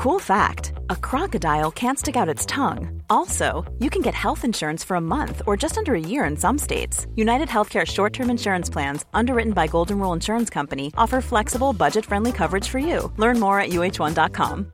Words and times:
Cool 0.00 0.18
fact 0.18 0.72
a 0.88 0.96
crocodile 0.96 1.70
can't 1.70 1.98
stick 1.98 2.16
out 2.16 2.26
its 2.26 2.46
tongue. 2.46 3.02
Also, 3.10 3.70
you 3.80 3.90
can 3.90 4.00
get 4.00 4.14
health 4.14 4.46
insurance 4.46 4.82
for 4.82 4.94
a 4.94 5.00
month 5.00 5.42
or 5.46 5.58
just 5.58 5.76
under 5.76 5.94
a 5.94 6.00
year 6.00 6.24
in 6.24 6.38
some 6.38 6.56
states. 6.56 7.06
United 7.16 7.48
Healthcare 7.48 7.86
short 7.86 8.14
term 8.14 8.30
insurance 8.30 8.70
plans, 8.70 9.04
underwritten 9.12 9.52
by 9.52 9.66
Golden 9.66 9.98
Rule 9.98 10.14
Insurance 10.14 10.48
Company, 10.48 10.90
offer 10.96 11.20
flexible, 11.20 11.74
budget 11.74 12.06
friendly 12.06 12.32
coverage 12.32 12.66
for 12.66 12.78
you. 12.78 13.12
Learn 13.18 13.38
more 13.38 13.60
at 13.60 13.72
uh1.com. 13.72 14.72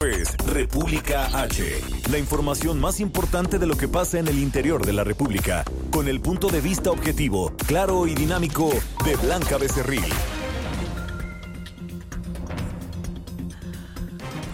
Es 0.00 0.34
República 0.46 1.26
H, 1.34 1.82
la 2.10 2.16
información 2.16 2.80
más 2.80 2.98
importante 3.00 3.58
de 3.58 3.66
lo 3.66 3.76
que 3.76 3.88
pasa 3.88 4.18
en 4.18 4.28
el 4.28 4.38
interior 4.38 4.86
de 4.86 4.94
la 4.94 5.04
República, 5.04 5.64
con 5.90 6.08
el 6.08 6.22
punto 6.22 6.48
de 6.48 6.62
vista 6.62 6.90
objetivo, 6.90 7.52
claro 7.66 8.06
y 8.06 8.14
dinámico 8.14 8.70
de 9.04 9.16
Blanca 9.16 9.58
Becerril. 9.58 10.39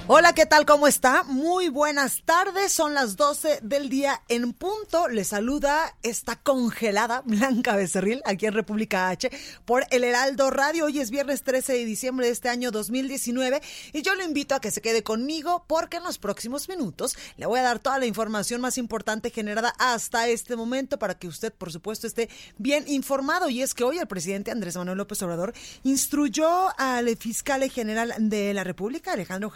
Hola, 0.08 0.34
¿qué 0.34 0.46
tal? 0.46 0.66
¿Cómo 0.66 0.86
está? 0.86 1.24
Muy 1.24 1.68
buenas 1.68 2.22
tardes. 2.24 2.72
Son 2.72 2.94
las 2.94 3.16
12 3.16 3.58
del 3.62 3.88
día 3.88 4.22
en 4.28 4.52
punto. 4.52 5.08
Le 5.08 5.24
saluda 5.24 5.96
esta 6.04 6.36
congelada 6.36 7.22
Blanca 7.26 7.74
Becerril 7.74 8.22
aquí 8.24 8.46
en 8.46 8.52
República 8.52 9.08
H 9.08 9.28
por 9.64 9.84
El 9.90 10.04
Heraldo 10.04 10.48
Radio. 10.50 10.84
Hoy 10.84 11.00
es 11.00 11.10
viernes 11.10 11.42
13 11.42 11.72
de 11.72 11.84
diciembre 11.84 12.26
de 12.26 12.32
este 12.32 12.48
año 12.48 12.70
2019 12.70 13.60
y 13.92 14.02
yo 14.02 14.14
lo 14.14 14.22
invito 14.22 14.54
a 14.54 14.60
que 14.60 14.70
se 14.70 14.80
quede 14.80 15.02
conmigo 15.02 15.64
porque 15.66 15.96
en 15.96 16.04
los 16.04 16.18
próximos 16.18 16.68
minutos 16.68 17.18
le 17.36 17.46
voy 17.46 17.58
a 17.58 17.64
dar 17.64 17.80
toda 17.80 17.98
la 17.98 18.06
información 18.06 18.60
más 18.60 18.78
importante 18.78 19.30
generada 19.30 19.74
hasta 19.76 20.28
este 20.28 20.54
momento 20.54 21.00
para 21.00 21.18
que 21.18 21.26
usted, 21.26 21.52
por 21.52 21.72
supuesto, 21.72 22.06
esté 22.06 22.30
bien 22.58 22.84
informado. 22.86 23.48
Y 23.48 23.60
es 23.60 23.74
que 23.74 23.82
hoy 23.82 23.98
el 23.98 24.06
presidente 24.06 24.52
Andrés 24.52 24.76
Manuel 24.76 24.98
López 24.98 25.20
Obrador 25.22 25.52
instruyó 25.82 26.68
al 26.78 27.16
fiscal 27.16 27.68
general 27.68 28.14
de 28.20 28.54
la 28.54 28.62
República, 28.62 29.14
Alejandro 29.14 29.50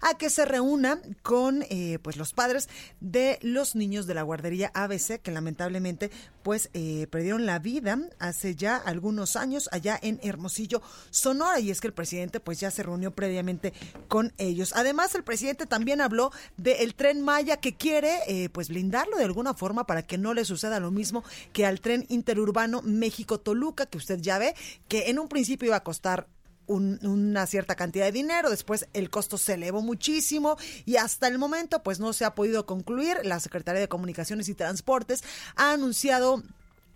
A 0.00 0.16
que 0.18 0.30
se 0.30 0.44
reúna 0.44 1.00
con 1.22 1.64
eh, 1.68 1.98
pues 2.02 2.16
los 2.16 2.32
padres 2.32 2.68
de 3.00 3.38
los 3.42 3.74
niños 3.74 4.06
de 4.06 4.14
la 4.14 4.22
guardería 4.22 4.70
ABC 4.74 5.20
que 5.20 5.30
lamentablemente 5.30 6.10
pues 6.42 6.70
eh, 6.72 7.06
perdieron 7.10 7.46
la 7.46 7.58
vida 7.58 7.98
hace 8.18 8.54
ya 8.54 8.76
algunos 8.76 9.36
años 9.36 9.68
allá 9.72 9.98
en 10.00 10.20
Hermosillo, 10.22 10.82
Sonora 11.10 11.60
y 11.60 11.70
es 11.70 11.80
que 11.80 11.86
el 11.88 11.92
presidente 11.92 12.40
pues 12.40 12.60
ya 12.60 12.70
se 12.70 12.82
reunió 12.82 13.10
previamente 13.10 13.72
con 14.08 14.32
ellos. 14.38 14.72
Además 14.74 15.14
el 15.14 15.24
presidente 15.24 15.66
también 15.66 16.00
habló 16.00 16.30
del 16.56 16.94
tren 16.94 17.20
Maya 17.20 17.58
que 17.58 17.74
quiere 17.76 18.18
eh, 18.26 18.48
pues 18.48 18.68
blindarlo 18.68 19.16
de 19.16 19.24
alguna 19.24 19.54
forma 19.54 19.86
para 19.86 20.02
que 20.02 20.18
no 20.18 20.34
le 20.34 20.44
suceda 20.44 20.80
lo 20.80 20.90
mismo 20.90 21.24
que 21.52 21.66
al 21.66 21.80
tren 21.80 22.06
interurbano 22.08 22.82
México-Toluca 22.82 23.86
que 23.86 23.98
usted 23.98 24.20
ya 24.20 24.38
ve 24.38 24.54
que 24.88 25.10
en 25.10 25.18
un 25.18 25.28
principio 25.28 25.66
iba 25.66 25.76
a 25.76 25.84
costar 25.84 26.28
una 26.72 27.46
cierta 27.46 27.74
cantidad 27.74 28.06
de 28.06 28.12
dinero, 28.12 28.50
después 28.50 28.86
el 28.92 29.10
costo 29.10 29.38
se 29.38 29.54
elevó 29.54 29.82
muchísimo 29.82 30.56
y 30.84 30.96
hasta 30.96 31.28
el 31.28 31.38
momento 31.38 31.82
pues 31.82 32.00
no 32.00 32.12
se 32.12 32.24
ha 32.24 32.34
podido 32.34 32.66
concluir. 32.66 33.18
La 33.24 33.40
Secretaría 33.40 33.80
de 33.80 33.88
Comunicaciones 33.88 34.48
y 34.48 34.54
Transportes 34.54 35.22
ha 35.56 35.72
anunciado 35.72 36.42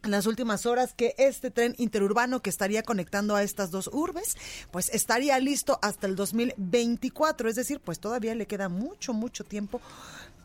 en 0.02 0.10
las 0.10 0.26
últimas 0.26 0.66
horas 0.66 0.94
que 0.94 1.14
este 1.18 1.50
tren 1.50 1.74
interurbano 1.78 2.40
que 2.40 2.50
estaría 2.50 2.82
conectando 2.82 3.34
a 3.34 3.42
estas 3.42 3.70
dos 3.70 3.90
urbes, 3.92 4.36
pues 4.70 4.88
estaría 4.90 5.38
listo 5.40 5.78
hasta 5.82 6.06
el 6.06 6.16
2024, 6.16 7.48
es 7.48 7.56
decir, 7.56 7.80
pues 7.80 7.98
todavía 7.98 8.34
le 8.34 8.46
queda 8.46 8.68
mucho, 8.68 9.12
mucho 9.12 9.44
tiempo 9.44 9.80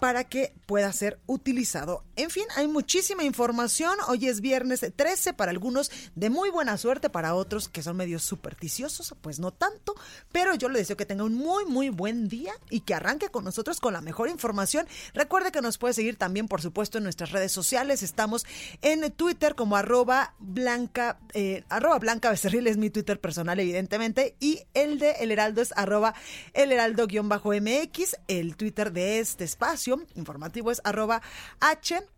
para 0.02 0.24
que 0.24 0.56
pueda 0.66 0.92
ser 0.94 1.20
utilizado. 1.28 2.04
En 2.16 2.32
fin, 2.32 2.46
hay 2.56 2.68
muchísima 2.68 3.24
información. 3.24 3.96
Hoy 4.08 4.28
es 4.28 4.42
viernes 4.42 4.84
13 4.96 5.34
para 5.34 5.52
algunos 5.52 5.92
de 6.16 6.32
muy 6.32 6.50
buena 6.50 6.76
suerte, 6.78 7.12
para 7.12 7.36
otros 7.36 7.70
que 7.70 7.84
son 7.84 7.98
medios 7.98 8.24
supersticiosos, 8.24 9.14
pues 9.22 9.40
no 9.40 9.52
tanto, 9.52 9.94
pero 10.32 10.56
yo 10.56 10.70
le 10.70 10.80
deseo 10.80 10.98
que 10.98 11.06
tenga 11.06 11.24
un 11.24 11.36
muy, 11.36 11.66
muy 11.66 11.90
buen 11.90 12.30
día 12.30 12.52
y 12.72 12.80
que 12.80 12.96
arranque 12.96 13.30
con 13.30 13.44
nosotros 13.44 13.80
con 13.80 13.94
la 13.94 14.02
mejor 14.02 14.28
información. 14.28 14.88
Recuerde 15.14 15.52
que 15.52 15.62
nos 15.62 15.78
puede 15.78 15.94
seguir 15.94 16.16
también, 16.16 16.48
por 16.48 16.64
supuesto, 16.64 16.98
en 16.98 17.04
nuestras 17.04 17.32
redes 17.32 17.52
sociales. 17.52 18.02
Estamos 18.02 18.48
en 18.82 19.12
Twitter 19.12 19.54
como 19.54 19.76
arroba 19.76 20.34
blanca, 20.40 21.20
eh, 21.36 21.64
arroba 21.70 22.00
blanca 22.00 22.32
becerril 22.32 22.66
es 22.66 22.78
mi 22.78 22.90
Twitter 22.90 23.20
personal, 23.20 23.60
evidentemente, 23.60 24.36
y 24.40 24.64
el 24.74 24.98
de 24.98 25.12
El 25.20 25.32
Heraldo 25.32 25.62
es 25.62 25.72
arroba 25.76 26.16
el 26.54 26.72
heraldo-mx, 26.72 28.16
el 28.28 28.56
Twitter 28.56 28.92
de 28.92 29.20
este 29.20 29.44
espacio 29.44 29.91
informativo 30.16 30.72
es 30.72 30.82
arroba 30.84 31.22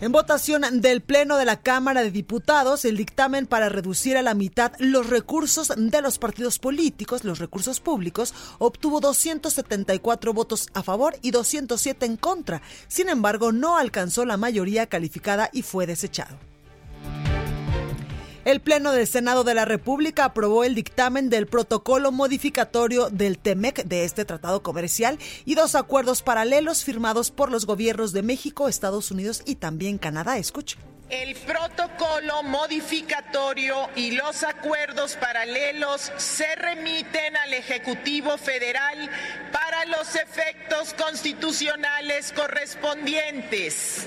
En 0.00 0.10
votación 0.10 0.62
del 0.80 1.02
Pleno 1.02 1.36
de 1.36 1.44
la 1.44 1.60
Cámara 1.60 2.02
de 2.02 2.10
Diputados, 2.10 2.86
el 2.86 2.96
dictamen 2.96 3.46
para 3.46 3.68
reducir 3.68 4.16
a 4.16 4.22
la 4.22 4.32
mitad 4.32 4.72
los 4.78 5.10
recursos 5.10 5.72
de 5.76 6.00
los 6.00 6.18
partidos 6.18 6.58
políticos, 6.58 7.24
los 7.24 7.38
recursos 7.38 7.80
públicos, 7.80 8.32
obtuvo 8.58 9.00
274 9.00 10.32
votos 10.32 10.68
a 10.72 10.82
favor 10.82 11.16
y 11.20 11.32
207 11.32 12.06
en 12.06 12.16
contra. 12.16 12.62
Sin 12.88 13.10
embargo, 13.10 13.52
no 13.52 13.76
alcanzó 13.76 14.24
la 14.24 14.38
mayoría 14.38 14.86
calificada 14.86 15.50
y 15.52 15.60
fue 15.60 15.86
desechado. 15.86 16.38
El 18.44 18.60
Pleno 18.60 18.92
del 18.92 19.06
Senado 19.06 19.42
de 19.42 19.54
la 19.54 19.64
República 19.64 20.26
aprobó 20.26 20.64
el 20.64 20.74
dictamen 20.74 21.30
del 21.30 21.46
protocolo 21.46 22.12
modificatorio 22.12 23.08
del 23.08 23.38
TEMEC 23.38 23.84
de 23.84 24.04
este 24.04 24.26
tratado 24.26 24.62
comercial 24.62 25.18
y 25.46 25.54
dos 25.54 25.74
acuerdos 25.74 26.22
paralelos 26.22 26.84
firmados 26.84 27.30
por 27.30 27.50
los 27.50 27.64
gobiernos 27.64 28.12
de 28.12 28.22
México, 28.22 28.68
Estados 28.68 29.10
Unidos 29.10 29.42
y 29.46 29.54
también 29.54 29.96
Canadá. 29.96 30.36
Escuche. 30.36 30.76
El 31.08 31.34
protocolo 31.36 32.42
modificatorio 32.42 33.88
y 33.96 34.10
los 34.10 34.42
acuerdos 34.42 35.16
paralelos 35.16 36.12
se 36.18 36.54
remiten 36.56 37.36
al 37.38 37.54
Ejecutivo 37.54 38.36
Federal 38.36 39.08
para 39.52 39.86
los 39.86 40.14
efectos 40.16 40.92
constitucionales 40.92 42.30
correspondientes. 42.32 44.06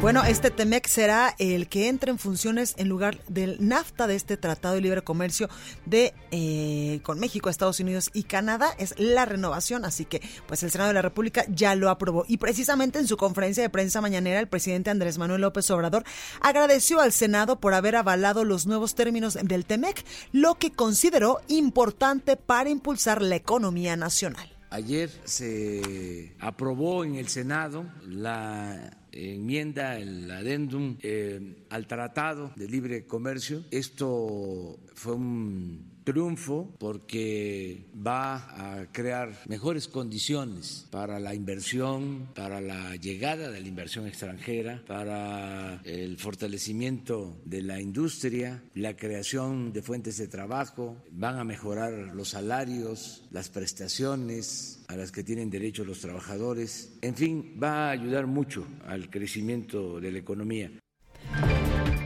Bueno, 0.00 0.24
este 0.24 0.50
TEMEC 0.50 0.86
será 0.88 1.34
el 1.38 1.68
que 1.68 1.88
entre 1.88 2.10
en 2.10 2.18
funciones 2.18 2.74
en 2.76 2.88
lugar 2.88 3.20
del 3.28 3.56
NAFTA 3.60 4.06
de 4.06 4.16
este 4.16 4.36
Tratado 4.36 4.74
de 4.74 4.80
Libre 4.80 5.02
Comercio 5.02 5.48
de 5.86 6.12
eh, 6.32 7.00
con 7.04 7.20
México, 7.20 7.48
Estados 7.48 7.78
Unidos 7.80 8.10
y 8.12 8.24
Canadá. 8.24 8.74
Es 8.78 8.98
la 8.98 9.24
renovación, 9.24 9.84
así 9.84 10.04
que 10.04 10.20
pues 10.46 10.62
el 10.62 10.70
Senado 10.70 10.88
de 10.88 10.94
la 10.94 11.02
República 11.02 11.44
ya 11.48 11.74
lo 11.74 11.88
aprobó. 11.88 12.24
Y 12.26 12.38
precisamente 12.38 12.98
en 12.98 13.06
su 13.06 13.16
conferencia 13.16 13.62
de 13.62 13.70
prensa 13.70 14.00
mañanera, 14.00 14.40
el 14.40 14.48
presidente 14.48 14.90
Andrés 14.90 15.18
Manuel 15.18 15.42
López 15.42 15.70
Obrador 15.70 16.04
agradeció 16.40 17.00
al 17.00 17.12
Senado 17.12 17.60
por 17.60 17.74
haber 17.74 17.96
avalado 17.96 18.44
los 18.44 18.66
nuevos 18.66 18.94
términos 18.94 19.38
del 19.40 19.64
TEMEC, 19.64 20.04
lo 20.32 20.56
que 20.56 20.72
consideró 20.72 21.40
importante 21.48 22.36
para 22.36 22.70
impulsar 22.70 23.22
la 23.22 23.36
economía 23.36 23.96
nacional. 23.96 24.51
Ayer 24.72 25.10
se 25.24 26.34
aprobó 26.38 27.04
en 27.04 27.16
el 27.16 27.28
Senado 27.28 27.84
la 28.06 28.96
enmienda, 29.12 29.98
el 29.98 30.30
adendum 30.30 30.96
eh, 31.02 31.66
al 31.68 31.86
Tratado 31.86 32.52
de 32.56 32.68
Libre 32.68 33.06
Comercio. 33.06 33.64
Esto 33.70 34.78
fue 34.94 35.12
un 35.12 35.91
triunfo 36.04 36.74
porque 36.78 37.86
va 37.94 38.80
a 38.80 38.92
crear 38.92 39.32
mejores 39.46 39.88
condiciones 39.88 40.86
para 40.90 41.20
la 41.20 41.34
inversión, 41.34 42.28
para 42.34 42.60
la 42.60 42.96
llegada 42.96 43.50
de 43.50 43.60
la 43.60 43.68
inversión 43.68 44.06
extranjera, 44.06 44.82
para 44.86 45.80
el 45.84 46.18
fortalecimiento 46.18 47.40
de 47.44 47.62
la 47.62 47.80
industria, 47.80 48.62
la 48.74 48.96
creación 48.96 49.72
de 49.72 49.82
fuentes 49.82 50.16
de 50.18 50.28
trabajo, 50.28 50.96
van 51.10 51.38
a 51.38 51.44
mejorar 51.44 51.92
los 52.14 52.30
salarios, 52.30 53.24
las 53.30 53.48
prestaciones 53.48 54.82
a 54.88 54.96
las 54.96 55.12
que 55.12 55.24
tienen 55.24 55.50
derecho 55.50 55.84
los 55.84 56.00
trabajadores, 56.00 56.92
en 57.00 57.14
fin, 57.14 57.58
va 57.62 57.88
a 57.88 57.90
ayudar 57.90 58.26
mucho 58.26 58.66
al 58.86 59.10
crecimiento 59.10 60.00
de 60.00 60.12
la 60.12 60.18
economía. 60.18 60.70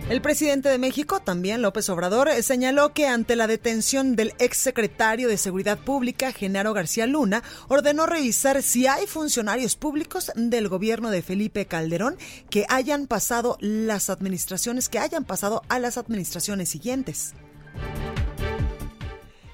El 0.09 0.23
presidente 0.23 0.69
de 0.69 0.79
México, 0.79 1.19
también 1.19 1.63
López 1.63 1.89
Obrador, 1.89 2.31
señaló 2.41 2.93
que 2.93 3.09
ante 3.09 3.35
la 3.35 3.49
detención 3.49 4.15
del 4.15 4.35
exsecretario 4.39 5.27
de 5.29 5.37
Seguridad 5.37 5.79
Pública, 5.79 6.31
Genaro 6.31 6.73
García 6.73 7.09
Luna, 7.09 7.43
ordenó 7.67 8.07
revisar 8.07 8.63
si 8.63 8.87
hay 8.87 9.09
funcionarios 9.09 9.75
públicos 9.75 10.31
del 10.37 10.69
gobierno 10.69 11.11
de 11.11 11.23
Felipe 11.23 11.67
Calderón 11.67 12.19
que 12.51 12.67
hayan 12.69 13.09
pasado 13.09 13.59
las 13.59 14.09
administraciones, 14.09 14.89
que 14.89 15.01
hayan 15.01 15.25
pasado 15.25 15.63
a 15.69 15.81
las 15.81 15.99
administraciones 15.99 16.69
siguientes. 16.69 17.35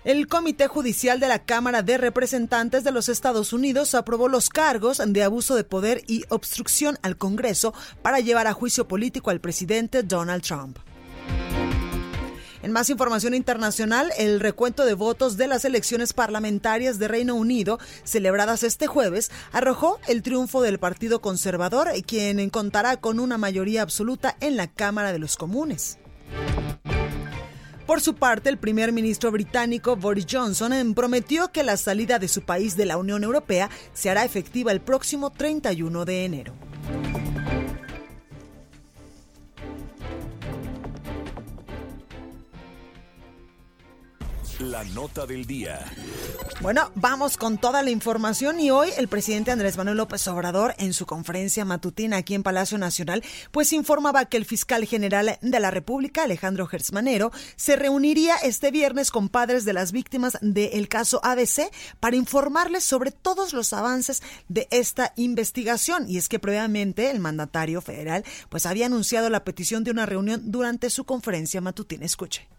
El 0.04 0.26
Comité 0.26 0.66
Judicial 0.66 1.20
de 1.20 1.28
la 1.28 1.44
Cámara 1.44 1.82
de 1.82 1.96
Representantes 1.96 2.82
de 2.82 2.90
los 2.90 3.08
Estados 3.08 3.52
Unidos 3.52 3.94
aprobó 3.94 4.26
los 4.26 4.48
cargos 4.48 5.00
de 5.06 5.22
abuso 5.22 5.54
de 5.54 5.62
poder 5.62 6.02
y 6.08 6.24
obstrucción 6.28 6.98
al 7.02 7.16
Congreso 7.16 7.72
para 8.02 8.18
llevar 8.18 8.48
a 8.48 8.52
juicio 8.52 8.88
político 8.88 9.30
al 9.30 9.40
presidente 9.40 10.02
Donald 10.02 10.42
Trump. 10.42 10.78
En 12.62 12.72
más 12.72 12.90
información 12.90 13.32
internacional, 13.32 14.10
el 14.18 14.40
recuento 14.40 14.84
de 14.84 14.94
votos 14.94 15.36
de 15.36 15.46
las 15.46 15.64
elecciones 15.64 16.12
parlamentarias 16.12 16.98
de 16.98 17.06
Reino 17.06 17.36
Unido, 17.36 17.78
celebradas 18.02 18.64
este 18.64 18.88
jueves, 18.88 19.30
arrojó 19.52 20.00
el 20.08 20.22
triunfo 20.22 20.62
del 20.62 20.80
Partido 20.80 21.20
Conservador, 21.20 21.88
quien 22.04 22.50
contará 22.50 22.96
con 22.96 23.20
una 23.20 23.38
mayoría 23.38 23.82
absoluta 23.82 24.36
en 24.40 24.56
la 24.56 24.66
Cámara 24.66 25.12
de 25.12 25.20
los 25.20 25.36
Comunes. 25.36 25.98
Por 27.86 28.00
su 28.00 28.14
parte, 28.14 28.48
el 28.48 28.58
primer 28.58 28.92
ministro 28.92 29.30
británico 29.32 29.96
Boris 29.96 30.26
Johnson 30.30 30.94
prometió 30.94 31.50
que 31.50 31.62
la 31.62 31.76
salida 31.76 32.18
de 32.18 32.28
su 32.28 32.42
país 32.42 32.76
de 32.76 32.86
la 32.86 32.96
Unión 32.96 33.24
Europea 33.24 33.70
se 33.92 34.08
hará 34.08 34.24
efectiva 34.24 34.72
el 34.72 34.80
próximo 34.80 35.30
31 35.30 36.04
de 36.04 36.24
enero. 36.24 36.54
La 44.62 44.84
nota 44.84 45.26
del 45.26 45.44
día. 45.44 45.84
Bueno, 46.60 46.92
vamos 46.94 47.36
con 47.36 47.58
toda 47.58 47.82
la 47.82 47.90
información 47.90 48.60
y 48.60 48.70
hoy 48.70 48.90
el 48.96 49.08
presidente 49.08 49.50
Andrés 49.50 49.76
Manuel 49.76 49.96
López 49.96 50.28
Obrador 50.28 50.76
en 50.78 50.92
su 50.92 51.04
conferencia 51.04 51.64
matutina 51.64 52.18
aquí 52.18 52.34
en 52.34 52.44
Palacio 52.44 52.78
Nacional 52.78 53.24
pues 53.50 53.72
informaba 53.72 54.26
que 54.26 54.36
el 54.36 54.44
fiscal 54.44 54.84
general 54.84 55.36
de 55.42 55.60
la 55.60 55.72
República 55.72 56.22
Alejandro 56.22 56.68
Gersmanero 56.68 57.32
se 57.56 57.74
reuniría 57.74 58.36
este 58.36 58.70
viernes 58.70 59.10
con 59.10 59.28
padres 59.28 59.64
de 59.64 59.72
las 59.72 59.90
víctimas 59.90 60.38
del 60.40 60.88
caso 60.88 61.20
ABC 61.24 61.68
para 61.98 62.14
informarles 62.14 62.84
sobre 62.84 63.10
todos 63.10 63.54
los 63.54 63.72
avances 63.72 64.22
de 64.46 64.68
esta 64.70 65.12
investigación 65.16 66.08
y 66.08 66.18
es 66.18 66.28
que 66.28 66.38
previamente 66.38 67.10
el 67.10 67.18
mandatario 67.18 67.80
federal 67.80 68.24
pues 68.48 68.66
había 68.66 68.86
anunciado 68.86 69.28
la 69.28 69.42
petición 69.42 69.82
de 69.82 69.90
una 69.90 70.06
reunión 70.06 70.52
durante 70.52 70.88
su 70.88 71.04
conferencia 71.04 71.60
matutina. 71.60 72.06
Escuche 72.06 72.51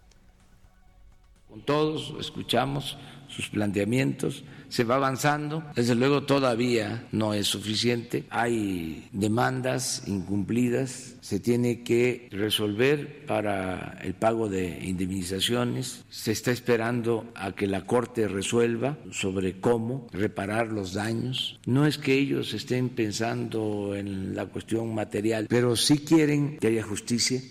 con 1.53 1.61
todos, 1.61 2.15
escuchamos 2.19 2.97
sus 3.27 3.49
planteamientos, 3.49 4.43
se 4.69 4.83
va 4.83 4.95
avanzando. 4.95 5.63
Desde 5.75 5.93
luego 5.93 6.23
todavía 6.23 7.07
no 7.11 7.35
es 7.35 7.45
suficiente, 7.45 8.23
hay 8.31 9.07
demandas 9.11 10.01
incumplidas, 10.07 11.15
se 11.21 11.39
tiene 11.39 11.83
que 11.83 12.27
resolver 12.31 13.27
para 13.27 13.99
el 14.01 14.15
pago 14.15 14.49
de 14.49 14.79
indemnizaciones, 14.83 16.03
se 16.09 16.31
está 16.31 16.49
esperando 16.49 17.31
a 17.35 17.51
que 17.51 17.67
la 17.67 17.85
Corte 17.85 18.27
resuelva 18.27 18.97
sobre 19.11 19.59
cómo 19.59 20.07
reparar 20.11 20.69
los 20.69 20.93
daños. 20.93 21.59
No 21.67 21.85
es 21.85 21.99
que 21.99 22.13
ellos 22.15 22.55
estén 22.55 22.89
pensando 22.89 23.93
en 23.95 24.35
la 24.35 24.47
cuestión 24.47 24.95
material, 24.95 25.45
pero 25.49 25.75
sí 25.75 25.99
quieren 25.99 26.57
que 26.57 26.67
haya 26.67 26.83
justicia 26.83 27.41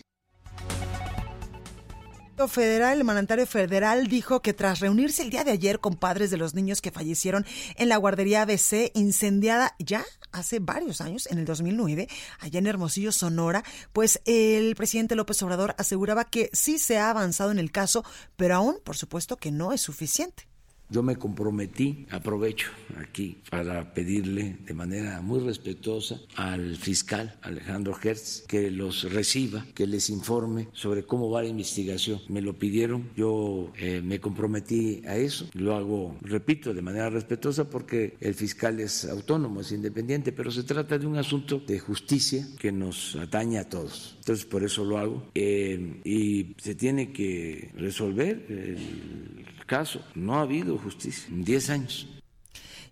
federal, 2.49 2.99
el 2.99 3.05
mandatario 3.05 3.47
federal 3.47 4.07
dijo 4.07 4.43
que 4.43 4.53
tras 4.53 4.81
reunirse 4.81 5.23
el 5.23 5.31
día 5.31 5.45
de 5.45 5.51
ayer 5.51 5.81
con 5.81 5.95
padres 5.95 6.31
de 6.31 6.37
los 6.37 6.55
niños 6.55 6.81
que 6.81 6.91
fallecieron 6.91 7.45
en 7.77 7.89
la 7.89 7.97
guardería 7.97 8.43
ABC 8.43 8.91
incendiada 8.95 9.75
ya 9.79 10.05
hace 10.33 10.59
varios 10.59 11.01
años, 11.01 11.27
en 11.31 11.39
el 11.39 11.45
2009, 11.45 12.09
allá 12.41 12.59
en 12.59 12.67
Hermosillo, 12.67 13.13
Sonora, 13.13 13.65
pues 13.93 14.21
el 14.25 14.75
presidente 14.77 15.15
López 15.15 15.43
Obrador 15.43 15.75
aseguraba 15.79 16.25
que 16.25 16.51
sí 16.53 16.79
se 16.79 16.99
ha 16.99 17.11
avanzado 17.11 17.51
en 17.51 17.59
el 17.59 17.71
caso, 17.71 18.05
pero 18.37 18.57
aún, 18.57 18.79
por 18.83 18.97
supuesto, 18.97 19.37
que 19.37 19.51
no 19.51 19.73
es 19.73 19.81
suficiente. 19.81 20.52
Yo 20.93 21.03
me 21.03 21.17
comprometí, 21.17 22.05
aprovecho 22.11 22.69
aquí 22.99 23.39
para 23.51 23.95
pedirle 23.95 24.59
de 24.67 24.75
manera 24.75 25.23
muy 25.23 25.41
respetuosa 25.41 26.21
al 26.37 26.77
fiscal 26.77 27.39
Alejandro 27.41 27.97
Hertz 27.99 28.45
que 28.47 28.71
los 28.71 29.11
reciba, 29.11 29.65
que 29.75 29.87
les 29.87 30.11
informe 30.11 30.69
sobre 30.75 31.05
cómo 31.05 31.31
va 31.31 31.43
la 31.43 31.49
investigación. 31.49 32.21
Me 32.29 32.43
lo 32.43 32.59
pidieron, 32.59 33.09
yo 33.17 33.73
eh, 33.79 34.03
me 34.05 34.21
comprometí 34.21 35.01
a 35.07 35.17
eso, 35.17 35.49
lo 35.55 35.75
hago, 35.75 36.19
repito, 36.21 36.75
de 36.75 36.83
manera 36.83 37.09
respetuosa 37.09 37.71
porque 37.71 38.19
el 38.21 38.35
fiscal 38.35 38.79
es 38.79 39.07
autónomo, 39.07 39.63
es 39.63 39.73
independiente, 39.73 40.31
pero 40.31 40.51
se 40.51 40.63
trata 40.63 40.99
de 40.99 41.07
un 41.07 41.17
asunto 41.17 41.63
de 41.67 41.79
justicia 41.79 42.47
que 42.59 42.71
nos 42.71 43.17
atañe 43.17 43.59
a 43.59 43.67
todos. 43.67 44.17
Entonces 44.19 44.45
por 44.45 44.63
eso 44.63 44.85
lo 44.85 44.99
hago 44.99 45.31
eh, 45.35 46.03
y 46.05 46.55
se 46.59 46.75
tiene 46.75 47.13
que 47.13 47.71
resolver 47.79 48.45
el 48.51 49.47
caso. 49.73 50.03
No 50.15 50.35
ha 50.35 50.43
habido 50.43 50.77
justicia 50.77 51.25
en 51.31 51.45
10 51.45 51.71
años. 51.71 52.22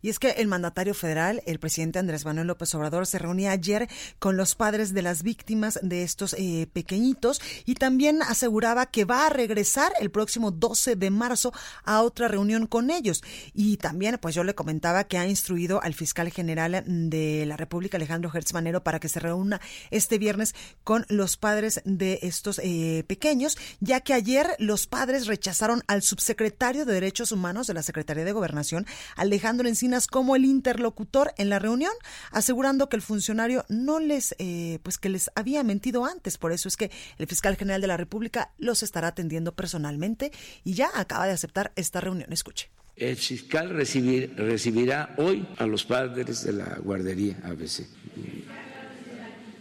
Y 0.02 0.08
es 0.08 0.18
que 0.18 0.30
el 0.30 0.48
mandatario 0.48 0.94
federal, 0.94 1.42
el 1.46 1.58
presidente 1.58 1.98
Andrés 1.98 2.24
Manuel 2.24 2.46
López 2.46 2.74
Obrador, 2.74 3.06
se 3.06 3.18
reunía 3.18 3.52
ayer 3.52 3.88
con 4.18 4.36
los 4.36 4.54
padres 4.54 4.94
de 4.94 5.02
las 5.02 5.22
víctimas 5.22 5.78
de 5.82 6.02
estos 6.02 6.34
eh, 6.38 6.68
pequeñitos 6.72 7.40
y 7.66 7.74
también 7.74 8.22
aseguraba 8.22 8.86
que 8.86 9.04
va 9.04 9.26
a 9.26 9.30
regresar 9.30 9.92
el 10.00 10.10
próximo 10.10 10.50
12 10.50 10.96
de 10.96 11.10
marzo 11.10 11.52
a 11.84 12.02
otra 12.02 12.28
reunión 12.28 12.66
con 12.66 12.90
ellos. 12.90 13.22
Y 13.52 13.76
también, 13.76 14.18
pues 14.20 14.34
yo 14.34 14.44
le 14.44 14.54
comentaba 14.54 15.04
que 15.04 15.18
ha 15.18 15.26
instruido 15.26 15.82
al 15.82 15.94
fiscal 15.94 16.30
general 16.30 16.82
de 16.86 17.44
la 17.46 17.56
República, 17.56 17.96
Alejandro 17.96 18.30
Gertz 18.30 18.52
Manero, 18.54 18.82
para 18.82 19.00
que 19.00 19.08
se 19.08 19.20
reúna 19.20 19.60
este 19.90 20.18
viernes 20.18 20.54
con 20.84 21.04
los 21.08 21.36
padres 21.36 21.82
de 21.84 22.20
estos 22.22 22.60
eh, 22.62 23.04
pequeños, 23.06 23.58
ya 23.80 24.00
que 24.00 24.14
ayer 24.14 24.54
los 24.58 24.86
padres 24.86 25.26
rechazaron 25.26 25.82
al 25.86 26.02
subsecretario 26.02 26.84
de 26.84 26.94
Derechos 26.94 27.32
Humanos 27.32 27.66
de 27.66 27.74
la 27.74 27.82
Secretaría 27.82 28.24
de 28.24 28.32
Gobernación, 28.32 28.86
Alejandro 29.16 29.68
Encina 29.68 29.89
como 30.06 30.36
el 30.36 30.44
interlocutor 30.44 31.32
en 31.36 31.48
la 31.48 31.58
reunión, 31.58 31.92
asegurando 32.30 32.88
que 32.88 32.96
el 32.96 33.02
funcionario 33.02 33.64
no 33.68 34.00
les, 34.00 34.34
eh, 34.38 34.78
pues 34.82 34.98
que 34.98 35.08
les 35.08 35.30
había 35.34 35.62
mentido 35.62 36.04
antes. 36.04 36.38
Por 36.38 36.52
eso 36.52 36.68
es 36.68 36.76
que 36.76 36.90
el 37.18 37.26
fiscal 37.26 37.56
general 37.56 37.80
de 37.80 37.86
la 37.86 37.96
República 37.96 38.52
los 38.58 38.82
estará 38.82 39.08
atendiendo 39.08 39.54
personalmente 39.54 40.32
y 40.64 40.74
ya 40.74 40.90
acaba 40.94 41.26
de 41.26 41.32
aceptar 41.32 41.72
esta 41.76 42.00
reunión. 42.00 42.32
Escuche. 42.32 42.70
El 42.96 43.16
fiscal 43.16 43.70
recibirá 43.70 45.14
hoy 45.16 45.46
a 45.56 45.66
los 45.66 45.84
padres 45.84 46.44
de 46.44 46.52
la 46.52 46.76
guardería 46.82 47.38
ABC. 47.44 47.86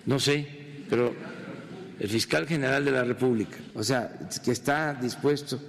No 0.06 0.20
sé, 0.20 0.46
pero 0.90 1.16
el 2.00 2.10
fiscal 2.10 2.48
general 2.48 2.84
de 2.84 2.92
la 2.92 3.04
República, 3.04 3.58
o 3.76 3.84
sea, 3.84 4.12
que 4.44 4.52
está 4.52 4.94
dispuesto 4.94 5.60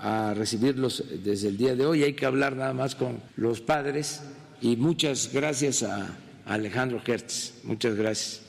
a 0.00 0.34
recibirlos 0.34 1.04
desde 1.22 1.48
el 1.48 1.56
día 1.56 1.74
de 1.74 1.86
hoy. 1.86 2.02
Hay 2.02 2.14
que 2.14 2.26
hablar 2.26 2.56
nada 2.56 2.72
más 2.72 2.94
con 2.94 3.20
los 3.36 3.60
padres 3.60 4.22
y 4.60 4.76
muchas 4.76 5.30
gracias 5.32 5.82
a 5.82 6.16
Alejandro 6.46 7.00
Hertz. 7.04 7.54
Muchas 7.64 7.94
gracias. 7.94 8.47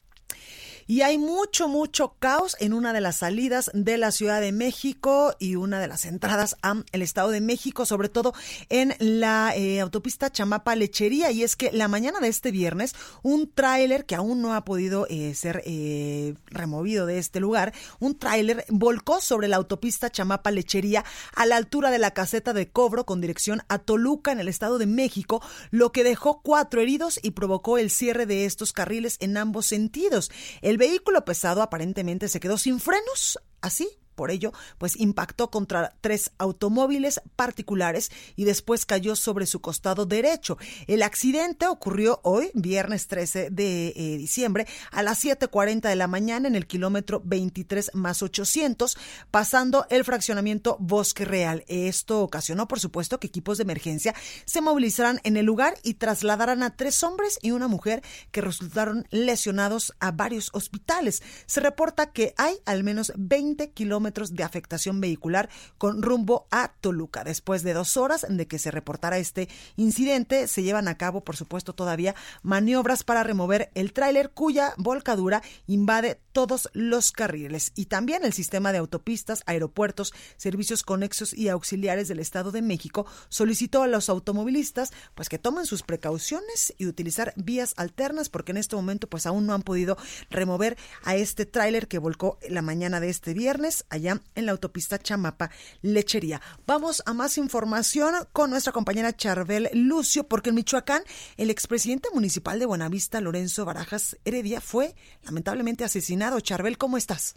Y 0.89 1.03
hay 1.03 1.19
mucho, 1.19 1.67
mucho 1.67 2.15
caos 2.17 2.57
en 2.59 2.73
una 2.73 2.93
de 2.93 2.99
las 2.99 3.17
salidas 3.17 3.69
de 3.75 3.99
la 3.99 4.09
Ciudad 4.11 4.41
de 4.41 4.51
México 4.51 5.35
y 5.37 5.55
una 5.55 5.79
de 5.79 5.87
las 5.87 6.03
entradas 6.03 6.57
al 6.63 6.83
Estado 6.93 7.29
de 7.29 7.41
México, 7.41 7.85
sobre 7.85 8.09
todo 8.09 8.33
en 8.69 8.95
la 8.97 9.55
eh, 9.55 9.81
autopista 9.81 10.31
Chamapa 10.31 10.75
Lechería. 10.75 11.29
Y 11.29 11.43
es 11.43 11.55
que 11.55 11.71
la 11.71 11.87
mañana 11.87 12.19
de 12.19 12.29
este 12.29 12.49
viernes, 12.49 12.95
un 13.21 13.51
tráiler 13.53 14.07
que 14.07 14.15
aún 14.15 14.41
no 14.41 14.55
ha 14.55 14.65
podido 14.65 15.05
eh, 15.11 15.35
ser 15.35 15.61
eh, 15.67 16.33
removido 16.47 17.05
de 17.05 17.19
este 17.19 17.39
lugar, 17.39 17.71
un 17.99 18.17
tráiler 18.17 18.65
volcó 18.69 19.21
sobre 19.21 19.47
la 19.47 19.57
autopista 19.57 20.09
Chamapa 20.09 20.49
Lechería 20.49 21.05
a 21.35 21.45
la 21.45 21.57
altura 21.57 21.91
de 21.91 21.99
la 21.99 22.15
caseta 22.15 22.51
de 22.51 22.67
cobro 22.67 23.05
con 23.05 23.21
dirección 23.21 23.61
a 23.67 23.77
Toluca 23.77 24.31
en 24.31 24.39
el 24.39 24.47
Estado 24.47 24.79
de 24.79 24.87
México, 24.87 25.39
lo 25.69 25.91
que 25.91 26.03
dejó 26.03 26.41
cuatro 26.41 26.81
heridos 26.81 27.19
y 27.21 27.29
provocó 27.29 27.77
el 27.77 27.91
cierre 27.91 28.25
de 28.25 28.45
estos 28.45 28.73
carriles 28.73 29.17
en 29.19 29.37
ambos 29.37 29.67
sentidos. 29.67 30.31
El 30.63 30.78
vehículo 30.79 31.23
pesado 31.23 31.61
aparentemente 31.61 32.27
se 32.27 32.39
quedó 32.39 32.57
sin 32.57 32.79
frenos, 32.79 33.37
así 33.61 33.87
por 34.19 34.31
ello, 34.31 34.51
pues 34.77 34.99
impactó 34.99 35.49
contra 35.49 35.95
tres 36.01 36.31
automóviles 36.39 37.21
particulares 37.37 38.11
y 38.35 38.43
después 38.43 38.85
cayó 38.85 39.15
sobre 39.15 39.45
su 39.45 39.61
costado 39.61 40.05
derecho. 40.05 40.57
El 40.87 41.03
accidente 41.03 41.67
ocurrió 41.67 42.19
hoy, 42.23 42.51
viernes 42.53 43.07
13 43.07 43.49
de 43.49 43.93
eh, 43.95 44.17
diciembre, 44.17 44.67
a 44.91 45.03
las 45.03 45.23
7.40 45.23 45.87
de 45.87 45.95
la 45.95 46.07
mañana 46.07 46.49
en 46.49 46.55
el 46.55 46.67
kilómetro 46.67 47.21
23 47.23 47.91
más 47.93 48.21
800, 48.21 48.97
pasando 49.31 49.85
el 49.89 50.03
fraccionamiento 50.03 50.75
Bosque 50.81 51.23
Real. 51.23 51.63
Esto 51.69 52.21
ocasionó, 52.21 52.67
por 52.67 52.81
supuesto, 52.81 53.21
que 53.21 53.27
equipos 53.27 53.57
de 53.57 53.63
emergencia 53.63 54.13
se 54.43 54.59
movilizaran 54.59 55.21
en 55.23 55.37
el 55.37 55.45
lugar 55.45 55.75
y 55.81 55.93
trasladaran 55.93 56.61
a 56.61 56.75
tres 56.75 57.03
hombres 57.03 57.39
y 57.41 57.51
una 57.51 57.69
mujer 57.69 58.03
que 58.31 58.41
resultaron 58.41 59.07
lesionados 59.11 59.93
a 60.01 60.11
varios 60.11 60.49
hospitales. 60.51 61.23
Se 61.45 61.61
reporta 61.61 62.11
que 62.11 62.33
hay 62.35 62.57
al 62.65 62.83
menos 62.83 63.13
20 63.15 63.71
kilómetros 63.71 64.08
de 64.09 64.43
afectación 64.43 64.99
vehicular 64.99 65.49
con 65.77 66.01
rumbo 66.01 66.47
a 66.51 66.73
Toluca. 66.81 67.23
Después 67.23 67.63
de 67.63 67.73
dos 67.73 67.95
horas 67.95 68.25
de 68.27 68.47
que 68.47 68.59
se 68.59 68.71
reportara 68.71 69.17
este 69.17 69.47
incidente, 69.77 70.47
se 70.47 70.63
llevan 70.63 70.87
a 70.87 70.97
cabo, 70.97 71.21
por 71.21 71.35
supuesto, 71.35 71.73
todavía 71.73 72.15
maniobras 72.41 73.03
para 73.03 73.23
remover 73.23 73.69
el 73.75 73.93
tráiler 73.93 74.31
cuya 74.31 74.73
volcadura 74.77 75.43
invade 75.67 76.19
todos 76.31 76.69
los 76.73 77.11
carriles 77.11 77.71
y 77.75 77.85
también 77.85 78.23
el 78.23 78.33
sistema 78.33 78.71
de 78.71 78.77
autopistas, 78.77 79.43
aeropuertos, 79.45 80.13
servicios 80.37 80.83
conexos 80.83 81.33
y 81.33 81.49
auxiliares 81.49 82.07
del 82.07 82.19
Estado 82.19 82.51
de 82.51 82.61
México 82.61 83.05
solicitó 83.29 83.83
a 83.83 83.87
los 83.87 84.09
automovilistas 84.09 84.91
pues 85.15 85.29
que 85.29 85.39
tomen 85.39 85.65
sus 85.65 85.83
precauciones 85.83 86.73
y 86.77 86.87
utilizar 86.87 87.33
vías 87.35 87.73
alternas 87.77 88.29
porque 88.29 88.51
en 88.51 88.57
este 88.57 88.75
momento 88.75 89.07
pues 89.07 89.25
aún 89.25 89.45
no 89.45 89.53
han 89.53 89.63
podido 89.63 89.97
remover 90.29 90.77
a 91.03 91.15
este 91.15 91.45
tráiler 91.45 91.87
que 91.87 91.99
volcó 91.99 92.39
la 92.47 92.61
mañana 92.61 92.99
de 92.99 93.09
este 93.09 93.33
viernes 93.33 93.85
allá 93.99 94.21
en 94.35 94.45
la 94.45 94.51
autopista 94.53 94.97
Chamapa 94.97 95.49
Lechería. 95.81 96.41
Vamos 96.65 97.03
a 97.05 97.13
más 97.13 97.37
información 97.37 98.13
con 98.33 98.49
nuestra 98.49 98.73
compañera 98.73 99.13
Charbel 99.13 99.69
Lucio, 99.73 100.23
porque 100.23 100.49
en 100.49 100.55
Michoacán 100.55 101.03
el 101.37 101.49
expresidente 101.49 102.09
municipal 102.13 102.59
de 102.59 102.65
Buenavista, 102.65 103.21
Lorenzo 103.21 103.65
Barajas 103.65 104.17
Heredia, 104.25 104.61
fue 104.61 104.95
lamentablemente 105.23 105.83
asesinado. 105.83 106.39
Charbel, 106.39 106.77
¿cómo 106.77 106.97
estás? 106.97 107.35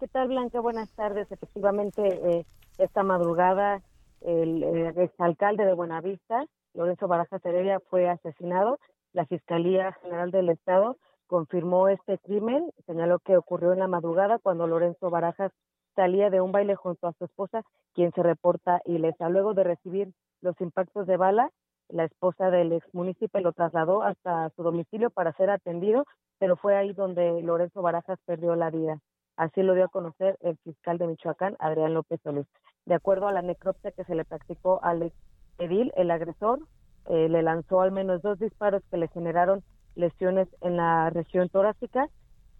¿Qué 0.00 0.08
tal, 0.08 0.28
Blanca? 0.28 0.60
Buenas 0.60 0.90
tardes. 0.90 1.30
Efectivamente, 1.30 2.02
eh, 2.02 2.46
esta 2.78 3.02
madrugada 3.02 3.82
el, 4.20 4.62
el 4.62 4.98
exalcalde 4.98 5.64
de 5.64 5.74
Buenavista, 5.74 6.44
Lorenzo 6.74 7.08
Barajas 7.08 7.44
Heredia, 7.44 7.80
fue 7.90 8.08
asesinado. 8.08 8.78
La 9.12 9.24
Fiscalía 9.26 9.92
General 10.02 10.30
del 10.30 10.50
Estado 10.50 10.96
confirmó 11.28 11.88
este 11.88 12.18
crimen, 12.18 12.70
señaló 12.86 13.20
que 13.20 13.36
ocurrió 13.36 13.72
en 13.72 13.78
la 13.78 13.86
madrugada 13.86 14.38
cuando 14.38 14.66
Lorenzo 14.66 15.10
Barajas 15.10 15.52
salía 15.94 16.30
de 16.30 16.40
un 16.40 16.50
baile 16.50 16.74
junto 16.74 17.06
a 17.06 17.12
su 17.12 17.24
esposa, 17.26 17.62
quien 17.94 18.12
se 18.12 18.22
reporta 18.22 18.80
ilesa. 18.84 19.28
Luego 19.28 19.54
de 19.54 19.64
recibir 19.64 20.12
los 20.40 20.60
impactos 20.60 21.06
de 21.06 21.16
bala, 21.16 21.50
la 21.88 22.04
esposa 22.04 22.50
del 22.50 22.72
ex 22.72 22.86
municipio 22.92 23.40
lo 23.40 23.52
trasladó 23.52 24.02
hasta 24.02 24.50
su 24.50 24.62
domicilio 24.62 25.10
para 25.10 25.32
ser 25.34 25.50
atendido, 25.50 26.04
pero 26.38 26.56
fue 26.56 26.76
ahí 26.76 26.92
donde 26.92 27.42
Lorenzo 27.42 27.82
Barajas 27.82 28.18
perdió 28.26 28.54
la 28.56 28.70
vida. 28.70 28.98
Así 29.36 29.62
lo 29.62 29.74
dio 29.74 29.84
a 29.84 29.88
conocer 29.88 30.36
el 30.40 30.56
fiscal 30.58 30.98
de 30.98 31.06
Michoacán, 31.06 31.56
Adrián 31.60 31.94
López 31.94 32.20
Solís. 32.22 32.46
De 32.86 32.94
acuerdo 32.94 33.28
a 33.28 33.32
la 33.32 33.42
necropsia 33.42 33.92
que 33.92 34.04
se 34.04 34.14
le 34.14 34.24
practicó 34.24 34.80
al 34.82 35.12
edil, 35.58 35.92
el 35.96 36.10
agresor 36.10 36.60
eh, 37.06 37.28
le 37.28 37.42
lanzó 37.42 37.80
al 37.80 37.92
menos 37.92 38.22
dos 38.22 38.38
disparos 38.38 38.82
que 38.90 38.96
le 38.96 39.08
generaron 39.08 39.62
lesiones 39.98 40.48
en 40.60 40.76
la 40.76 41.10
región 41.10 41.48
torácica 41.48 42.08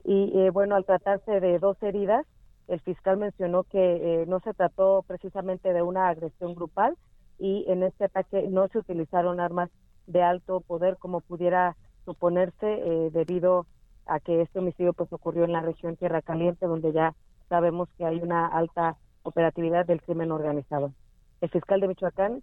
y 0.05 0.33
eh, 0.39 0.51
bueno, 0.51 0.75
al 0.75 0.85
tratarse 0.85 1.41
de 1.41 1.59
dos 1.59 1.81
heridas, 1.83 2.27
el 2.67 2.81
fiscal 2.81 3.17
mencionó 3.17 3.65
que 3.65 4.23
eh, 4.23 4.27
no 4.27 4.41
se 4.41 4.53
trató 4.53 5.05
precisamente 5.07 5.73
de 5.73 5.83
una 5.83 6.09
agresión 6.09 6.55
grupal 6.55 6.97
y 7.39 7.65
en 7.69 7.83
este 7.83 8.05
ataque 8.05 8.49
no 8.49 8.69
se 8.69 8.79
utilizaron 8.79 9.41
armas 9.41 9.71
de 10.07 10.23
alto 10.23 10.61
poder 10.61 10.97
como 10.99 11.21
pudiera 11.21 11.77
suponerse 12.05 12.67
eh, 12.67 13.11
debido 13.13 13.67
a 14.07 14.21
que 14.21 14.43
este 14.43 14.59
homicidio 14.59 14.93
pues 14.93 15.13
ocurrió 15.13 15.45
en 15.45 15.53
la 15.53 15.61
región 15.61 15.97
Tierra 15.97 16.23
Caliente 16.23 16.67
donde 16.67 16.93
ya 16.93 17.15
sabemos 17.49 17.89
que 17.97 18.05
hay 18.05 18.19
una 18.21 18.47
alta 18.47 18.97
operatividad 19.23 19.87
del 19.87 20.03
crimen 20.03 20.33
organizado. 20.33 20.93
El 21.41 21.51
fiscal 21.51 21.81
de 21.81 21.89
Michoacán 21.89 22.43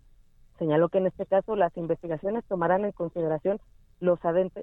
señaló 0.58 0.90
que 0.90 1.00
en 1.00 1.08
este 1.08 1.26
caso 1.26 1.56
las 1.56 1.76
investigaciones 1.76 2.46
tomarán 2.46 2.86
en 2.86 2.92
consideración 2.92 3.60
los, 4.00 4.20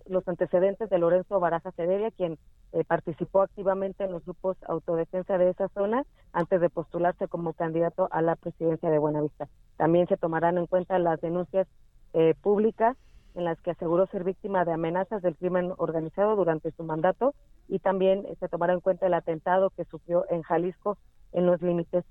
los 0.07 0.29
antecedentes 0.29 0.91
de 0.91 0.99
Lorenzo 0.99 1.41
Baraja 1.41 1.73
Heredia, 1.77 2.11
quien 2.11 2.39
eh, 2.73 2.85
participó 2.85 3.43
activamente 3.43 4.05
en 4.05 4.13
los 4.13 4.25
grupos 4.25 4.57
autodefensa 4.67 5.39
de 5.39 5.51
esa 5.51 5.69
zona 5.69 6.05
antes 6.33 6.61
de 6.61 6.71
postularse 6.71 7.29
como 7.29 7.53
candidato 7.53 8.09
a 8.11 8.23
la 8.23 8.37
presidencia 8.37 8.91
de 8.91 8.99
Buenavista. 8.99 9.49
También 9.77 10.07
se 10.07 10.17
tomarán 10.17 10.59
en 10.59 10.67
cuenta 10.67 10.99
las 10.99 11.21
denuncias 11.21 11.67
eh, 12.13 12.35
públicas 12.41 12.97
en 13.35 13.45
las 13.45 13.61
que 13.63 13.71
aseguró 13.71 14.07
ser 14.07 14.25
víctima 14.25 14.65
de 14.65 14.73
amenazas 14.73 15.23
del 15.23 15.37
crimen 15.37 15.73
organizado 15.79 16.37
durante 16.37 16.71
su 16.73 16.85
mandato 16.85 17.35
y 17.69 17.79
también 17.79 18.27
se 18.39 18.49
tomará 18.49 18.75
en 18.75 18.81
cuenta 18.81 19.07
el 19.07 19.15
atentado 19.15 19.71
que 19.71 19.85
sufrió 19.87 20.27
en 20.31 20.43
Jalisco 20.43 20.99
en 21.33 21.47
los 21.47 21.63
límites 21.63 22.05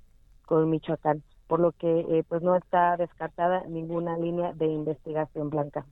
con 0.45 0.69
Michoacán, 0.69 1.23
por 1.47 1.59
lo 1.59 1.71
que 1.73 1.99
eh, 1.99 2.23
pues 2.27 2.41
no 2.41 2.55
está 2.55 2.97
descartada 2.97 3.63
ninguna 3.67 4.17
línea 4.17 4.53
de 4.53 4.65
investigación 4.65 5.49
blanca. 5.49 5.85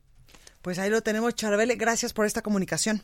Pues 0.62 0.80
ahí 0.80 0.90
lo 0.90 1.02
tenemos, 1.02 1.36
Charbel. 1.36 1.76
Gracias 1.78 2.14
por 2.14 2.26
esta 2.26 2.42
comunicación. 2.42 3.04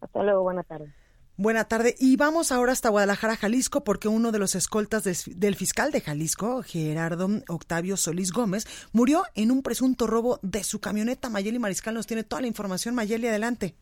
Hasta 0.00 0.22
luego, 0.22 0.42
buena 0.42 0.62
tarde. 0.62 0.94
Buena 1.36 1.64
tarde. 1.64 1.94
Y 1.98 2.16
vamos 2.16 2.52
ahora 2.52 2.72
hasta 2.72 2.90
Guadalajara, 2.90 3.36
Jalisco, 3.36 3.82
porque 3.82 4.08
uno 4.08 4.30
de 4.30 4.38
los 4.38 4.54
escoltas 4.54 5.04
del 5.04 5.56
fiscal 5.56 5.90
de 5.90 6.02
Jalisco, 6.02 6.62
Gerardo 6.62 7.28
Octavio 7.48 7.96
Solís 7.96 8.30
Gómez, 8.30 8.66
murió 8.92 9.24
en 9.34 9.50
un 9.50 9.62
presunto 9.62 10.06
robo 10.06 10.38
de 10.42 10.64
su 10.64 10.80
camioneta. 10.80 11.30
Mayeli 11.30 11.58
Mariscal 11.58 11.94
nos 11.94 12.06
tiene 12.06 12.24
toda 12.24 12.42
la 12.42 12.48
información. 12.48 12.94
Mayeli, 12.94 13.28
adelante. 13.28 13.74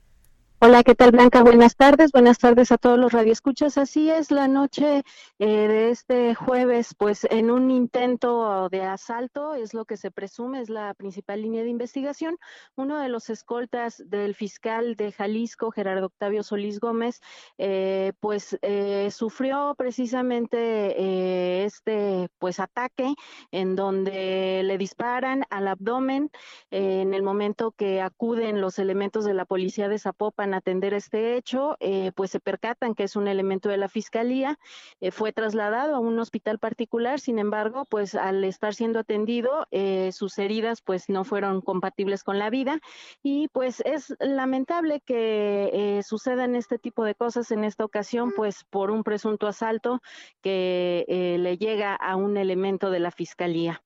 Hola, 0.61 0.83
¿qué 0.83 0.97
tal 0.97 1.13
Blanca? 1.13 1.45
Buenas 1.45 1.77
tardes, 1.77 2.11
buenas 2.11 2.39
tardes 2.39 2.73
a 2.73 2.79
todos 2.79 2.99
los 2.99 3.13
radioescuchas. 3.13 3.79
Así 3.79 4.11
es, 4.11 4.33
la 4.33 4.49
noche 4.49 5.05
eh, 5.39 5.47
de 5.47 5.91
este 5.91 6.35
jueves, 6.35 6.97
pues 6.99 7.29
en 7.31 7.53
un 7.53 7.71
intento 7.71 8.69
de 8.69 8.83
asalto, 8.83 9.55
es 9.55 9.73
lo 9.73 9.85
que 9.85 9.97
se 9.97 10.11
presume, 10.11 10.61
es 10.61 10.69
la 10.69 10.95
principal 10.95 11.43
línea 11.43 11.63
de 11.63 11.69
investigación. 11.69 12.39
Uno 12.75 12.99
de 12.99 13.09
los 13.09 13.31
escoltas 13.31 14.03
del 14.05 14.35
fiscal 14.35 14.97
de 14.97 15.13
Jalisco, 15.13 15.71
Gerardo 15.71 16.07
Octavio 16.07 16.43
Solís 16.43 16.81
Gómez, 16.81 17.21
eh, 17.57 18.13
pues 18.19 18.59
eh, 18.63 19.13
sufrió 19.13 19.77
precisamente 19.79 21.65
este 21.67 22.31
pues 22.41 22.59
ataque 22.59 23.15
en 23.53 23.77
donde 23.77 24.63
le 24.65 24.77
disparan 24.77 25.45
al 25.51 25.69
abdomen 25.69 26.33
en 26.73 27.15
el 27.15 27.23
momento 27.23 27.71
que 27.71 28.01
acuden 28.01 28.61
los 28.61 28.81
elementos 28.81 29.25
de 29.25 29.35
la 29.35 29.45
policía 29.45 29.89
de 29.89 30.01
Zapopan 30.01 30.48
atender 30.55 30.95
este 30.95 31.37
hecho, 31.37 31.77
eh, 31.81 32.13
pues 32.15 32.31
se 32.31 32.41
percatan 32.41 32.95
que 32.95 33.05
es 33.05 33.17
un 33.17 33.29
elemento 33.29 33.69
de 33.69 33.77
la 33.77 33.89
fiscalía, 33.89 34.59
eh, 35.01 35.11
fue 35.11 35.33
trasladado 35.33 35.95
a 35.95 35.99
un 35.99 36.19
hospital 36.19 36.59
particular, 36.59 37.21
sin 37.21 37.39
embargo, 37.39 37.85
pues 37.85 38.15
al 38.15 38.45
estar 38.45 38.75
siendo 38.75 38.99
atendido, 38.99 39.67
eh, 39.71 40.11
sus 40.13 40.39
heridas 40.39 40.81
pues 40.83 41.09
no 41.09 41.25
fueron 41.25 41.61
compatibles 41.61 42.23
con 42.25 42.39
la 42.39 42.51
vida 42.51 42.81
y 43.23 43.49
pues 43.49 43.83
es 43.85 44.15
lamentable 44.21 45.01
que 45.01 46.01
sucedan 46.05 46.55
este 46.55 46.79
tipo 46.79 47.05
de 47.05 47.15
cosas 47.15 47.51
en 47.51 47.65
esta 47.65 47.85
ocasión, 47.85 48.33
pues 48.37 48.65
por 48.71 48.91
un 48.91 49.05
presunto 49.05 49.47
asalto 49.47 50.01
que 50.43 51.05
le 51.39 51.59
llega 51.59 51.95
a 51.95 52.17
un 52.17 52.37
elemento 52.37 52.91
de 52.91 53.01
la 53.01 53.11
fiscalía. 53.11 53.83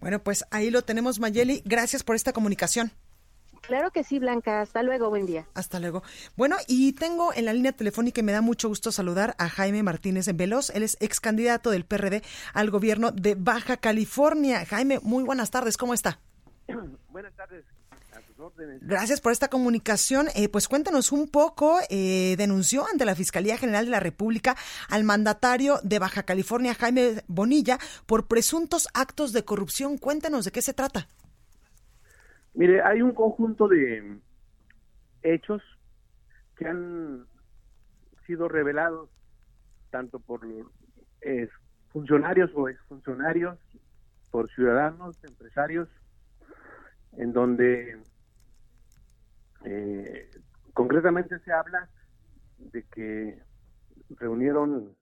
Bueno, 0.00 0.22
pues 0.22 0.44
ahí 0.50 0.70
lo 0.70 0.82
tenemos, 0.82 1.20
Mayeli. 1.20 1.62
Gracias 1.64 2.02
por 2.02 2.16
esta 2.16 2.32
comunicación. 2.32 2.92
Claro 3.62 3.92
que 3.92 4.02
sí, 4.02 4.18
Blanca. 4.18 4.60
Hasta 4.60 4.82
luego, 4.82 5.08
buen 5.08 5.24
día. 5.24 5.46
Hasta 5.54 5.78
luego. 5.78 6.02
Bueno, 6.36 6.56
y 6.66 6.92
tengo 6.92 7.32
en 7.32 7.44
la 7.44 7.52
línea 7.52 7.72
telefónica 7.72 8.20
y 8.20 8.24
me 8.24 8.32
da 8.32 8.40
mucho 8.40 8.68
gusto 8.68 8.90
saludar 8.90 9.36
a 9.38 9.48
Jaime 9.48 9.82
Martínez 9.84 10.26
en 10.26 10.36
Veloz. 10.36 10.70
Él 10.70 10.82
es 10.82 10.96
ex 11.00 11.20
candidato 11.20 11.70
del 11.70 11.84
PRD 11.84 12.22
al 12.54 12.70
gobierno 12.70 13.12
de 13.12 13.36
Baja 13.36 13.76
California. 13.76 14.66
Jaime, 14.66 14.98
muy 15.02 15.22
buenas 15.22 15.52
tardes. 15.52 15.76
¿Cómo 15.76 15.94
está? 15.94 16.18
buenas 17.10 17.34
tardes. 17.34 17.64
A 18.12 18.20
sus 18.20 18.52
Gracias 18.80 19.20
por 19.20 19.30
esta 19.30 19.48
comunicación. 19.48 20.26
Eh, 20.34 20.48
pues 20.48 20.66
cuéntanos 20.66 21.12
un 21.12 21.28
poco, 21.28 21.78
eh, 21.88 22.34
denunció 22.36 22.84
ante 22.90 23.04
la 23.04 23.14
Fiscalía 23.14 23.56
General 23.56 23.84
de 23.84 23.92
la 23.92 24.00
República 24.00 24.56
al 24.88 25.04
mandatario 25.04 25.78
de 25.84 26.00
Baja 26.00 26.24
California, 26.24 26.74
Jaime 26.74 27.22
Bonilla, 27.28 27.78
por 28.06 28.26
presuntos 28.26 28.88
actos 28.92 29.32
de 29.32 29.44
corrupción. 29.44 29.98
Cuéntanos 29.98 30.44
de 30.44 30.50
qué 30.50 30.62
se 30.62 30.74
trata. 30.74 31.08
Mire, 32.54 32.82
hay 32.82 33.02
un 33.02 33.12
conjunto 33.12 33.66
de 33.68 34.18
hechos 35.22 35.62
que 36.56 36.68
han 36.68 37.26
sido 38.26 38.48
revelados 38.48 39.08
tanto 39.90 40.20
por 40.20 40.40
eh, 41.20 41.48
funcionarios 41.90 42.50
o 42.54 42.68
exfuncionarios, 42.68 43.58
por 44.30 44.50
ciudadanos, 44.50 45.22
empresarios, 45.24 45.88
en 47.12 47.32
donde 47.32 48.00
eh, 49.64 50.30
concretamente 50.72 51.38
se 51.40 51.52
habla 51.52 51.88
de 52.58 52.82
que 52.84 53.42
reunieron 54.10 54.96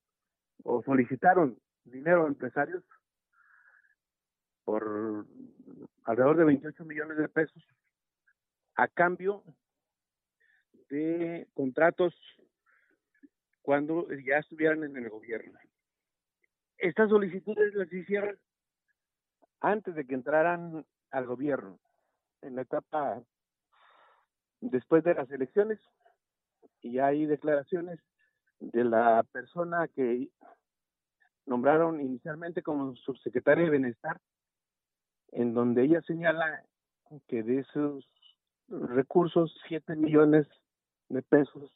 o 0.64 0.82
solicitaron 0.82 1.56
dinero 1.84 2.24
a 2.24 2.28
empresarios 2.28 2.82
por 4.64 5.26
alrededor 6.04 6.36
de 6.36 6.44
28 6.44 6.84
millones 6.84 7.18
de 7.18 7.28
pesos 7.28 7.62
a 8.76 8.88
cambio 8.88 9.42
de 10.88 11.48
contratos 11.54 12.14
cuando 13.62 14.06
ya 14.26 14.38
estuvieran 14.38 14.84
en 14.84 14.96
el 14.96 15.08
gobierno. 15.08 15.58
Estas 16.78 17.10
solicitudes 17.10 17.74
las 17.74 17.92
hicieron 17.92 18.38
antes 19.60 19.94
de 19.94 20.06
que 20.06 20.14
entraran 20.14 20.86
al 21.10 21.26
gobierno, 21.26 21.78
en 22.40 22.56
la 22.56 22.62
etapa 22.62 23.22
después 24.60 25.04
de 25.04 25.14
las 25.14 25.30
elecciones, 25.30 25.78
y 26.80 26.98
hay 26.98 27.26
declaraciones 27.26 28.00
de 28.58 28.84
la 28.84 29.22
persona 29.32 29.88
que 29.88 30.30
nombraron 31.46 32.00
inicialmente 32.00 32.62
como 32.62 32.96
subsecretaria 32.96 33.64
de 33.64 33.70
Bienestar, 33.70 34.20
en 35.32 35.54
donde 35.54 35.84
ella 35.84 36.00
señala 36.02 36.64
que 37.28 37.42
de 37.42 37.60
esos 37.60 38.08
recursos, 38.68 39.54
7 39.68 39.96
millones 39.96 40.46
de 41.08 41.22
pesos 41.22 41.70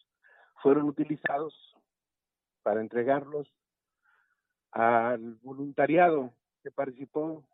fueron 0.63 0.85
utilizados 0.89 1.55
para 2.63 2.81
entregarlos 2.81 3.53
al 4.71 5.35
voluntariado 5.43 6.33
que 6.63 6.71
participó 6.71 7.45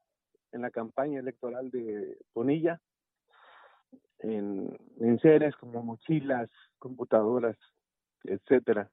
en 0.53 0.63
la 0.63 0.71
campaña 0.71 1.21
electoral 1.21 1.71
de 1.71 2.19
Bonilla, 2.35 2.81
en, 4.19 4.77
en 5.01 5.19
seres 5.21 5.57
como 5.57 5.83
mochilas, 5.83 6.51
computadoras, 6.79 7.57
etcétera. 8.25 8.91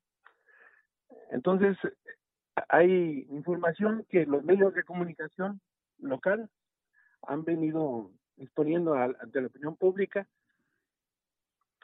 Entonces, 1.32 1.78
hay 2.70 3.28
información 3.30 4.06
que 4.10 4.26
los 4.26 4.44
medios 4.44 4.74
de 4.74 4.84
comunicación 4.84 5.62
local 6.00 6.50
han 7.28 7.44
venido 7.44 8.10
exponiendo 8.38 8.94
ante 8.96 9.42
la 9.42 9.48
opinión 9.48 9.76
pública. 9.76 10.28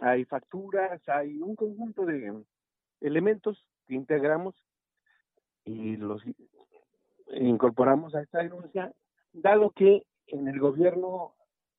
Hay 0.02 0.26
facturas, 0.26 1.08
hay 1.08 1.42
un 1.42 1.56
conjunto 1.56 2.06
de 2.06 2.44
elementos 3.02 3.64
que 3.86 3.94
integramos 3.94 4.56
y 5.66 5.98
los 5.98 6.24
incorporamos 7.36 8.16
a 8.16 8.22
esta 8.22 8.40
denuncia, 8.40 8.94
dado 9.34 9.72
que 9.72 10.06
en 10.28 10.48
el 10.48 10.60
gobierno 10.60 11.36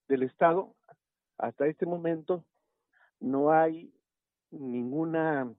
del 0.09 0.23
Estado, 0.23 0.75
hasta 1.39 1.67
este 1.67 1.87
momento, 1.87 2.45
no 3.21 3.51
hay 3.51 3.93
ninguna 4.51 5.53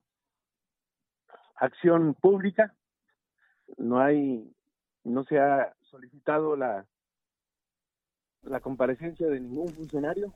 acción 1.56 2.14
pública, 2.14 2.74
no 3.76 4.00
hay, 4.00 4.54
no 5.04 5.24
se 5.24 5.38
ha 5.38 5.74
solicitado 5.82 6.56
la 6.56 6.86
la 8.46 8.60
comparecencia 8.60 9.26
de 9.28 9.40
ningún 9.40 9.68
funcionario. 9.68 10.32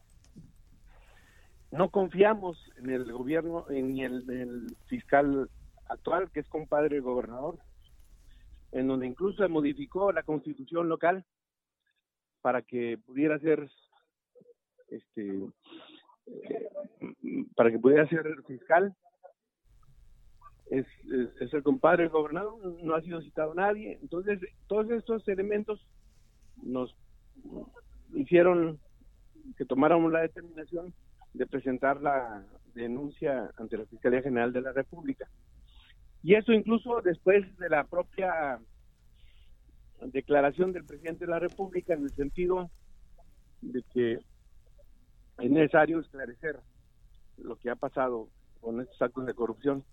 No 1.70 1.90
confiamos 1.90 2.58
en 2.76 2.90
el 2.90 3.12
gobierno, 3.12 3.66
en 3.70 3.98
el, 3.98 4.76
fiscal 4.86 5.48
actual, 5.88 6.30
que 6.30 6.40
es 6.40 6.48
compadre 6.48 6.96
del 6.96 7.02
gobernador, 7.02 7.58
en 8.72 8.88
donde 8.88 9.06
incluso 9.06 9.42
se 9.42 9.48
modificó 9.48 10.12
la 10.12 10.22
constitución 10.22 10.88
local 10.88 11.24
para 12.42 12.62
que 12.62 12.98
pudiera 12.98 13.38
ser 13.38 13.70
este 14.88 15.44
eh, 16.26 16.70
para 17.54 17.70
que 17.70 17.78
pudiera 17.78 18.08
ser 18.08 18.24
fiscal 18.46 18.96
es, 20.70 20.86
es, 21.40 21.52
el 21.52 21.62
compadre 21.62 22.04
del 22.04 22.12
gobernador 22.12 22.82
no 22.82 22.94
ha 22.94 23.02
sido 23.02 23.20
citado 23.20 23.54
nadie 23.54 23.98
entonces 24.00 24.40
todos 24.68 24.90
estos 24.90 25.26
elementos 25.28 25.86
nos 26.62 26.96
hicieron 28.14 28.78
que 29.56 29.64
tomáramos 29.64 30.12
la 30.12 30.20
determinación 30.20 30.92
de 31.34 31.46
presentar 31.46 32.00
la 32.00 32.44
denuncia 32.74 33.50
ante 33.56 33.76
la 33.76 33.86
Fiscalía 33.86 34.22
General 34.22 34.52
de 34.52 34.60
la 34.62 34.72
República. 34.72 35.28
Y 36.22 36.34
eso 36.34 36.52
incluso 36.52 37.00
después 37.02 37.56
de 37.58 37.68
la 37.68 37.84
propia 37.84 38.60
declaración 40.00 40.72
del 40.72 40.84
presidente 40.84 41.26
de 41.26 41.30
la 41.30 41.38
República 41.38 41.94
en 41.94 42.04
el 42.04 42.10
sentido 42.10 42.70
de 43.60 43.82
que 43.92 44.18
es 45.38 45.50
necesario 45.50 46.00
esclarecer 46.00 46.58
lo 47.38 47.56
que 47.56 47.70
ha 47.70 47.76
pasado 47.76 48.28
con 48.60 48.80
estos 48.80 49.00
actos 49.00 49.26
de 49.26 49.34
corrupción 49.34 49.84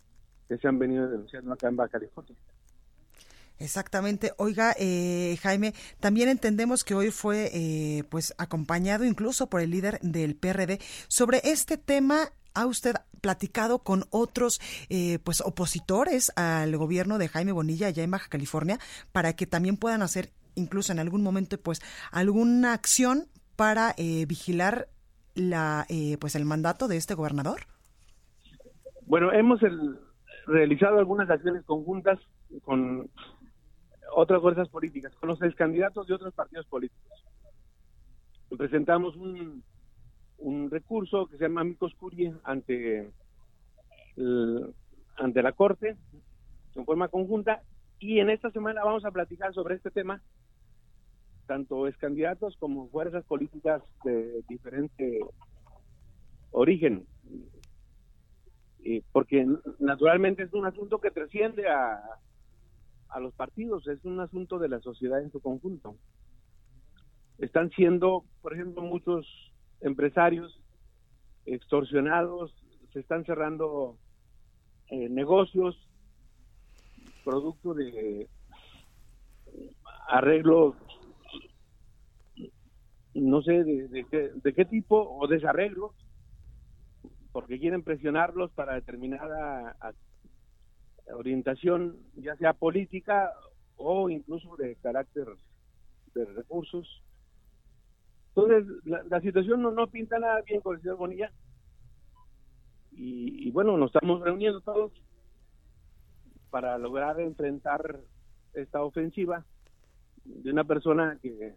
que 0.48 0.58
se 0.58 0.68
han 0.68 0.80
venido 0.80 1.10
denunciando 1.10 1.54
acá 1.54 1.68
en 1.68 1.76
Baja 1.76 1.92
California. 1.92 2.36
Exactamente. 3.60 4.34
Oiga, 4.38 4.76
eh, 4.78 5.38
Jaime, 5.42 5.74
también 6.00 6.30
entendemos 6.30 6.84
que 6.84 6.94
hoy 6.94 7.10
fue 7.10 7.50
eh, 7.54 8.04
pues 8.10 8.34
acompañado 8.38 9.04
incluso 9.04 9.50
por 9.50 9.62
el 9.62 9.72
líder 9.72 10.00
del 10.02 10.36
PRD. 10.36 10.80
Sobre 11.08 11.42
este 11.44 11.78
tema, 11.78 12.30
¿ha 12.54 12.68
usted 12.68 12.96
platicado 13.22 13.80
con 13.80 14.04
otros 14.12 14.62
eh, 14.90 15.18
pues 15.24 15.42
opositores 15.42 16.32
al 16.36 16.78
gobierno 16.78 17.18
de 17.18 17.30
Jaime 17.30 17.52
Bonilla 17.52 17.88
allá 17.88 18.04
en 18.04 18.12
Baja 18.12 18.30
California 18.30 18.78
para 19.12 19.34
que 19.34 19.48
también 19.48 19.78
puedan 19.78 20.04
hacer 20.04 20.30
incluso 20.54 20.92
en 20.92 21.00
algún 21.00 21.24
momento 21.24 21.60
pues 21.60 21.82
alguna 22.12 22.74
acción 22.74 23.28
para 23.56 23.96
vigilar 24.28 24.88
la 25.34 25.88
pues 26.20 26.36
el 26.36 26.46
mandato 26.46 26.88
de 26.88 26.98
este 26.98 27.16
gobernador? 27.16 27.62
Bueno, 29.08 29.32
hemos 29.32 29.60
realizado 30.46 31.00
algunas 31.00 31.30
acciones 31.30 31.64
conjuntas 31.66 32.20
con 32.64 33.10
otras 34.16 34.42
fuerzas 34.42 34.70
políticas, 34.70 35.14
con 35.16 35.30
los 35.30 35.40
candidatos 35.56 36.08
de 36.08 36.14
otros 36.14 36.34
partidos 36.34 36.66
políticos. 36.66 37.26
Presentamos 38.58 39.16
un, 39.16 39.64
un 40.38 40.70
recurso 40.70 41.28
que 41.28 41.38
se 41.38 41.44
llama 41.44 41.62
Amicus 41.62 41.96
ante, 42.44 43.12
ante 45.18 45.44
la 45.44 45.52
Corte 45.52 45.98
en 46.76 46.86
forma 46.86 47.08
conjunta 47.08 47.62
y 48.00 48.20
en 48.20 48.30
esta 48.30 48.52
semana 48.52 48.84
vamos 48.84 49.04
a 49.06 49.12
platicar 49.12 49.54
sobre 49.54 49.76
este 49.76 49.90
tema, 49.90 50.22
tanto 51.48 51.88
es 51.88 51.98
candidatos 51.98 52.56
como 52.58 52.88
fuerzas 52.90 53.26
políticas 53.26 53.82
de 54.04 54.44
diferente 54.48 55.20
origen. 56.52 57.06
porque 59.12 59.46
naturalmente 59.80 60.44
es 60.44 60.54
un 60.54 60.66
asunto 60.66 61.00
que 61.00 61.12
trasciende 61.12 61.68
a, 61.68 62.02
a 63.10 63.20
los 63.20 63.34
partidos, 63.34 63.88
es 63.88 64.04
un 64.06 64.20
asunto 64.20 64.60
de 64.60 64.70
la 64.70 64.80
sociedad 64.80 65.22
en 65.22 65.32
su 65.32 65.40
conjunto. 65.42 65.96
Están 67.38 67.70
siendo, 67.72 68.26
por 68.42 68.54
ejemplo, 68.54 68.82
muchos 68.82 69.26
empresarios 69.82 70.60
extorsionados, 71.46 72.54
se 72.92 73.00
están 73.00 73.26
cerrando 73.26 73.98
eh, 74.90 75.10
negocios 75.10 75.78
producto 77.24 77.74
de 77.74 78.30
arreglos, 80.08 80.76
no 83.14 83.42
sé 83.42 83.66
de, 83.66 83.88
de, 83.90 84.54
qué, 84.54 84.66
tipo, 84.66 85.18
o 85.20 85.28
desarreglos, 85.28 85.92
porque 87.34 87.60
quieren 87.60 87.84
presionarlos 87.84 88.52
para 88.52 88.76
determinada 88.76 89.76
orientación 91.16 91.98
ya 92.16 92.36
sea 92.36 92.54
política 92.54 93.32
o 93.78 94.10
incluso 94.10 94.56
de 94.58 94.76
carácter 94.78 95.28
de 96.14 96.26
recursos. 96.26 97.04
Entonces, 98.36 98.68
la, 98.86 99.22
situación 99.22 99.62
no, 99.62 99.72
no 99.72 99.88
pinta 99.88 100.20
nada 100.20 100.42
bien 100.42 100.62
con 100.62 100.76
el 100.76 100.82
señor 100.82 100.98
Bonilla. 100.98 101.32
Y, 102.92 103.52
bueno, 103.52 103.78
nos 103.78 103.94
estamos 103.94 104.22
reuniendo 104.22 104.60
todos 104.62 104.92
para 106.50 106.78
lograr 106.80 107.20
enfrentar 107.20 108.00
esta 108.54 108.82
ofensiva 108.82 109.46
de 110.26 110.52
una 110.52 110.64
persona 110.64 111.20
que 111.22 111.54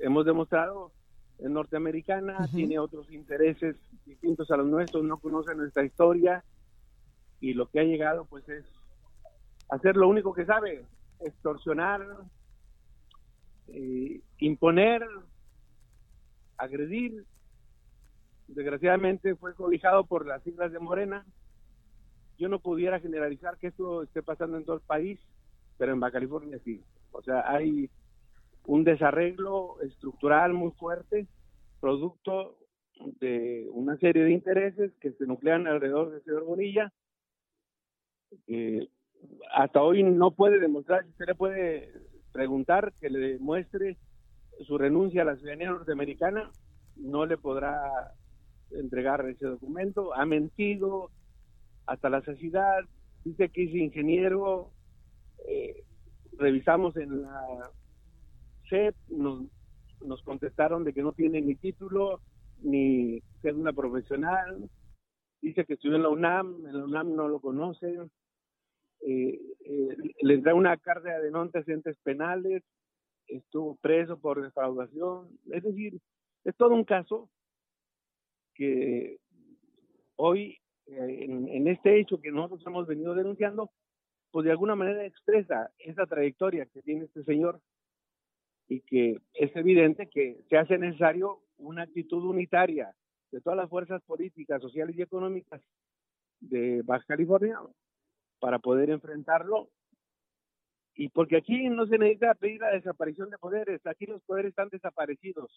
hemos 0.00 0.24
demostrado 0.24 0.92
norteamericana, 1.40 2.48
tiene 2.54 2.78
otros 2.78 3.10
intereses 3.10 3.76
distintos 4.06 4.50
a 4.52 4.56
los 4.58 4.66
nuestros, 4.66 5.02
no 5.02 5.18
conoce 5.18 5.54
nuestra 5.56 5.84
historia 5.84 6.44
y 7.40 7.54
lo 7.54 7.68
que 7.68 7.80
ha 7.80 7.84
llegado 7.84 8.24
pues 8.26 8.48
es 8.48 8.64
hacer 9.70 9.96
lo 9.96 10.08
único 10.08 10.34
que 10.34 10.44
sabe, 10.44 10.84
extorsionar, 11.20 12.06
eh, 13.68 14.20
imponer, 14.38 15.02
agredir. 16.56 17.24
Desgraciadamente 18.48 19.36
fue 19.36 19.54
cobijado 19.54 20.04
por 20.04 20.26
las 20.26 20.42
siglas 20.42 20.72
de 20.72 20.80
Morena. 20.80 21.24
Yo 22.38 22.48
no 22.48 22.58
pudiera 22.58 23.00
generalizar 23.00 23.58
que 23.58 23.68
esto 23.68 24.02
esté 24.02 24.22
pasando 24.22 24.56
en 24.56 24.64
todo 24.64 24.76
el 24.76 24.82
país, 24.82 25.20
pero 25.78 25.92
en 25.92 26.00
Baja 26.00 26.14
California 26.14 26.58
sí. 26.64 26.82
O 27.12 27.22
sea, 27.22 27.48
hay 27.50 27.90
un 28.66 28.84
desarreglo 28.84 29.80
estructural 29.82 30.52
muy 30.52 30.72
fuerte, 30.72 31.26
producto 31.80 32.56
de 33.20 33.66
una 33.72 33.96
serie 33.98 34.24
de 34.24 34.32
intereses 34.32 34.92
que 35.00 35.12
se 35.12 35.26
nuclean 35.26 35.66
alrededor 35.66 36.10
del 36.10 36.22
señor 36.24 36.44
Bonilla. 36.44 36.92
Eh, 38.46 38.88
hasta 39.52 39.82
hoy 39.82 40.02
no 40.02 40.30
puede 40.30 40.58
demostrar, 40.58 41.04
usted 41.06 41.26
le 41.26 41.34
puede 41.34 41.92
preguntar 42.32 42.92
que 43.00 43.10
le 43.10 43.18
demuestre 43.18 43.98
su 44.66 44.78
renuncia 44.78 45.22
a 45.22 45.24
la 45.24 45.36
ciudadanía 45.36 45.70
norteamericana, 45.70 46.50
no 46.96 47.26
le 47.26 47.36
podrá 47.36 48.14
entregar 48.70 49.26
ese 49.28 49.46
documento, 49.46 50.14
ha 50.14 50.24
mentido 50.26 51.10
hasta 51.86 52.08
la 52.08 52.22
saciedad, 52.22 52.80
dice 53.24 53.48
que 53.48 53.64
es 53.64 53.74
ingeniero, 53.74 54.70
eh, 55.48 55.82
revisamos 56.38 56.96
en 56.96 57.22
la 57.22 57.70
CEP, 58.68 58.94
nos, 59.08 59.44
nos 60.04 60.22
contestaron 60.22 60.84
de 60.84 60.92
que 60.92 61.02
no 61.02 61.12
tiene 61.12 61.40
ni 61.40 61.54
título, 61.56 62.20
ni 62.62 63.16
es 63.42 63.54
una 63.54 63.72
profesional, 63.72 64.68
dice 65.40 65.64
que 65.64 65.74
estudió 65.74 65.96
en 65.96 66.02
la 66.02 66.10
UNAM, 66.10 66.66
en 66.66 66.78
la 66.78 66.84
UNAM 66.84 67.14
no 67.14 67.28
lo 67.28 67.40
conocen, 67.40 68.10
eh, 69.02 69.40
eh, 69.64 69.96
les 70.20 70.42
da 70.42 70.54
una 70.54 70.76
carga 70.76 71.18
de 71.20 71.30
no 71.30 71.40
antecedentes 71.40 71.96
penales, 72.02 72.62
estuvo 73.26 73.76
preso 73.76 74.18
por 74.18 74.42
defraudación, 74.42 75.28
es 75.52 75.62
decir, 75.62 76.00
es 76.44 76.56
todo 76.56 76.74
un 76.74 76.84
caso 76.84 77.30
que 78.54 79.18
hoy 80.16 80.58
eh, 80.86 81.24
en, 81.24 81.48
en, 81.48 81.68
este 81.68 81.98
hecho 81.98 82.20
que 82.20 82.30
nosotros 82.30 82.66
hemos 82.66 82.86
venido 82.86 83.14
denunciando, 83.14 83.70
pues 84.30 84.44
de 84.44 84.50
alguna 84.50 84.74
manera 84.74 85.04
expresa 85.04 85.70
esa 85.78 86.06
trayectoria 86.06 86.66
que 86.66 86.82
tiene 86.82 87.04
este 87.04 87.24
señor 87.24 87.60
y 88.68 88.80
que 88.82 89.20
es 89.34 89.54
evidente 89.56 90.08
que 90.08 90.44
se 90.48 90.56
hace 90.56 90.78
necesario 90.78 91.40
una 91.56 91.82
actitud 91.82 92.24
unitaria 92.24 92.94
de 93.32 93.40
todas 93.40 93.56
las 93.56 93.68
fuerzas 93.68 94.02
políticas, 94.02 94.60
sociales 94.60 94.96
y 94.96 95.02
económicas 95.02 95.60
de 96.40 96.82
Baja 96.82 97.04
California 97.06 97.58
para 98.40 98.58
poder 98.58 98.90
enfrentarlo. 98.90 99.68
Y 100.94 101.08
porque 101.10 101.36
aquí 101.36 101.68
no 101.68 101.86
se 101.86 101.98
necesita 101.98 102.34
pedir 102.34 102.60
la 102.60 102.70
desaparición 102.70 103.30
de 103.30 103.38
poderes, 103.38 103.86
aquí 103.86 104.06
los 104.06 104.22
poderes 104.22 104.50
están 104.50 104.68
desaparecidos. 104.70 105.50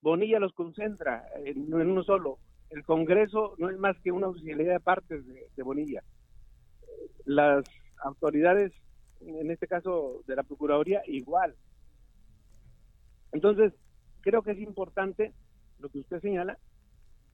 Bonilla 0.00 0.40
los 0.40 0.52
concentra 0.54 1.24
en, 1.44 1.72
uno 1.72 2.02
solo. 2.02 2.38
El 2.70 2.84
Congreso 2.84 3.54
no 3.58 3.70
es 3.70 3.78
más 3.78 3.96
que 4.00 4.10
una 4.10 4.26
auxiliaridad 4.26 4.74
de 4.74 4.80
partes 4.80 5.24
de, 5.26 5.62
Bonilla. 5.62 6.02
Las 7.24 7.64
autoridades, 8.02 8.72
en 9.20 9.50
este 9.50 9.68
caso 9.68 10.22
de 10.26 10.34
la 10.34 10.42
Procuraduría, 10.42 11.02
igual. 11.06 11.54
Entonces, 13.30 13.72
creo 14.22 14.42
que 14.42 14.52
es 14.52 14.58
importante 14.58 15.32
lo 15.78 15.88
que 15.90 16.00
usted 16.00 16.20
señala 16.20 16.58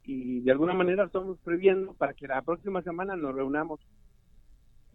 y 0.03 0.40
de 0.40 0.53
alguna 0.53 0.74
manera 0.74 1.05
estamos 1.05 1.38
previendo 1.40 1.94
para 1.94 2.14
que 2.14 2.27
la 2.27 2.42
próxima 2.42 2.83
semana 2.83 3.16
nos 3.16 3.35
reunamos 3.35 3.81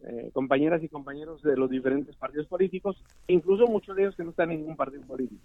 eh, 0.06 0.30
compañeras 0.34 0.84
y 0.84 0.90
compañeros 0.90 1.42
de 1.44 1.56
los 1.56 1.70
diferentes 1.70 2.16
partidos 2.16 2.48
políticos, 2.48 3.02
incluso 3.28 3.68
muchos 3.68 3.96
de 3.96 4.04
ellos 4.04 4.16
que 4.16 4.24
no 4.24 4.32
están 4.32 4.52
en 4.52 4.60
ningún 4.60 4.76
partido 4.76 5.04
político. 5.04 5.42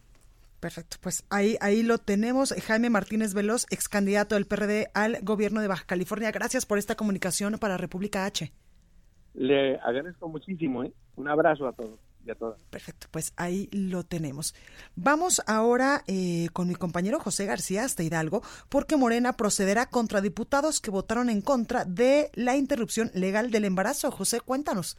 Perfecto, 0.60 0.96
pues 1.00 1.24
ahí, 1.30 1.56
ahí 1.60 1.82
lo 1.82 1.98
tenemos. 1.98 2.52
Jaime 2.52 2.90
Martínez 2.90 3.32
Veloz, 3.32 3.66
ex 3.70 3.88
candidato 3.88 4.34
del 4.34 4.46
PRD 4.46 4.88
al 4.92 5.18
gobierno 5.22 5.60
de 5.60 5.68
Baja 5.68 5.84
California. 5.86 6.32
Gracias 6.32 6.66
por 6.66 6.78
esta 6.78 6.96
comunicación 6.96 7.58
para 7.60 7.76
República 7.76 8.24
H. 8.24 8.52
Le 9.34 9.76
agradezco 9.76 10.28
muchísimo. 10.28 10.82
¿eh? 10.82 10.92
Un 11.14 11.28
abrazo 11.28 11.68
a 11.68 11.72
todos. 11.72 12.07
Perfecto, 12.70 13.06
pues 13.10 13.32
ahí 13.36 13.68
lo 13.72 14.04
tenemos. 14.04 14.54
Vamos 14.96 15.42
ahora 15.46 16.02
eh, 16.06 16.48
con 16.52 16.68
mi 16.68 16.74
compañero 16.74 17.18
José 17.20 17.46
García 17.46 17.84
hasta 17.84 18.02
Hidalgo, 18.02 18.42
porque 18.68 18.96
Morena 18.96 19.34
procederá 19.34 19.86
contra 19.86 20.20
diputados 20.20 20.80
que 20.80 20.90
votaron 20.90 21.30
en 21.30 21.40
contra 21.40 21.84
de 21.84 22.30
la 22.34 22.56
interrupción 22.56 23.10
legal 23.14 23.50
del 23.50 23.64
embarazo. 23.64 24.10
José, 24.10 24.40
cuéntanos. 24.40 24.98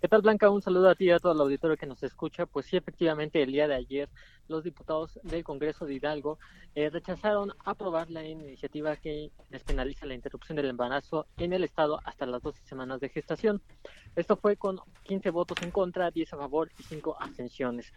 ¿Qué 0.00 0.08
tal, 0.08 0.20
Blanca? 0.20 0.50
Un 0.50 0.60
saludo 0.60 0.90
a 0.90 0.94
ti 0.94 1.06
y 1.06 1.10
a 1.10 1.18
todo 1.18 1.32
el 1.32 1.40
auditorio 1.40 1.78
que 1.78 1.86
nos 1.86 2.02
escucha. 2.02 2.44
Pues 2.44 2.66
sí, 2.66 2.76
efectivamente, 2.76 3.42
el 3.42 3.52
día 3.52 3.66
de 3.66 3.74
ayer 3.74 4.10
los 4.48 4.64
diputados 4.64 5.18
del 5.22 5.44
Congreso 5.44 5.86
de 5.86 5.94
Hidalgo 5.94 6.38
eh, 6.74 6.90
rechazaron 6.90 7.52
aprobar 7.64 8.10
la 8.10 8.24
iniciativa 8.24 8.96
que 8.96 9.30
despenaliza 9.50 10.06
la 10.06 10.14
interrupción 10.14 10.56
del 10.56 10.66
embarazo 10.66 11.26
en 11.36 11.52
el 11.52 11.64
Estado 11.64 12.00
hasta 12.04 12.26
las 12.26 12.42
12 12.42 12.60
semanas 12.64 13.00
de 13.00 13.08
gestación. 13.08 13.62
Esto 14.16 14.36
fue 14.36 14.56
con 14.56 14.80
15 15.04 15.30
votos 15.30 15.58
en 15.62 15.70
contra, 15.70 16.10
10 16.10 16.32
a 16.34 16.36
favor 16.36 16.70
y 16.78 16.82
5 16.82 17.16
abstenciones. 17.18 17.92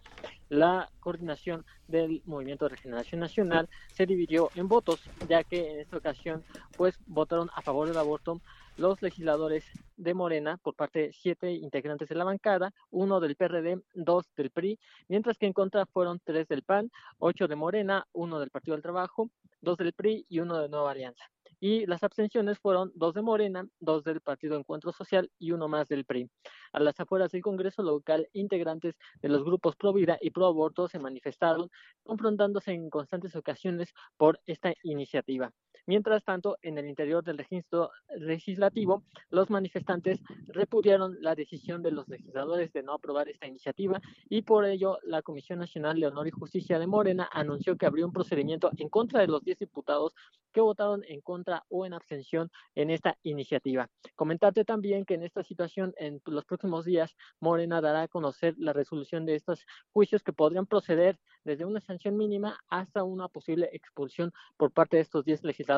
La 0.50 0.90
coordinación 1.00 1.66
del 1.88 2.22
Movimiento 2.26 2.66
de 2.66 2.70
Regeneración 2.70 3.22
Nacional 3.22 3.70
se 3.94 4.06
dividió 4.06 4.50
en 4.56 4.68
votos, 4.68 5.02
ya 5.28 5.44
que 5.44 5.72
en 5.72 5.80
esta 5.82 5.98
ocasión 5.98 6.44
pues 6.76 7.00
votaron 7.06 7.50
a 7.54 7.62
favor 7.62 7.88
del 7.88 7.98
aborto 7.98 8.42
los 8.78 9.02
legisladores 9.02 9.66
de 9.96 10.14
Morena 10.14 10.58
por 10.58 10.76
parte 10.76 11.00
de 11.00 11.14
siete 11.14 11.52
integrantes 11.52 12.08
de 12.10 12.16
la 12.16 12.24
bancada, 12.24 12.74
uno 12.92 13.20
del 13.20 13.36
PRD, 13.36 13.82
dos 13.94 14.26
del 14.36 14.52
PRI, 14.52 14.80
mientras 15.08 15.38
que 15.38 15.48
en 15.48 15.54
contra 15.54 15.86
fueron 15.88 16.22
tres 16.24 16.48
del 16.48 16.64
PAN, 16.64 16.92
ocho 17.18 17.48
de 17.48 17.56
Morena, 17.56 18.08
uno 18.14 18.40
del 18.40 18.52
Partido 18.52 18.76
del 18.76 18.84
Trabajo, 18.84 19.30
dos 19.62 19.78
del 19.78 19.94
PRI 19.94 20.26
y 20.30 20.40
uno 20.40 20.60
de 20.60 20.70
Nueva 20.70 20.92
Alianza 20.92 21.26
y 21.60 21.86
las 21.86 22.04
abstenciones 22.04 22.60
fueron 22.60 22.92
dos 22.96 23.14
de 23.14 23.22
Morena, 23.22 23.68
dos 23.80 24.04
del 24.04 24.22
Partido 24.22 24.58
Encuentro 24.58 24.92
Social 24.92 25.32
y 25.40 25.52
uno 25.52 25.68
más 25.68 25.88
del 25.88 26.06
PRI. 26.06 26.30
A 26.72 26.80
las 26.80 27.00
afueras 27.00 27.32
del 27.32 27.42
Congreso 27.42 27.82
local, 27.82 28.30
integrantes 28.34 28.98
de 29.22 29.30
los 29.30 29.44
grupos 29.44 29.76
Pro 29.76 29.94
Vida 29.94 30.18
y 30.22 30.32
Pro 30.32 30.46
Aborto 30.46 30.88
se 30.88 31.00
manifestaron, 31.00 31.70
confrontándose 32.04 32.72
en 32.72 32.90
constantes 32.90 33.36
ocasiones 33.36 33.94
por 34.18 34.40
esta 34.46 34.74
iniciativa. 34.84 35.52
Mientras 35.88 36.26
tanto, 36.26 36.58
en 36.64 36.78
el 36.78 36.86
interior 36.86 37.24
del 37.24 37.38
registro 37.38 37.92
legislativo, 38.18 39.04
los 39.30 39.50
manifestantes 39.50 40.20
repudiaron 40.48 41.16
la 41.22 41.34
decisión 41.34 41.82
de 41.82 41.92
los 41.92 42.10
legisladores 42.10 42.74
de 42.74 42.84
no 42.84 42.92
aprobar 42.92 43.30
esta 43.30 43.48
iniciativa 43.48 44.02
y 44.28 44.42
por 44.42 44.66
ello 44.66 45.00
la 45.04 45.22
Comisión 45.22 45.60
Nacional 45.60 45.98
de 45.98 46.08
Honor 46.08 46.28
y 46.28 46.32
Justicia 46.32 46.78
de 46.78 46.88
Morena 46.88 47.30
anunció 47.32 47.78
que 47.78 47.86
abrió 47.86 48.06
un 48.06 48.12
procedimiento 48.12 48.70
en 48.76 48.90
contra 48.90 49.22
de 49.22 49.28
los 49.28 49.42
10 49.46 49.60
diputados 49.60 50.14
que 50.52 50.60
votaron 50.60 51.06
en 51.08 51.22
contra 51.22 51.64
o 51.70 51.86
en 51.86 51.94
abstención 51.94 52.52
en 52.76 52.90
esta 52.90 53.18
iniciativa. 53.24 53.90
Comentarte 54.16 54.66
también 54.66 55.06
que 55.06 55.14
en 55.14 55.24
esta 55.24 55.42
situación, 55.44 55.94
en 55.98 56.22
los 56.26 56.44
próximos 56.44 56.84
días, 56.84 57.16
Morena 57.40 57.80
dará 57.80 58.02
a 58.02 58.08
conocer 58.10 58.56
la 58.58 58.74
resolución 58.74 59.26
de 59.26 59.36
estos 59.36 59.66
juicios 59.94 60.22
que 60.22 60.34
podrían 60.34 60.66
proceder 60.66 61.18
desde 61.46 61.64
una 61.64 61.80
sanción 61.80 62.18
mínima 62.18 62.60
hasta 62.68 63.06
una 63.06 63.30
posible 63.30 63.70
expulsión 63.72 64.34
por 64.58 64.72
parte 64.72 64.98
de 64.98 65.04
estos 65.04 65.24
10 65.24 65.46
legisladores 65.46 65.77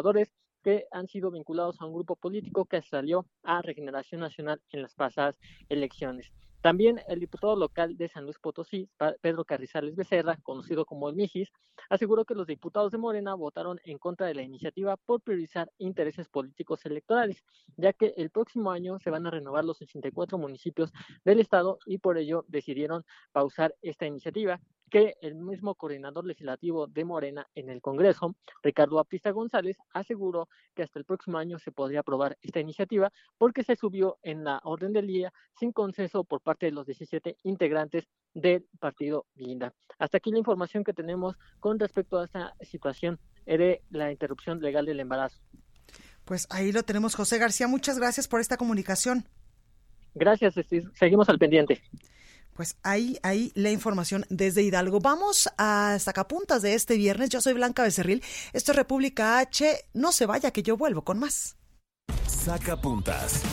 que 0.63 0.85
han 0.91 1.07
sido 1.07 1.31
vinculados 1.31 1.79
a 1.79 1.85
un 1.85 1.93
grupo 1.93 2.15
político 2.15 2.65
que 2.65 2.81
salió 2.81 3.25
a 3.43 3.61
Regeneración 3.61 4.21
Nacional 4.21 4.61
en 4.71 4.81
las 4.81 4.93
pasadas 4.93 5.39
elecciones. 5.69 6.31
También 6.61 6.99
el 7.07 7.21
diputado 7.21 7.55
local 7.55 7.95
de 7.95 8.09
San 8.09 8.25
Luis 8.25 8.37
Potosí, 8.37 8.89
Pedro 9.21 9.45
Carrizales 9.45 9.95
Becerra, 9.95 10.37
conocido 10.43 10.85
como 10.85 11.07
el 11.07 11.15
Mijis, 11.15 11.49
aseguró 11.89 12.25
que 12.25 12.35
los 12.35 12.47
diputados 12.47 12.91
de 12.91 12.97
Morena 12.97 13.33
votaron 13.33 13.79
en 13.85 13.97
contra 13.97 14.27
de 14.27 14.35
la 14.35 14.41
iniciativa 14.41 14.97
por 14.97 15.21
priorizar 15.21 15.71
intereses 15.77 16.27
políticos 16.27 16.85
electorales, 16.85 17.45
ya 17.77 17.93
que 17.93 18.13
el 18.17 18.29
próximo 18.29 18.71
año 18.71 18.99
se 18.99 19.09
van 19.09 19.25
a 19.25 19.31
renovar 19.31 19.63
los 19.63 19.81
84 19.81 20.37
municipios 20.37 20.91
del 21.23 21.39
estado 21.39 21.79
y 21.85 21.99
por 21.99 22.17
ello 22.17 22.43
decidieron 22.49 23.05
pausar 23.31 23.73
esta 23.81 24.05
iniciativa 24.05 24.59
que 24.89 25.15
el 25.21 25.35
mismo 25.35 25.75
coordinador 25.75 26.25
legislativo 26.25 26.87
de 26.87 27.05
Morena 27.05 27.47
en 27.55 27.69
el 27.69 27.81
Congreso, 27.81 28.35
Ricardo 28.63 28.99
Apista 28.99 29.31
González, 29.31 29.77
aseguró 29.93 30.49
que 30.75 30.83
hasta 30.83 30.99
el 30.99 31.05
próximo 31.05 31.37
año 31.37 31.59
se 31.59 31.71
podría 31.71 32.01
aprobar 32.01 32.37
esta 32.41 32.59
iniciativa 32.59 33.11
porque 33.37 33.63
se 33.63 33.75
subió 33.75 34.17
en 34.23 34.43
la 34.43 34.59
orden 34.63 34.93
del 34.93 35.07
día 35.07 35.33
sin 35.57 35.71
consenso 35.71 36.23
por 36.23 36.41
parte 36.41 36.65
de 36.65 36.71
los 36.71 36.85
17 36.85 37.37
integrantes 37.43 38.07
del 38.33 38.65
partido 38.79 39.25
Guinda. 39.35 39.73
Hasta 39.97 40.17
aquí 40.17 40.31
la 40.31 40.39
información 40.39 40.83
que 40.83 40.93
tenemos 40.93 41.35
con 41.59 41.79
respecto 41.79 42.19
a 42.19 42.25
esta 42.25 42.55
situación 42.61 43.19
de 43.45 43.81
la 43.89 44.11
interrupción 44.11 44.61
legal 44.61 44.85
del 44.85 44.99
embarazo. 44.99 45.39
Pues 46.25 46.47
ahí 46.51 46.71
lo 46.71 46.83
tenemos, 46.83 47.15
José 47.15 47.39
García. 47.39 47.67
Muchas 47.67 47.97
gracias 47.97 48.27
por 48.27 48.39
esta 48.39 48.57
comunicación. 48.57 49.25
Gracias, 50.13 50.55
seguimos 50.93 51.29
al 51.29 51.39
pendiente. 51.39 51.81
Pues 52.59 52.75
ahí, 52.83 53.17
ahí 53.23 53.53
la 53.55 53.71
información 53.71 54.25
desde 54.27 54.63
Hidalgo. 54.63 54.99
Vamos 54.99 55.47
a 55.57 55.95
sacapuntas 55.97 56.61
de 56.61 56.73
este 56.73 56.97
viernes. 56.97 57.29
Yo 57.29 57.39
soy 57.39 57.53
Blanca 57.53 57.83
Becerril. 57.83 58.21
Esto 58.51 58.73
es 58.73 58.75
República 58.75 59.39
H. 59.39 59.85
No 59.93 60.11
se 60.11 60.25
vaya 60.25 60.51
que 60.51 60.61
yo 60.61 60.75
vuelvo 60.75 61.05
con 61.05 61.19
más. 61.19 61.55
Sacapuntas. 62.27 63.43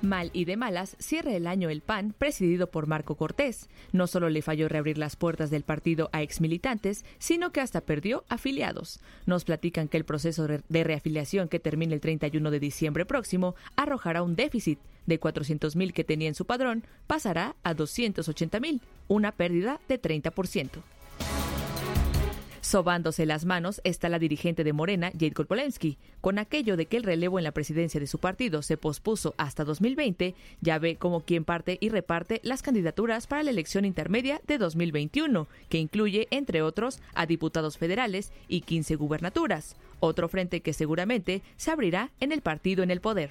Mal 0.00 0.30
y 0.32 0.44
de 0.44 0.56
malas 0.56 0.94
cierra 1.00 1.32
el 1.32 1.48
año 1.48 1.70
el 1.70 1.80
PAN, 1.80 2.14
presidido 2.16 2.70
por 2.70 2.86
Marco 2.86 3.16
Cortés. 3.16 3.68
No 3.90 4.06
solo 4.06 4.28
le 4.28 4.40
falló 4.40 4.68
reabrir 4.68 4.96
las 4.96 5.16
puertas 5.16 5.50
del 5.50 5.64
partido 5.64 6.10
a 6.12 6.22
exmilitantes, 6.22 7.04
sino 7.18 7.50
que 7.50 7.60
hasta 7.60 7.80
perdió 7.80 8.24
afiliados. 8.28 9.00
Nos 9.26 9.44
platican 9.44 9.88
que 9.88 9.96
el 9.96 10.04
proceso 10.04 10.46
de 10.46 10.84
reafiliación 10.84 11.48
que 11.48 11.58
termina 11.58 11.94
el 11.94 12.00
31 12.00 12.52
de 12.52 12.60
diciembre 12.60 13.06
próximo 13.06 13.56
arrojará 13.74 14.22
un 14.22 14.36
déficit 14.36 14.78
de 15.08 15.18
400 15.18 15.74
mil 15.74 15.92
que 15.92 16.04
tenía 16.04 16.28
en 16.28 16.34
su 16.34 16.44
padrón, 16.44 16.84
pasará 17.06 17.56
a 17.64 17.74
280 17.74 18.60
mil, 18.60 18.80
una 19.08 19.32
pérdida 19.32 19.80
de 19.88 20.00
30%. 20.00 20.82
Sobándose 22.60 23.24
las 23.24 23.46
manos 23.46 23.80
está 23.82 24.10
la 24.10 24.18
dirigente 24.18 24.62
de 24.62 24.74
Morena, 24.74 25.10
Jade 25.12 25.32
Kolpolensky. 25.32 25.96
Con 26.20 26.38
aquello 26.38 26.76
de 26.76 26.84
que 26.84 26.98
el 26.98 27.02
relevo 27.02 27.38
en 27.38 27.44
la 27.44 27.52
presidencia 27.52 27.98
de 27.98 28.06
su 28.06 28.18
partido 28.18 28.60
se 28.60 28.76
pospuso 28.76 29.34
hasta 29.38 29.64
2020, 29.64 30.34
ya 30.60 30.78
ve 30.78 30.96
como 30.96 31.22
quien 31.22 31.46
parte 31.46 31.78
y 31.80 31.88
reparte 31.88 32.40
las 32.42 32.60
candidaturas 32.60 33.26
para 33.26 33.42
la 33.42 33.52
elección 33.52 33.86
intermedia 33.86 34.42
de 34.46 34.58
2021, 34.58 35.48
que 35.70 35.78
incluye, 35.78 36.28
entre 36.30 36.60
otros, 36.60 37.00
a 37.14 37.24
diputados 37.24 37.78
federales 37.78 38.32
y 38.48 38.60
15 38.60 38.96
gubernaturas. 38.96 39.74
Otro 40.00 40.28
frente 40.28 40.60
que 40.60 40.74
seguramente 40.74 41.40
se 41.56 41.70
abrirá 41.70 42.10
en 42.20 42.32
el 42.32 42.42
partido 42.42 42.82
en 42.82 42.90
el 42.90 43.00
poder. 43.00 43.30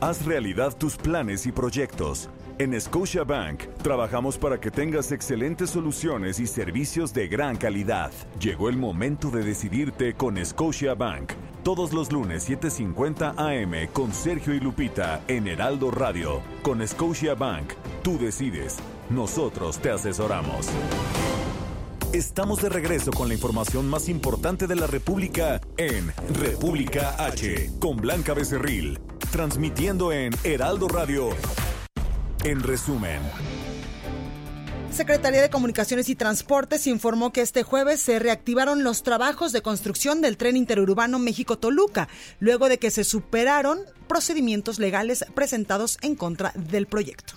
Haz 0.00 0.26
realidad 0.26 0.76
tus 0.76 0.96
planes 0.96 1.46
y 1.46 1.52
proyectos. 1.52 2.28
En 2.58 2.78
Scotiabank 2.78 3.62
trabajamos 3.82 4.36
para 4.36 4.60
que 4.60 4.70
tengas 4.70 5.10
excelentes 5.10 5.70
soluciones 5.70 6.38
y 6.38 6.46
servicios 6.46 7.14
de 7.14 7.28
gran 7.28 7.56
calidad. 7.56 8.12
Llegó 8.38 8.68
el 8.68 8.76
momento 8.76 9.30
de 9.30 9.42
decidirte 9.42 10.12
con 10.12 10.44
Scotiabank. 10.44 11.32
Todos 11.62 11.94
los 11.94 12.12
lunes 12.12 12.46
7:50 12.46 13.34
AM 13.38 13.88
con 13.90 14.12
Sergio 14.12 14.52
y 14.52 14.60
Lupita 14.60 15.22
en 15.28 15.48
Heraldo 15.48 15.90
Radio. 15.90 16.42
Con 16.62 16.86
Scotiabank, 16.86 17.72
tú 18.02 18.18
decides. 18.18 18.76
Nosotros 19.08 19.78
te 19.78 19.90
asesoramos. 19.90 20.68
Estamos 22.12 22.60
de 22.60 22.68
regreso 22.68 23.10
con 23.12 23.28
la 23.28 23.34
información 23.34 23.88
más 23.88 24.10
importante 24.10 24.66
de 24.66 24.76
la 24.76 24.86
República 24.86 25.60
en 25.78 26.12
República 26.34 27.16
H 27.18 27.70
con 27.80 27.96
Blanca 27.96 28.34
Becerril 28.34 28.98
transmitiendo 29.30 30.12
en 30.12 30.32
Heraldo 30.44 30.88
Radio. 30.88 31.30
En 32.44 32.62
resumen. 32.62 33.20
Secretaría 34.90 35.42
de 35.42 35.50
Comunicaciones 35.50 36.08
y 36.08 36.14
Transportes 36.14 36.86
informó 36.86 37.30
que 37.30 37.42
este 37.42 37.62
jueves 37.62 38.00
se 38.00 38.18
reactivaron 38.18 38.82
los 38.82 39.02
trabajos 39.02 39.52
de 39.52 39.60
construcción 39.60 40.22
del 40.22 40.38
tren 40.38 40.56
interurbano 40.56 41.18
México-Toluca, 41.18 42.08
luego 42.40 42.68
de 42.70 42.78
que 42.78 42.90
se 42.90 43.04
superaron 43.04 43.80
procedimientos 44.08 44.78
legales 44.78 45.26
presentados 45.34 45.98
en 46.00 46.14
contra 46.14 46.52
del 46.54 46.86
proyecto. 46.86 47.34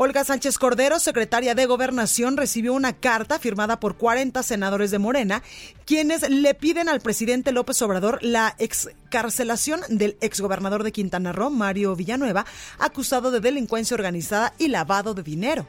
Olga 0.00 0.22
Sánchez 0.22 0.58
Cordero, 0.58 1.00
secretaria 1.00 1.56
de 1.56 1.66
Gobernación, 1.66 2.36
recibió 2.36 2.72
una 2.72 2.92
carta 2.92 3.40
firmada 3.40 3.80
por 3.80 3.96
40 3.96 4.44
senadores 4.44 4.92
de 4.92 5.00
Morena, 5.00 5.42
quienes 5.86 6.30
le 6.30 6.54
piden 6.54 6.88
al 6.88 7.00
presidente 7.00 7.50
López 7.50 7.82
Obrador 7.82 8.20
la 8.22 8.54
excarcelación 8.58 9.80
del 9.88 10.16
exgobernador 10.20 10.84
de 10.84 10.92
Quintana 10.92 11.32
Roo, 11.32 11.50
Mario 11.50 11.96
Villanueva, 11.96 12.46
acusado 12.78 13.32
de 13.32 13.40
delincuencia 13.40 13.96
organizada 13.96 14.54
y 14.56 14.68
lavado 14.68 15.14
de 15.14 15.24
dinero. 15.24 15.66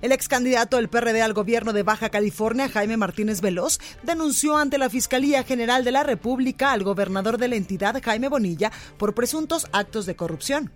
El 0.00 0.12
ex 0.12 0.28
candidato 0.28 0.76
del 0.76 0.88
PRD 0.88 1.22
al 1.22 1.32
gobierno 1.32 1.72
de 1.72 1.82
Baja 1.82 2.08
California, 2.08 2.68
Jaime 2.68 2.96
Martínez 2.96 3.40
Veloz, 3.40 3.80
denunció 4.04 4.56
ante 4.56 4.78
la 4.78 4.88
Fiscalía 4.88 5.42
General 5.42 5.82
de 5.82 5.90
la 5.90 6.04
República 6.04 6.70
al 6.70 6.84
gobernador 6.84 7.36
de 7.36 7.48
la 7.48 7.56
entidad, 7.56 8.00
Jaime 8.00 8.28
Bonilla, 8.28 8.70
por 8.96 9.12
presuntos 9.12 9.66
actos 9.72 10.06
de 10.06 10.14
corrupción. 10.14 10.70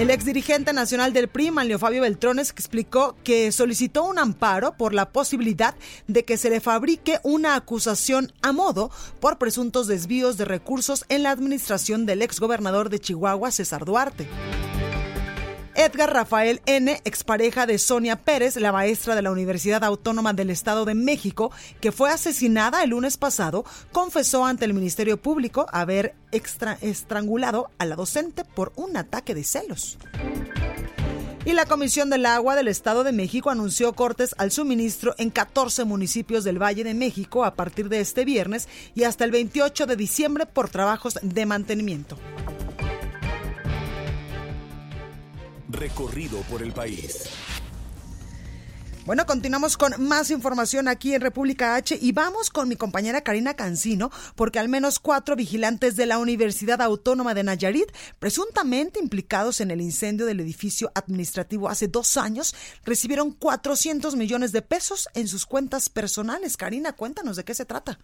El 0.00 0.08
exdirigente 0.08 0.72
nacional 0.72 1.12
del 1.12 1.28
PRI, 1.28 1.50
Manlio 1.50 1.78
Fabio 1.78 2.00
Beltrones, 2.00 2.48
explicó 2.52 3.16
que 3.22 3.52
solicitó 3.52 4.06
un 4.06 4.18
amparo 4.18 4.74
por 4.78 4.94
la 4.94 5.10
posibilidad 5.10 5.74
de 6.06 6.24
que 6.24 6.38
se 6.38 6.48
le 6.48 6.62
fabrique 6.62 7.18
una 7.22 7.54
acusación 7.54 8.32
a 8.40 8.52
modo 8.52 8.90
por 9.20 9.36
presuntos 9.36 9.88
desvíos 9.88 10.38
de 10.38 10.46
recursos 10.46 11.04
en 11.10 11.22
la 11.22 11.32
administración 11.32 12.06
del 12.06 12.22
exgobernador 12.22 12.88
de 12.88 12.98
Chihuahua, 12.98 13.50
César 13.50 13.84
Duarte. 13.84 14.26
Edgar 15.80 16.12
Rafael 16.12 16.60
N., 16.66 17.00
expareja 17.06 17.64
de 17.64 17.78
Sonia 17.78 18.16
Pérez, 18.16 18.56
la 18.56 18.70
maestra 18.70 19.14
de 19.14 19.22
la 19.22 19.30
Universidad 19.30 19.82
Autónoma 19.82 20.34
del 20.34 20.50
Estado 20.50 20.84
de 20.84 20.94
México, 20.94 21.52
que 21.80 21.90
fue 21.90 22.10
asesinada 22.10 22.84
el 22.84 22.90
lunes 22.90 23.16
pasado, 23.16 23.64
confesó 23.90 24.44
ante 24.44 24.66
el 24.66 24.74
Ministerio 24.74 25.16
Público 25.16 25.64
haber 25.72 26.14
estrangulado 26.32 27.70
a 27.78 27.86
la 27.86 27.96
docente 27.96 28.44
por 28.44 28.74
un 28.76 28.94
ataque 28.98 29.34
de 29.34 29.42
celos. 29.42 29.96
Y 31.46 31.54
la 31.54 31.64
Comisión 31.64 32.10
del 32.10 32.26
Agua 32.26 32.56
del 32.56 32.68
Estado 32.68 33.02
de 33.02 33.12
México 33.12 33.48
anunció 33.48 33.94
cortes 33.94 34.34
al 34.36 34.50
suministro 34.50 35.14
en 35.16 35.30
14 35.30 35.86
municipios 35.86 36.44
del 36.44 36.62
Valle 36.62 36.84
de 36.84 36.92
México 36.92 37.42
a 37.42 37.54
partir 37.54 37.88
de 37.88 38.00
este 38.00 38.26
viernes 38.26 38.68
y 38.94 39.04
hasta 39.04 39.24
el 39.24 39.30
28 39.30 39.86
de 39.86 39.96
diciembre 39.96 40.44
por 40.44 40.68
trabajos 40.68 41.18
de 41.22 41.46
mantenimiento. 41.46 42.18
Recorrido 45.70 46.40
por 46.42 46.62
el 46.62 46.72
país. 46.72 47.28
Bueno, 49.06 49.24
continuamos 49.24 49.76
con 49.76 49.92
más 50.06 50.30
información 50.30 50.86
aquí 50.86 51.14
en 51.14 51.20
República 51.20 51.74
H 51.74 51.98
y 52.00 52.12
vamos 52.12 52.50
con 52.50 52.68
mi 52.68 52.76
compañera 52.76 53.22
Karina 53.22 53.54
Cancino, 53.54 54.10
porque 54.36 54.58
al 54.58 54.68
menos 54.68 54.98
cuatro 54.98 55.36
vigilantes 55.36 55.96
de 55.96 56.06
la 56.06 56.18
Universidad 56.18 56.82
Autónoma 56.82 57.34
de 57.34 57.42
Nayarit, 57.42 57.90
presuntamente 58.18 59.00
implicados 59.00 59.60
en 59.60 59.70
el 59.70 59.80
incendio 59.80 60.26
del 60.26 60.40
edificio 60.40 60.92
administrativo 60.94 61.68
hace 61.68 61.88
dos 61.88 62.16
años, 62.16 62.54
recibieron 62.84 63.32
400 63.32 64.16
millones 64.16 64.52
de 64.52 64.62
pesos 64.62 65.08
en 65.14 65.28
sus 65.28 65.46
cuentas 65.46 65.88
personales. 65.88 66.56
Karina, 66.56 66.92
cuéntanos 66.92 67.36
de 67.36 67.44
qué 67.44 67.54
se 67.54 67.64
trata. 67.64 67.98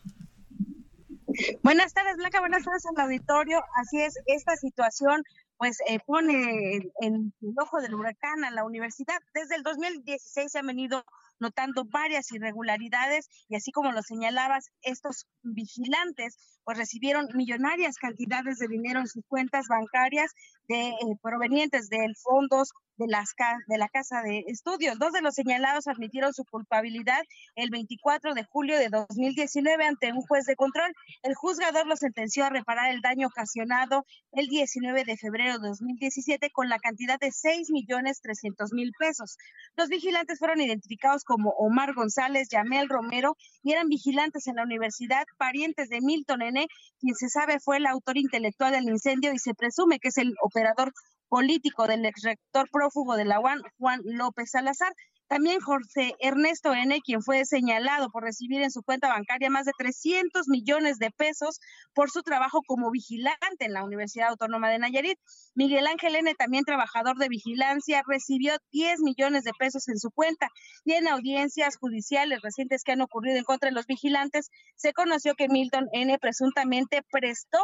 Buenas 1.63 1.93
tardes, 1.93 2.17
Blanca. 2.17 2.41
Buenas 2.41 2.65
tardes 2.65 2.87
al 2.87 3.05
auditorio. 3.05 3.61
Así 3.77 4.01
es, 4.01 4.15
esta 4.27 4.57
situación 4.57 5.23
pues 5.59 5.79
eh, 5.89 5.99
pone 6.05 6.93
en, 7.01 7.33
el 7.41 7.55
ojo 7.61 7.81
del 7.81 7.95
huracán 7.95 8.45
a 8.45 8.51
la 8.51 8.65
universidad. 8.65 9.19
Desde 9.35 9.57
el 9.57 9.63
2016 9.63 10.53
se 10.53 10.59
han 10.59 10.67
venido 10.67 11.05
notando 11.39 11.85
varias 11.85 12.31
irregularidades 12.33 13.29
y 13.49 13.57
así 13.57 13.71
como 13.73 13.93
lo 13.93 14.03
señalabas, 14.03 14.71
estos 14.83 15.27
vigilantes 15.43 16.37
pues 16.65 16.79
recibieron 16.79 17.29
millonarias 17.35 17.97
cantidades 17.99 18.59
de 18.59 18.69
dinero 18.69 19.01
en 19.01 19.07
sus 19.07 19.23
cuentas 19.29 19.67
bancarias 19.69 20.33
de, 20.69 20.89
eh, 20.89 20.95
provenientes 21.23 21.89
de 21.89 22.13
fondos 22.23 22.73
de, 22.97 23.07
las, 23.09 23.35
de 23.67 23.79
la 23.79 23.89
Casa 23.89 24.23
de 24.23 24.45
Estudios. 24.47 24.99
Dos 24.99 25.13
de 25.13 25.21
los 25.21 25.35
señalados 25.35 25.87
admitieron 25.87 26.33
su 26.33 26.45
culpabilidad 26.45 27.23
el 27.55 27.71
24 27.71 28.35
de 28.35 28.45
julio 28.45 28.79
de 28.79 28.89
2019 28.89 29.85
ante 29.85 30.13
un 30.13 30.23
juez 30.23 30.45
de 30.47 30.57
control. 30.57 30.93
El 31.23 31.35
juzgador 31.35 31.87
los 31.87 32.01
sentenció 32.01 32.45
a 32.45 32.51
reparar 32.51 32.91
el 32.91 33.01
daño 33.01 33.29
ocasionado 33.29 34.05
el 34.33 34.49
19 34.49 35.05
de 35.05 35.17
febrero 35.17 35.59
de 35.59 35.69
2017 35.69 36.51
con 36.51 36.69
la 36.69 36.79
cantidad 36.79 37.19
de 37.19 37.33
6 37.33 37.71
millones 37.71 38.21
300 38.23 38.73
mil 38.73 38.93
pesos. 38.99 39.37
Los 39.77 39.89
vigilantes 39.89 40.39
fueron 40.39 40.61
identificados 40.61 41.25
como 41.25 41.51
Omar 41.51 41.95
González, 41.95 42.49
Yamel 42.51 42.89
Romero 42.89 43.37
y 43.63 43.73
eran 43.73 43.89
vigilantes 43.89 44.47
en 44.47 44.57
la 44.57 44.63
universidad, 44.63 45.25
parientes 45.39 45.89
de 45.89 46.01
Milton 46.01 46.43
N., 46.43 46.67
quien 46.99 47.15
se 47.15 47.29
sabe 47.29 47.61
fue 47.61 47.77
el 47.77 47.87
autor 47.87 48.17
intelectual 48.17 48.73
del 48.73 48.85
incendio 48.85 49.33
y 49.33 49.39
se 49.39 49.55
presume 49.55 49.99
que 49.99 50.09
es 50.09 50.19
el 50.19 50.35
operador 50.57 50.93
político 51.29 51.87
del 51.87 52.07
ex 52.07 52.23
rector 52.23 52.71
prófugo 52.71 53.17
de 53.17 53.27
la 53.27 53.41
UAN, 53.41 53.61
Juan 53.79 54.01
López 54.05 54.51
Salazar. 54.51 54.93
También 55.29 55.61
Jorge 55.61 56.15
Ernesto 56.21 56.73
N., 56.73 57.01
quien 57.05 57.21
fue 57.21 57.45
señalado 57.45 58.11
por 58.11 58.23
recibir 58.23 58.63
en 58.63 58.71
su 58.71 58.85
cuenta 58.85 59.09
bancaria 59.09 59.51
más 59.51 59.67
de 59.67 59.73
300 59.77 60.47
millones 60.47 60.99
de 60.99 61.11
pesos 61.11 61.59
por 61.95 62.11
su 62.11 62.23
trabajo 62.23 62.61
como 62.65 62.93
vigilante 62.93 63.65
en 63.65 63.73
la 63.73 63.83
Universidad 63.83 64.29
Autónoma 64.29 64.71
de 64.71 64.79
Nayarit. 64.79 65.19
Miguel 65.57 65.89
Ángel 65.89 66.15
N., 66.15 66.33
también 66.37 66.63
trabajador 66.65 67.17
de 67.17 67.29
vigilancia, 67.29 68.03
recibió 68.07 68.55
10 68.71 69.01
millones 69.01 69.43
de 69.43 69.51
pesos 69.59 69.89
en 69.89 69.99
su 69.99 70.13
cuenta. 70.13 70.49
Y 70.85 70.93
en 70.93 71.09
audiencias 71.09 71.77
judiciales 71.77 72.41
recientes 72.41 72.85
que 72.85 72.93
han 72.93 73.03
ocurrido 73.03 73.37
en 73.37 73.45
contra 73.45 73.69
de 73.69 73.75
los 73.75 73.87
vigilantes, 73.87 74.49
se 74.77 74.93
conoció 74.93 75.35
que 75.35 75.49
Milton 75.49 75.89
N. 75.93 76.17
presuntamente 76.21 77.03
prestó 77.11 77.59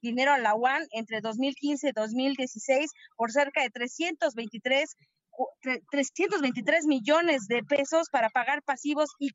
dinero 0.00 0.32
a 0.32 0.38
la 0.38 0.54
UAN 0.54 0.86
entre 0.92 1.20
2015 1.20 1.88
y 1.88 1.92
2016 1.92 2.90
por 3.16 3.32
cerca 3.32 3.62
de 3.62 3.70
323 3.70 4.96
323 5.90 6.86
millones 6.86 7.46
de 7.46 7.62
pesos 7.62 8.08
para 8.10 8.28
pagar 8.28 8.62
pasivos 8.62 9.10
y 9.18 9.30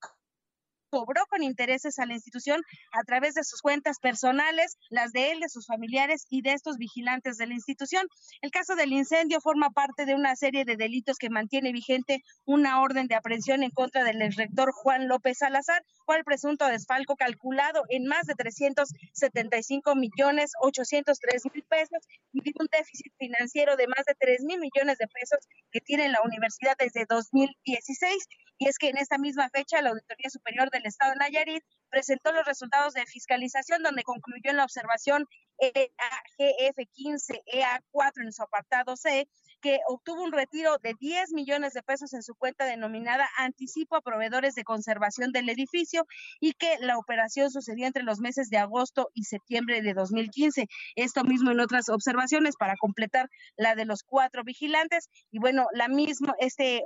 cobró 0.93 1.25
con 1.27 1.41
intereses 1.41 1.97
a 1.97 2.05
la 2.05 2.13
institución 2.13 2.61
a 2.91 3.03
través 3.03 3.33
de 3.33 3.43
sus 3.43 3.61
cuentas 3.61 3.97
personales, 3.99 4.77
las 4.91 5.11
de 5.11 5.31
él, 5.31 5.39
de 5.39 5.49
sus 5.49 5.65
familiares 5.65 6.27
y 6.29 6.43
de 6.43 6.53
estos 6.53 6.77
vigilantes 6.77 7.37
de 7.37 7.47
la 7.47 7.55
institución. 7.55 8.05
El 8.41 8.51
caso 8.51 8.75
del 8.75 8.93
incendio 8.93 9.41
forma 9.41 9.71
parte 9.71 10.05
de 10.05 10.13
una 10.13 10.35
serie 10.35 10.65
de 10.65 10.77
delitos 10.77 11.17
que 11.17 11.31
mantiene 11.31 11.71
vigente 11.71 12.21
una 12.45 12.79
orden 12.79 13.07
de 13.07 13.15
aprehensión 13.15 13.63
en 13.63 13.71
contra 13.71 14.03
del 14.03 14.33
rector 14.33 14.71
Juan 14.71 15.07
López 15.07 15.39
Salazar 15.39 15.81
por 16.05 16.17
el 16.17 16.23
presunto 16.23 16.67
desfalco 16.67 17.15
calculado 17.15 17.83
en 17.89 18.05
más 18.05 18.25
de 18.25 18.35
375 18.35 19.95
millones 19.95 20.51
803 20.61 21.43
mil 21.53 21.63
pesos 21.63 22.03
y 22.31 22.39
un 22.59 22.67
déficit 22.71 23.13
financiero 23.17 23.75
de 23.75 23.87
más 23.87 24.05
de 24.05 24.15
3 24.19 24.43
mil 24.43 24.59
millones 24.59 24.97
de 24.97 25.07
pesos 25.07 25.39
que 25.71 25.81
tiene 25.81 26.09
la 26.09 26.21
universidad 26.23 26.75
desde 26.77 27.05
2016. 27.07 28.27
Y 28.59 28.67
es 28.67 28.77
que 28.77 28.89
en 28.89 28.97
esta 28.97 29.17
misma 29.17 29.49
fecha 29.49 29.81
la 29.81 29.89
Auditoría 29.89 30.29
Superior 30.29 30.69
del 30.69 30.85
Estado 30.85 31.11
de 31.11 31.17
Nayarit 31.17 31.63
presentó 31.89 32.31
los 32.31 32.45
resultados 32.45 32.93
de 32.93 33.05
fiscalización 33.05 33.83
donde 33.83 34.03
concluyó 34.03 34.51
en 34.51 34.57
la 34.57 34.63
observación 34.63 35.27
EAGF15EA4 35.59 38.23
en 38.23 38.31
su 38.31 38.43
apartado 38.43 38.95
C 38.95 39.27
que 39.63 39.79
obtuvo 39.87 40.21
un 40.23 40.33
retiro 40.33 40.77
de 40.83 40.93
10 40.99 41.31
millones 41.31 41.71
de 41.71 41.81
pesos 41.81 42.13
en 42.13 42.21
su 42.21 42.35
cuenta 42.35 42.65
denominada 42.65 43.29
anticipo 43.37 43.95
a 43.95 44.01
proveedores 44.01 44.55
de 44.55 44.65
conservación 44.65 45.31
del 45.31 45.47
edificio 45.47 46.05
y 46.41 46.51
que 46.51 46.75
la 46.81 46.97
operación 46.97 47.49
sucedió 47.49 47.87
entre 47.87 48.03
los 48.03 48.19
meses 48.19 48.49
de 48.49 48.57
agosto 48.57 49.09
y 49.13 49.23
septiembre 49.23 49.81
de 49.81 49.93
2015. 49.93 50.67
Esto 50.97 51.23
mismo 51.23 51.51
en 51.51 51.61
otras 51.61 51.87
observaciones 51.87 52.57
para 52.57 52.75
completar 52.75 53.29
la 53.55 53.73
de 53.75 53.85
los 53.85 54.03
cuatro 54.03 54.43
vigilantes 54.43 55.09
y 55.31 55.39
bueno, 55.39 55.67
la 55.73 55.87
misma 55.87 56.33
este 56.39 56.83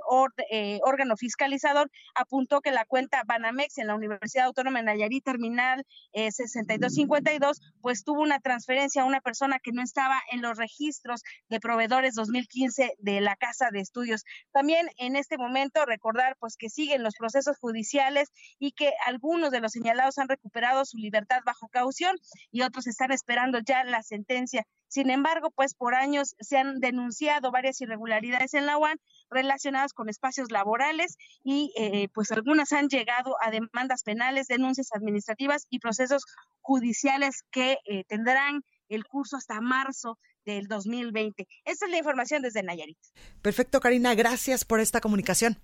eh, 0.48 0.78
órgano 0.84 1.16
fiscalizador 1.16 1.90
apuntó 2.14 2.60
que 2.60 2.70
la 2.70 2.84
cuenta 2.84 3.24
Banamex 3.26 3.78
en 3.78 3.88
la 3.88 3.96
Universidad 3.96 4.46
Autónoma 4.46 4.78
de 4.78 4.84
Nayarit 4.84 5.24
terminal 5.24 5.84
6252 6.12 7.58
eh, 7.58 7.60
pues 7.80 8.04
tuvo 8.04 8.22
una 8.22 8.38
transferencia 8.38 9.02
a 9.02 9.04
una 9.04 9.20
persona 9.20 9.58
que 9.58 9.72
no 9.72 9.82
estaba 9.82 10.22
en 10.30 10.42
los 10.42 10.56
registros 10.56 11.22
de 11.48 11.58
proveedores 11.58 12.14
2015 12.14 12.67
de 12.76 13.20
la 13.20 13.36
Casa 13.36 13.70
de 13.70 13.80
Estudios. 13.80 14.24
También 14.52 14.88
en 14.98 15.16
este 15.16 15.38
momento 15.38 15.84
recordar 15.84 16.36
pues 16.38 16.56
que 16.56 16.70
siguen 16.70 17.02
los 17.02 17.14
procesos 17.14 17.56
judiciales 17.58 18.30
y 18.58 18.72
que 18.72 18.92
algunos 19.06 19.50
de 19.50 19.60
los 19.60 19.72
señalados 19.72 20.18
han 20.18 20.28
recuperado 20.28 20.84
su 20.84 20.98
libertad 20.98 21.40
bajo 21.44 21.68
caución 21.68 22.16
y 22.50 22.62
otros 22.62 22.86
están 22.86 23.12
esperando 23.12 23.58
ya 23.60 23.84
la 23.84 24.02
sentencia. 24.02 24.66
Sin 24.88 25.10
embargo, 25.10 25.50
pues 25.50 25.74
por 25.74 25.94
años 25.94 26.34
se 26.40 26.56
han 26.56 26.80
denunciado 26.80 27.50
varias 27.50 27.80
irregularidades 27.82 28.54
en 28.54 28.64
la 28.64 28.78
UAN 28.78 28.98
relacionadas 29.30 29.92
con 29.92 30.08
espacios 30.08 30.50
laborales 30.50 31.16
y 31.44 31.72
eh, 31.76 32.08
pues 32.14 32.32
algunas 32.32 32.72
han 32.72 32.88
llegado 32.88 33.36
a 33.42 33.50
demandas 33.50 34.02
penales, 34.02 34.46
denuncias 34.46 34.88
administrativas 34.92 35.66
y 35.68 35.80
procesos 35.80 36.24
judiciales 36.62 37.44
que 37.50 37.78
eh, 37.84 38.04
tendrán 38.08 38.62
el 38.88 39.04
curso 39.04 39.36
hasta 39.36 39.60
marzo 39.60 40.18
del 40.44 40.66
2020. 40.66 41.46
Esta 41.64 41.86
es 41.86 41.90
la 41.90 41.98
información 41.98 42.42
desde 42.42 42.62
Nayarit. 42.62 42.98
Perfecto, 43.42 43.80
Karina, 43.80 44.14
gracias 44.14 44.64
por 44.64 44.80
esta 44.80 45.00
comunicación. 45.00 45.58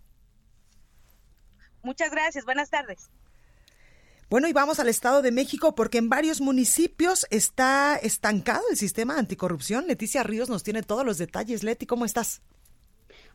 Muchas 1.82 2.10
gracias, 2.10 2.44
buenas 2.44 2.70
tardes. 2.70 3.10
Bueno, 4.30 4.48
y 4.48 4.52
vamos 4.52 4.80
al 4.80 4.88
Estado 4.88 5.22
de 5.22 5.30
México 5.30 5.74
porque 5.74 5.98
en 5.98 6.08
varios 6.08 6.40
municipios 6.40 7.26
está 7.30 7.96
estancado 7.96 8.64
el 8.70 8.76
sistema 8.76 9.18
anticorrupción. 9.18 9.86
Leticia 9.86 10.22
Ríos 10.22 10.48
nos 10.48 10.64
tiene 10.64 10.82
todos 10.82 11.04
los 11.04 11.18
detalles. 11.18 11.62
Leti, 11.62 11.86
¿cómo 11.86 12.04
estás? 12.04 12.42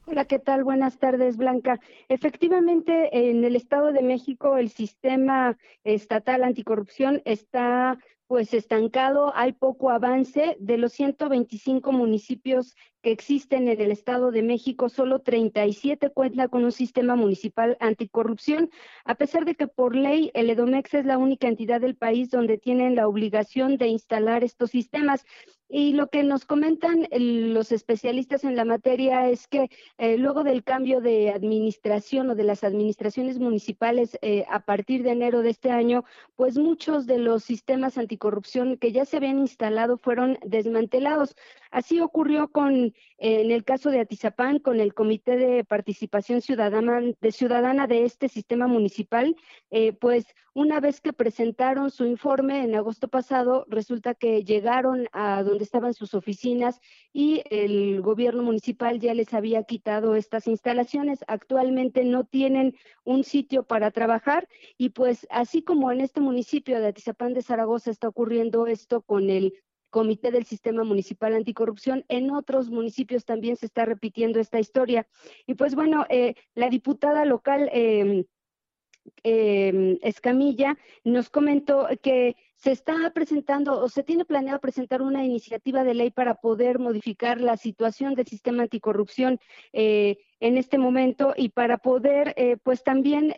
Hola, 0.08 0.26
¿qué 0.26 0.40
tal? 0.40 0.64
Buenas 0.64 0.98
tardes, 0.98 1.38
Blanca. 1.38 1.80
Efectivamente, 2.08 3.10
en 3.30 3.44
el 3.44 3.56
Estado 3.56 3.92
de 3.92 4.02
México 4.02 4.58
el 4.58 4.70
sistema 4.70 5.56
estatal 5.84 6.44
anticorrupción 6.44 7.22
está 7.26 8.00
pues 8.30 8.54
estancado, 8.54 9.34
hay 9.36 9.54
poco 9.54 9.90
avance. 9.90 10.56
De 10.60 10.78
los 10.78 10.94
125 10.94 11.92
municipios 11.92 12.76
que 13.02 13.10
existen 13.12 13.68
en 13.68 13.82
el 13.82 13.92
Estado 13.92 14.30
de 14.30 14.44
México, 14.44 14.88
solo 14.88 15.22
37 15.22 16.12
cuenta 16.12 16.48
con 16.48 16.64
un 16.64 16.72
sistema 16.72 17.16
municipal 17.16 17.76
anticorrupción, 17.80 18.70
a 19.04 19.16
pesar 19.16 19.46
de 19.46 19.56
que 19.56 19.66
por 19.66 19.96
ley 19.96 20.30
el 20.36 20.52
EDOMEX 20.52 20.94
es 20.94 21.06
la 21.06 21.18
única 21.18 21.48
entidad 21.48 21.82
del 21.82 21.96
país 21.96 22.30
donde 22.30 22.60
tienen 22.60 22.96
la 22.96 23.08
obligación 23.08 23.78
de 23.78 23.88
instalar 23.88 24.44
estos 24.44 24.70
sistemas. 24.70 25.26
Y 25.72 25.94
lo 25.94 26.10
que 26.10 26.24
nos 26.24 26.46
comentan 26.46 27.08
los 27.12 27.72
especialistas 27.72 28.44
en 28.44 28.56
la 28.56 28.66
materia 28.66 29.30
es 29.30 29.48
que 29.48 29.70
eh, 30.00 30.18
luego 30.18 30.44
del 30.44 30.64
cambio 30.64 31.00
de 31.00 31.30
administración 31.30 32.32
o 32.32 32.36
de 32.36 32.44
las 32.44 32.64
administraciones 32.64 33.38
municipales 33.38 34.18
eh, 34.24 34.46
a 34.50 34.62
partir 34.66 35.04
de 35.04 35.12
enero 35.12 35.44
de 35.44 35.52
este 35.52 35.70
año, 35.70 36.06
pues 36.36 36.58
muchos 36.58 37.06
de 37.06 37.20
los 37.20 37.44
sistemas 37.44 38.00
anticorrupción 38.00 38.78
que 38.78 38.92
ya 38.92 39.06
se 39.06 39.18
habían 39.18 39.38
instalado 39.38 39.98
fueron 39.98 40.40
desmantelados. 40.44 41.36
Así 41.70 42.00
ocurrió 42.02 42.48
con 42.48 42.94
en 43.20 43.52
el 43.52 43.66
caso 43.66 43.92
de 43.92 44.00
Atizapán, 44.00 44.60
con 44.60 44.80
el 44.80 44.94
Comité 44.94 45.38
de 45.38 45.64
Participación 45.66 46.42
Ciudadana 46.42 47.02
de, 47.20 47.32
Ciudadana 47.32 47.86
de 47.86 48.06
este 48.06 48.30
sistema 48.30 48.68
municipal, 48.68 49.36
eh, 49.72 49.94
pues 49.94 50.26
una 50.54 50.80
vez 50.80 51.02
que 51.02 51.14
presentaron 51.14 51.92
su 51.92 52.06
informe 52.06 52.64
en 52.64 52.76
agosto 52.76 53.08
pasado, 53.08 53.66
resulta 53.70 54.14
que 54.14 54.44
llegaron 54.44 55.08
a 55.12 55.44
donde 55.44 55.59
estaban 55.64 55.94
sus 55.94 56.14
oficinas 56.14 56.80
y 57.14 57.42
el 57.50 58.02
gobierno 58.02 58.44
municipal 58.44 59.00
ya 59.00 59.14
les 59.14 59.34
había 59.34 59.64
quitado 59.64 60.16
estas 60.16 60.48
instalaciones. 60.48 61.20
Actualmente 61.28 62.04
no 62.04 62.24
tienen 62.26 62.76
un 63.04 63.24
sitio 63.24 63.64
para 63.64 63.92
trabajar 63.92 64.48
y 64.78 64.90
pues 64.90 65.28
así 65.30 65.62
como 65.62 65.92
en 65.92 66.02
este 66.02 66.22
municipio 66.22 66.80
de 66.80 66.88
Atizapán 66.88 67.34
de 67.34 67.42
Zaragoza 67.42 67.92
está 67.92 68.08
ocurriendo 68.08 68.68
esto 68.68 69.02
con 69.02 69.30
el 69.30 69.54
Comité 69.90 70.32
del 70.32 70.46
Sistema 70.46 70.84
Municipal 70.84 71.34
Anticorrupción. 71.34 72.06
En 72.10 72.32
otros 72.32 72.70
municipios 72.70 73.26
también 73.26 73.56
se 73.56 73.66
está 73.66 73.86
repitiendo 73.86 74.40
esta 74.40 74.60
historia. 74.60 75.08
Y 75.48 75.56
pues 75.56 75.76
bueno, 75.76 76.06
eh, 76.10 76.36
la 76.54 76.70
diputada 76.70 77.26
local 77.26 77.70
eh, 77.74 78.26
Escamilla 80.02 80.78
nos 81.04 81.30
comentó 81.30 81.88
que 82.02 82.36
se 82.62 82.72
está 82.72 83.12
presentando 83.14 83.80
o 83.82 83.90
se 83.90 84.04
tiene 84.04 84.26
planeado 84.26 84.60
presentar 84.60 85.02
una 85.02 85.24
iniciativa 85.24 85.84
de 85.84 85.94
ley 85.94 86.12
para 86.12 86.36
poder 86.36 86.80
modificar 86.80 87.42
la 87.42 87.58
situación 87.58 88.16
del 88.16 88.28
sistema 88.28 88.64
anticorrupción 88.64 89.40
eh, 89.74 90.18
en 90.40 90.58
este 90.58 90.78
momento 90.78 91.34
y 91.36 91.50
para 91.50 91.78
poder, 91.78 92.36
pues 92.64 92.84
también 92.84 93.36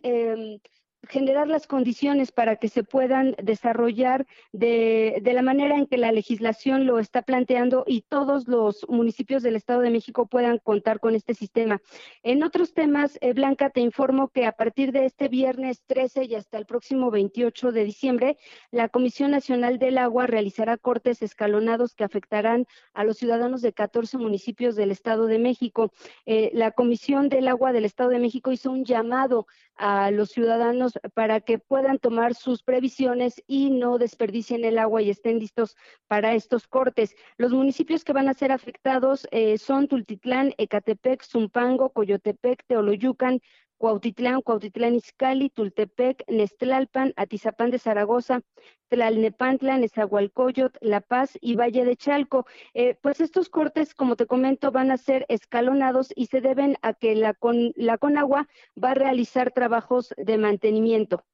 generar 1.07 1.47
las 1.47 1.67
condiciones 1.67 2.31
para 2.31 2.57
que 2.57 2.69
se 2.69 2.83
puedan 2.83 3.35
desarrollar 3.41 4.27
de, 4.51 5.19
de, 5.21 5.33
la 5.33 5.41
manera 5.41 5.75
en 5.75 5.87
que 5.87 5.97
la 5.97 6.11
legislación 6.11 6.85
lo 6.85 6.99
está 6.99 7.23
planteando 7.23 7.83
y 7.87 8.01
todos 8.01 8.47
los 8.47 8.85
municipios 8.87 9.41
del 9.41 9.55
Estado 9.55 9.81
de 9.81 9.89
México 9.89 10.27
puedan 10.27 10.59
contar 10.59 10.99
con 10.99 11.15
este 11.15 11.33
sistema. 11.33 11.81
En 12.21 12.43
otros 12.43 12.73
temas, 12.73 13.17
eh, 13.21 13.33
Blanca, 13.33 13.71
te 13.71 13.81
informo 13.81 14.29
que 14.29 14.45
a 14.45 14.51
partir 14.51 14.91
de 14.91 15.05
este 15.05 15.27
viernes 15.27 15.81
13 15.87 16.25
y 16.25 16.35
hasta 16.35 16.57
el 16.57 16.65
próximo 16.65 17.09
28 17.09 17.71
de 17.71 17.83
diciembre, 17.83 18.37
la 18.69 18.89
Comisión 18.89 19.31
Nacional 19.31 19.79
del 19.79 19.97
Agua 19.97 20.27
realizará 20.27 20.77
cortes 20.77 21.21
escalonados 21.21 21.95
que 21.95 22.03
afectarán 22.03 22.67
a 22.93 23.03
los 23.03 23.17
ciudadanos 23.17 23.61
de 23.61 23.73
14 23.73 24.17
municipios 24.17 24.75
del 24.75 24.91
Estado 24.91 25.25
de 25.25 25.39
México. 25.39 25.91
Eh, 26.25 26.51
la 26.53 26.71
Comisión 26.71 27.29
del 27.29 27.47
Agua 27.47 27.73
del 27.73 27.85
Estado 27.85 28.11
de 28.11 28.19
México 28.19 28.51
hizo 28.51 28.71
un 28.71 28.85
llamado 28.85 29.47
a 29.75 30.11
los 30.11 30.29
ciudadanos 30.29 30.90
para 31.13 31.41
que 31.41 31.59
puedan 31.59 31.99
tomar 31.99 32.35
sus 32.35 32.63
previsiones 32.63 33.43
y 33.47 33.69
no 33.69 33.97
desperdicien 33.97 34.65
el 34.65 34.77
agua 34.77 35.01
y 35.01 35.09
estén 35.09 35.39
listos 35.39 35.75
para 36.07 36.33
estos 36.33 36.67
cortes. 36.67 37.15
Los 37.37 37.51
municipios 37.51 38.03
que 38.03 38.13
van 38.13 38.29
a 38.29 38.33
ser 38.33 38.51
afectados 38.51 39.27
eh, 39.31 39.57
son 39.57 39.87
Tultitlán, 39.87 40.53
Ecatepec, 40.57 41.23
Zumpango, 41.23 41.91
Coyotepec, 41.91 42.63
Teoloyucan, 42.67 43.41
Cuautitlán, 43.81 44.43
Cuautitlán 44.43 44.93
Izcalli, 44.93 45.49
Tultepec, 45.49 46.23
Nestlalpan, 46.27 47.13
Atizapán 47.15 47.71
de 47.71 47.79
Zaragoza, 47.79 48.41
Tlalnepantla, 48.89 49.79
Nezahualcóyotl, 49.79 50.77
La 50.81 51.01
Paz 51.01 51.35
y 51.41 51.55
Valle 51.55 51.83
de 51.83 51.95
Chalco. 51.95 52.45
Eh, 52.75 52.95
pues 53.01 53.21
estos 53.21 53.49
cortes, 53.49 53.95
como 53.95 54.15
te 54.15 54.27
comento, 54.27 54.71
van 54.71 54.91
a 54.91 54.97
ser 54.97 55.25
escalonados 55.29 56.13
y 56.15 56.27
se 56.27 56.41
deben 56.41 56.77
a 56.83 56.93
que 56.93 57.15
la, 57.15 57.33
con, 57.33 57.73
la 57.75 57.97
Conagua 57.97 58.47
va 58.77 58.91
a 58.91 58.93
realizar 58.93 59.51
trabajos 59.51 60.13
de 60.15 60.37
mantenimiento. 60.37 61.25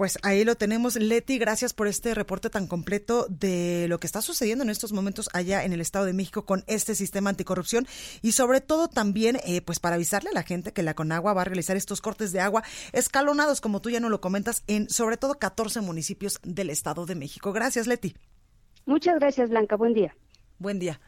Pues 0.00 0.18
ahí 0.22 0.44
lo 0.44 0.54
tenemos, 0.54 0.96
Leti. 0.96 1.36
Gracias 1.36 1.74
por 1.74 1.86
este 1.86 2.14
reporte 2.14 2.48
tan 2.48 2.66
completo 2.66 3.26
de 3.28 3.84
lo 3.86 4.00
que 4.00 4.06
está 4.06 4.22
sucediendo 4.22 4.64
en 4.64 4.70
estos 4.70 4.94
momentos 4.94 5.28
allá 5.34 5.62
en 5.62 5.74
el 5.74 5.82
Estado 5.82 6.06
de 6.06 6.14
México 6.14 6.46
con 6.46 6.64
este 6.68 6.94
sistema 6.94 7.28
anticorrupción 7.28 7.86
y 8.22 8.32
sobre 8.32 8.62
todo 8.62 8.88
también, 8.88 9.36
eh, 9.44 9.60
pues 9.60 9.78
para 9.78 9.96
avisarle 9.96 10.30
a 10.30 10.32
la 10.32 10.42
gente 10.42 10.72
que 10.72 10.82
la 10.82 10.94
Conagua 10.94 11.34
va 11.34 11.42
a 11.42 11.44
realizar 11.44 11.76
estos 11.76 12.00
cortes 12.00 12.32
de 12.32 12.40
agua 12.40 12.64
escalonados, 12.94 13.60
como 13.60 13.82
tú 13.82 13.90
ya 13.90 14.00
no 14.00 14.08
lo 14.08 14.22
comentas, 14.22 14.64
en 14.68 14.88
sobre 14.88 15.18
todo 15.18 15.38
14 15.38 15.82
municipios 15.82 16.40
del 16.44 16.70
Estado 16.70 17.04
de 17.04 17.16
México. 17.16 17.52
Gracias, 17.52 17.86
Leti. 17.86 18.16
Muchas 18.86 19.18
gracias, 19.18 19.50
Blanca. 19.50 19.76
Buen 19.76 19.92
día. 19.92 20.16
Buen 20.58 20.78
día. 20.78 20.98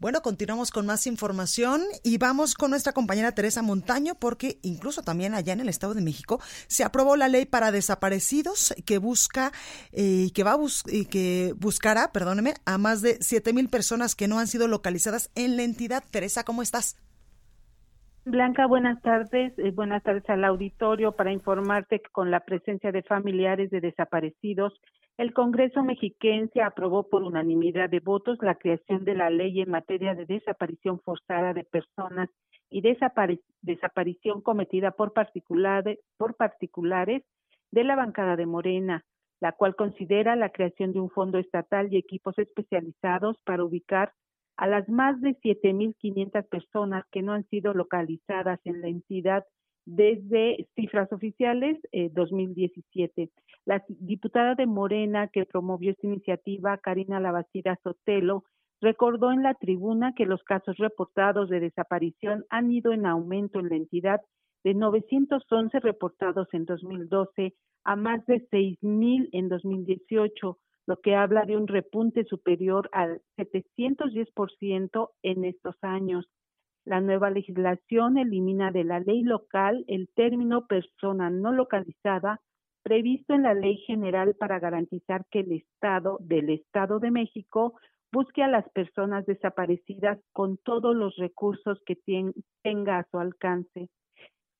Bueno, 0.00 0.22
continuamos 0.22 0.70
con 0.70 0.86
más 0.86 1.08
información 1.08 1.82
y 2.04 2.18
vamos 2.18 2.54
con 2.54 2.70
nuestra 2.70 2.92
compañera 2.92 3.32
Teresa 3.32 3.62
Montaño 3.62 4.14
porque 4.14 4.60
incluso 4.62 5.02
también 5.02 5.34
allá 5.34 5.52
en 5.52 5.58
el 5.58 5.68
Estado 5.68 5.92
de 5.92 6.02
México 6.02 6.40
se 6.68 6.84
aprobó 6.84 7.16
la 7.16 7.26
ley 7.26 7.46
para 7.46 7.72
desaparecidos 7.72 8.72
que 8.86 8.98
busca 8.98 9.52
eh, 9.90 10.30
que 10.32 10.44
va 10.44 10.56
y 10.86 11.06
que 11.06 11.52
buscará, 11.56 12.12
perdóneme, 12.12 12.54
a 12.64 12.78
más 12.78 13.02
de 13.02 13.18
siete 13.20 13.52
mil 13.52 13.68
personas 13.68 14.14
que 14.14 14.28
no 14.28 14.38
han 14.38 14.46
sido 14.46 14.68
localizadas 14.68 15.30
en 15.34 15.56
la 15.56 15.64
entidad. 15.64 16.04
Teresa, 16.08 16.44
¿cómo 16.44 16.62
estás? 16.62 16.94
Blanca, 18.30 18.66
buenas 18.66 19.00
tardes. 19.00 19.58
Eh, 19.58 19.70
buenas 19.70 20.02
tardes 20.02 20.28
al 20.28 20.44
auditorio 20.44 21.12
para 21.12 21.32
informarte 21.32 22.00
que 22.00 22.10
con 22.10 22.30
la 22.30 22.40
presencia 22.40 22.92
de 22.92 23.02
familiares 23.02 23.70
de 23.70 23.80
desaparecidos 23.80 24.78
el 25.16 25.32
Congreso 25.32 25.82
mexiquense 25.82 26.60
aprobó 26.60 27.08
por 27.08 27.22
unanimidad 27.22 27.88
de 27.88 28.00
votos 28.00 28.36
la 28.42 28.56
creación 28.56 29.06
de 29.06 29.14
la 29.14 29.30
ley 29.30 29.62
en 29.62 29.70
materia 29.70 30.14
de 30.14 30.26
desaparición 30.26 31.00
forzada 31.00 31.54
de 31.54 31.64
personas 31.64 32.28
y 32.68 32.82
desaparición 33.62 34.42
cometida 34.42 34.90
por 34.90 35.14
particulares, 35.14 35.98
por 36.18 36.36
particulares 36.36 37.22
de 37.70 37.84
la 37.84 37.96
bancada 37.96 38.36
de 38.36 38.44
Morena, 38.44 39.06
la 39.40 39.52
cual 39.52 39.74
considera 39.74 40.36
la 40.36 40.50
creación 40.50 40.92
de 40.92 41.00
un 41.00 41.08
fondo 41.08 41.38
estatal 41.38 41.90
y 41.90 41.96
equipos 41.96 42.38
especializados 42.38 43.40
para 43.46 43.64
ubicar 43.64 44.12
a 44.58 44.66
las 44.66 44.88
más 44.88 45.20
de 45.20 45.36
7.500 45.40 46.46
personas 46.48 47.04
que 47.12 47.22
no 47.22 47.32
han 47.32 47.48
sido 47.48 47.74
localizadas 47.74 48.58
en 48.64 48.80
la 48.80 48.88
entidad 48.88 49.44
desde 49.86 50.66
cifras 50.74 51.10
oficiales 51.12 51.78
eh, 51.92 52.10
2017. 52.12 53.30
La 53.64 53.84
diputada 53.88 54.56
de 54.56 54.66
Morena 54.66 55.28
que 55.28 55.46
promovió 55.46 55.92
esta 55.92 56.08
iniciativa, 56.08 56.76
Karina 56.78 57.20
Lavacira 57.20 57.78
Sotelo, 57.84 58.44
recordó 58.80 59.30
en 59.30 59.44
la 59.44 59.54
tribuna 59.54 60.12
que 60.14 60.26
los 60.26 60.42
casos 60.42 60.76
reportados 60.76 61.48
de 61.48 61.60
desaparición 61.60 62.44
han 62.50 62.72
ido 62.72 62.92
en 62.92 63.06
aumento 63.06 63.60
en 63.60 63.68
la 63.68 63.76
entidad 63.76 64.20
de 64.64 64.74
911 64.74 65.78
reportados 65.78 66.48
en 66.52 66.64
2012 66.64 67.54
a 67.84 67.96
más 67.96 68.26
de 68.26 68.46
6.000 68.50 69.28
en 69.32 69.48
2018, 69.48 70.58
lo 70.88 70.96
que 71.02 71.14
habla 71.14 71.44
de 71.44 71.54
un 71.54 71.68
repunte 71.68 72.24
superior 72.24 72.88
al 72.92 73.20
710% 73.36 75.10
en 75.22 75.44
estos 75.44 75.76
años. 75.82 76.26
La 76.86 77.02
nueva 77.02 77.28
legislación 77.28 78.16
elimina 78.16 78.70
de 78.70 78.84
la 78.84 78.98
ley 78.98 79.22
local 79.22 79.84
el 79.86 80.08
término 80.16 80.66
persona 80.66 81.28
no 81.28 81.52
localizada 81.52 82.40
previsto 82.82 83.34
en 83.34 83.42
la 83.42 83.52
Ley 83.52 83.76
General 83.86 84.34
para 84.34 84.60
garantizar 84.60 85.26
que 85.30 85.40
el 85.40 85.52
Estado 85.52 86.16
del 86.20 86.48
Estado 86.48 87.00
de 87.00 87.10
México 87.10 87.74
busque 88.10 88.42
a 88.42 88.48
las 88.48 88.66
personas 88.70 89.26
desaparecidas 89.26 90.18
con 90.32 90.56
todos 90.56 90.96
los 90.96 91.14
recursos 91.16 91.78
que 91.84 91.98
tenga 92.62 92.98
a 92.98 93.06
su 93.10 93.18
alcance. 93.18 93.90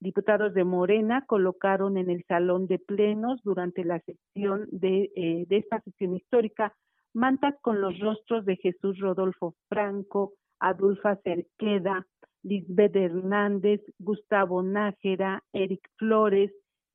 Diputados 0.01 0.55
de 0.55 0.65
Morena 0.65 1.25
colocaron 1.27 1.97
en 1.97 2.11
el 2.11 2.25
salón 2.25 2.67
de 2.67 2.79
plenos 2.79 3.41
durante 3.43 3.85
la 3.85 4.01
sesión 4.01 4.67
de, 4.71 5.11
eh, 5.17 5.45
de 5.49 5.57
esta 5.57 5.81
sesión 5.81 6.15
histórica 6.15 6.73
mantas 7.15 7.55
con 7.63 7.81
los 7.81 7.99
rostros 7.99 8.45
de 8.45 8.57
Jesús 8.57 8.99
Rodolfo 8.99 9.55
Franco, 9.69 10.35
Adulfa 10.61 11.17
Cerqueda, 11.25 12.07
Lisbeth 12.43 12.95
Hernández, 12.97 13.81
Gustavo 13.99 14.63
Nájera, 14.63 15.43
Eric 15.53 15.89
Flores, 15.97 16.53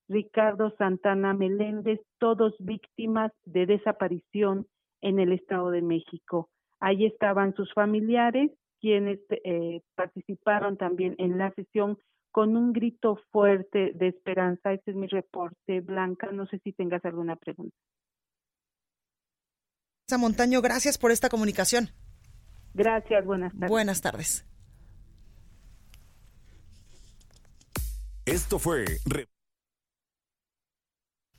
Ricardo 0.07 0.73
Santana 0.77 1.33
Meléndez, 1.33 1.99
todos 2.19 2.55
víctimas 2.59 3.31
de 3.45 3.65
desaparición 3.65 4.65
en 5.01 5.19
el 5.19 5.33
Estado 5.33 5.69
de 5.71 5.81
México. 5.81 6.49
Ahí 6.79 7.05
estaban 7.05 7.53
sus 7.55 7.73
familiares, 7.73 8.51
quienes 8.79 9.19
eh, 9.29 9.81
participaron 9.95 10.77
también 10.77 11.15
en 11.17 11.37
la 11.37 11.51
sesión 11.51 11.97
con 12.33 12.57
un 12.57 12.73
grito 12.73 13.21
fuerte 13.31 13.93
de 13.93 14.07
esperanza. 14.07 14.73
Este 14.73 14.91
es 14.91 14.97
mi 14.97 15.07
reporte, 15.07 15.79
Blanca. 15.81 16.31
No 16.31 16.47
sé 16.47 16.59
si 16.63 16.73
tengas 16.73 17.05
alguna 17.05 17.35
pregunta. 17.37 17.77
Montaño, 20.17 20.61
gracias 20.61 20.97
por 20.97 21.11
esta 21.11 21.29
comunicación. 21.29 21.89
Gracias, 22.73 23.25
buenas 23.25 23.53
tardes. 23.53 23.69
Buenas 23.69 24.01
tardes. 24.01 24.45
Esto 28.25 28.59
fue... 28.59 28.85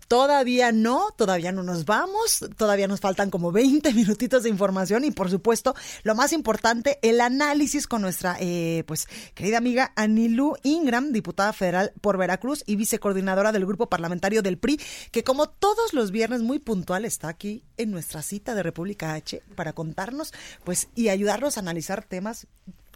Todavía 0.08 0.72
no, 0.72 1.10
todavía 1.16 1.52
no 1.52 1.62
nos 1.62 1.84
vamos, 1.84 2.44
todavía 2.56 2.88
nos 2.88 3.00
faltan 3.00 3.30
como 3.30 3.52
20 3.52 3.92
minutitos 3.94 4.42
de 4.42 4.50
información 4.50 5.04
y 5.04 5.10
por 5.10 5.30
supuesto, 5.30 5.74
lo 6.02 6.14
más 6.14 6.32
importante, 6.32 6.98
el 7.02 7.20
análisis 7.20 7.86
con 7.86 8.02
nuestra 8.02 8.36
eh, 8.40 8.84
pues 8.86 9.08
querida 9.34 9.58
amiga 9.58 9.92
Anilú 9.96 10.56
Ingram, 10.62 11.12
diputada 11.12 11.52
federal 11.52 11.92
por 12.00 12.18
Veracruz 12.18 12.62
y 12.66 12.76
vicecoordinadora 12.76 13.52
del 13.52 13.66
grupo 13.66 13.88
parlamentario 13.88 14.42
del 14.42 14.58
PRI, 14.58 14.80
que 15.10 15.24
como 15.24 15.48
todos 15.48 15.94
los 15.94 16.10
viernes 16.10 16.42
muy 16.42 16.58
puntual 16.58 17.04
está 17.04 17.28
aquí 17.28 17.64
en 17.76 17.90
nuestra 17.90 18.22
cita 18.22 18.54
de 18.54 18.62
República 18.62 19.14
H 19.14 19.42
para 19.54 19.72
contarnos 19.72 20.32
pues 20.64 20.88
y 20.94 21.08
ayudarnos 21.08 21.56
a 21.56 21.60
analizar 21.60 22.04
temas 22.04 22.46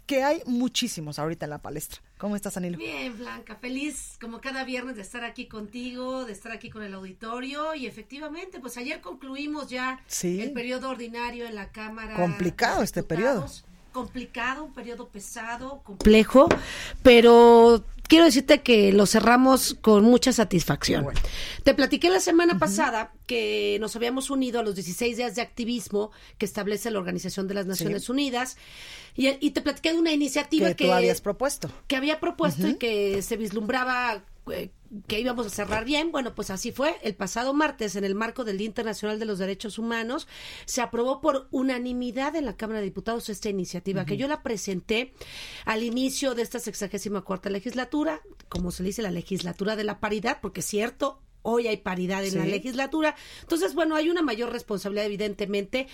que 0.09 0.23
hay 0.23 0.41
muchísimos 0.47 1.19
ahorita 1.19 1.45
en 1.45 1.51
la 1.51 1.61
palestra. 1.61 2.01
¿Cómo 2.17 2.35
estás, 2.35 2.57
Anilo? 2.57 2.79
Bien, 2.79 3.15
Blanca, 3.15 3.55
feliz 3.57 4.17
como 4.19 4.41
cada 4.41 4.63
viernes 4.63 4.95
de 4.95 5.03
estar 5.03 5.23
aquí 5.23 5.45
contigo, 5.45 6.25
de 6.25 6.33
estar 6.33 6.51
aquí 6.51 6.71
con 6.71 6.81
el 6.81 6.95
auditorio 6.95 7.75
y 7.75 7.85
efectivamente, 7.85 8.59
pues 8.59 8.75
ayer 8.77 9.01
concluimos 9.01 9.69
ya 9.69 10.03
el 10.23 10.51
periodo 10.51 10.89
ordinario 10.89 11.45
en 11.45 11.53
la 11.53 11.71
Cámara. 11.71 12.15
Complicado 12.15 12.81
este 12.81 13.03
periodo. 13.03 13.45
Complicado, 13.91 14.63
un 14.63 14.73
periodo 14.73 15.07
pesado, 15.07 15.81
complejo, 15.83 16.47
pero 17.03 17.83
quiero 18.09 18.25
decirte 18.25 18.61
que 18.61 18.91
lo 18.91 19.05
cerramos 19.05 19.75
con 19.81 20.03
mucha 20.03 20.33
satisfacción. 20.33 21.07
Te 21.63 21.73
platiqué 21.73 22.09
la 22.09 22.19
semana 22.19 22.59
pasada 22.59 23.13
que 23.25 23.77
nos 23.79 23.95
habíamos 23.95 24.29
unido 24.29 24.59
a 24.59 24.63
los 24.63 24.75
16 24.75 25.15
días 25.15 25.35
de 25.35 25.41
activismo 25.41 26.11
que 26.37 26.45
establece 26.45 26.91
la 26.91 26.99
Organización 26.99 27.47
de 27.47 27.53
las 27.53 27.67
Naciones 27.67 28.09
Unidas 28.09 28.57
y, 29.15 29.51
te 29.51 29.61
platiqué 29.61 29.93
de 29.93 29.99
una 29.99 30.11
iniciativa 30.11 30.73
que, 30.73 30.85
tú 30.85 30.91
habías 30.91 31.21
propuesto. 31.21 31.71
Que 31.87 31.95
había 31.95 32.19
propuesto 32.19 32.67
y 32.67 32.75
que 32.75 33.21
se 33.21 33.37
vislumbraba 33.37 34.23
eh, 34.51 34.69
que 35.07 35.19
íbamos 35.19 35.45
a 35.45 35.49
cerrar 35.49 35.85
bien. 35.85 36.11
Bueno, 36.11 36.35
pues 36.35 36.49
así 36.49 36.71
fue. 36.71 36.97
El 37.03 37.15
pasado 37.15 37.53
martes, 37.53 37.95
en 37.95 38.03
el 38.03 38.15
marco 38.15 38.43
del 38.43 38.57
Día 38.57 38.67
Internacional 38.67 39.19
de 39.19 39.25
los 39.25 39.39
Derechos 39.39 39.77
Humanos, 39.77 40.27
se 40.65 40.81
aprobó 40.81 41.21
por 41.21 41.47
unanimidad 41.51 42.35
en 42.35 42.45
la 42.45 42.55
Cámara 42.57 42.79
de 42.79 42.85
Diputados 42.85 43.29
esta 43.29 43.49
iniciativa, 43.49 44.05
que 44.05 44.17
yo 44.17 44.27
la 44.27 44.43
presenté 44.43 45.13
al 45.65 45.83
inicio 45.83 46.35
de 46.35 46.41
esta 46.41 46.59
sexagésima 46.59 47.21
cuarta 47.21 47.49
legislatura, 47.49 48.21
como 48.49 48.71
se 48.71 48.83
dice, 48.83 49.01
la 49.01 49.11
legislatura 49.11 49.75
de 49.75 49.83
la 49.83 49.99
paridad, 49.99 50.39
porque 50.41 50.61
es 50.61 50.65
cierto, 50.65 51.21
hoy 51.41 51.67
hay 51.67 51.77
paridad 51.77 52.23
en 52.25 52.37
la 52.37 52.45
legislatura. 52.45 53.15
Entonces, 53.41 53.73
bueno, 53.73 53.95
hay 53.95 54.09
una 54.09 54.21
mayor 54.21 54.51
responsabilidad, 54.51 55.05
evidentemente, 55.05 55.87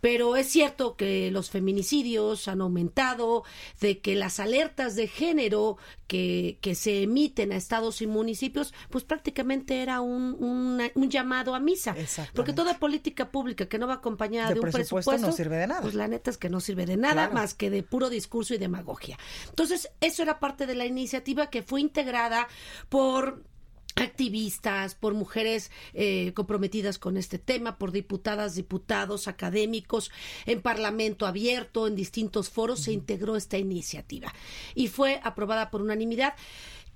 pero 0.00 0.36
es 0.36 0.48
cierto 0.48 0.96
que 0.96 1.30
los 1.30 1.50
feminicidios 1.50 2.48
han 2.48 2.60
aumentado, 2.60 3.44
de 3.80 4.00
que 4.00 4.14
las 4.14 4.40
alertas 4.40 4.96
de 4.96 5.08
género 5.08 5.76
que, 6.06 6.58
que 6.60 6.74
se 6.74 7.02
emiten 7.02 7.52
a 7.52 7.56
estados 7.56 8.00
y 8.02 8.06
municipios, 8.06 8.72
pues 8.90 9.04
prácticamente 9.04 9.82
era 9.82 10.00
un, 10.00 10.90
un 10.94 11.10
llamado 11.10 11.54
a 11.54 11.60
misa. 11.60 11.94
Porque 12.34 12.52
toda 12.52 12.78
política 12.78 13.30
pública 13.30 13.66
que 13.66 13.78
no 13.78 13.86
va 13.86 13.94
acompañada 13.94 14.52
de, 14.52 14.60
un 14.60 14.70
presupuesto, 14.70 15.18
no 15.18 15.32
sirve 15.32 15.56
de 15.56 15.66
nada. 15.66 15.82
Pues 15.82 15.94
la 15.94 16.08
neta 16.08 16.30
es 16.30 16.38
que 16.38 16.48
no 16.48 16.60
sirve 16.60 16.86
de 16.86 16.96
nada 16.96 17.28
más 17.30 17.54
que 17.54 17.70
de 17.70 17.82
puro 17.82 18.10
discurso 18.10 18.54
y 18.54 18.58
demagogia. 18.58 19.18
Entonces, 19.48 19.90
eso 20.00 20.22
era 20.22 20.38
parte 20.38 20.66
de 20.66 20.74
la 20.74 20.86
iniciativa 20.86 21.50
que 21.50 21.62
fue 21.62 21.80
integrada 21.80 22.48
por 22.88 23.42
activistas, 23.96 24.94
por 24.94 25.14
mujeres 25.14 25.70
eh, 25.94 26.32
comprometidas 26.34 26.98
con 26.98 27.16
este 27.16 27.38
tema, 27.38 27.78
por 27.78 27.92
diputadas, 27.92 28.54
diputados, 28.54 29.26
académicos, 29.26 30.10
en 30.44 30.60
Parlamento 30.60 31.26
abierto, 31.26 31.86
en 31.86 31.96
distintos 31.96 32.50
foros, 32.50 32.80
se 32.80 32.92
integró 32.92 33.36
esta 33.36 33.58
iniciativa. 33.58 34.32
Y 34.74 34.88
fue 34.88 35.20
aprobada 35.24 35.70
por 35.70 35.82
unanimidad 35.82 36.34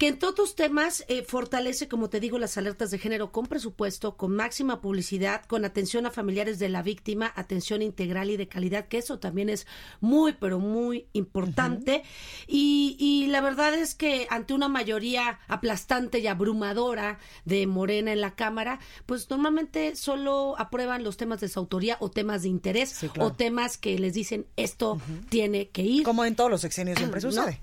que 0.00 0.08
en 0.08 0.18
todos 0.18 0.54
temas 0.54 1.04
eh, 1.08 1.24
fortalece, 1.24 1.86
como 1.86 2.08
te 2.08 2.20
digo, 2.20 2.38
las 2.38 2.56
alertas 2.56 2.90
de 2.90 2.96
género 2.96 3.32
con 3.32 3.44
presupuesto, 3.44 4.16
con 4.16 4.34
máxima 4.34 4.80
publicidad, 4.80 5.44
con 5.44 5.66
atención 5.66 6.06
a 6.06 6.10
familiares 6.10 6.58
de 6.58 6.70
la 6.70 6.82
víctima, 6.82 7.30
atención 7.36 7.82
integral 7.82 8.30
y 8.30 8.38
de 8.38 8.48
calidad, 8.48 8.88
que 8.88 8.96
eso 8.96 9.18
también 9.18 9.50
es 9.50 9.66
muy, 10.00 10.32
pero 10.32 10.58
muy 10.58 11.08
importante. 11.12 12.02
y, 12.46 12.96
y 12.98 13.26
la 13.26 13.42
verdad 13.42 13.74
es 13.74 13.94
que 13.94 14.26
ante 14.30 14.54
una 14.54 14.68
mayoría 14.68 15.38
aplastante 15.48 16.20
y 16.20 16.28
abrumadora 16.28 17.18
de 17.44 17.66
Morena 17.66 18.10
en 18.10 18.22
la 18.22 18.34
Cámara, 18.34 18.80
pues 19.04 19.28
normalmente 19.28 19.96
solo 19.96 20.54
aprueban 20.56 21.04
los 21.04 21.18
temas 21.18 21.40
de 21.40 21.50
su 21.50 21.58
autoría 21.58 21.98
o 22.00 22.10
temas 22.10 22.40
de 22.40 22.48
interés 22.48 23.04
o 23.18 23.34
temas 23.34 23.76
que 23.76 23.98
les 23.98 24.14
dicen 24.14 24.46
esto 24.56 24.98
tiene 25.28 25.68
que 25.68 25.82
ir. 25.82 26.04
Como 26.04 26.24
en 26.24 26.36
todos 26.36 26.50
los 26.50 26.62
sexenios 26.62 26.96
siempre 26.96 27.20
sucede. 27.20 27.60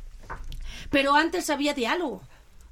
Pero 0.89 1.15
antes 1.15 1.49
había 1.49 1.73
diálogo. 1.73 2.21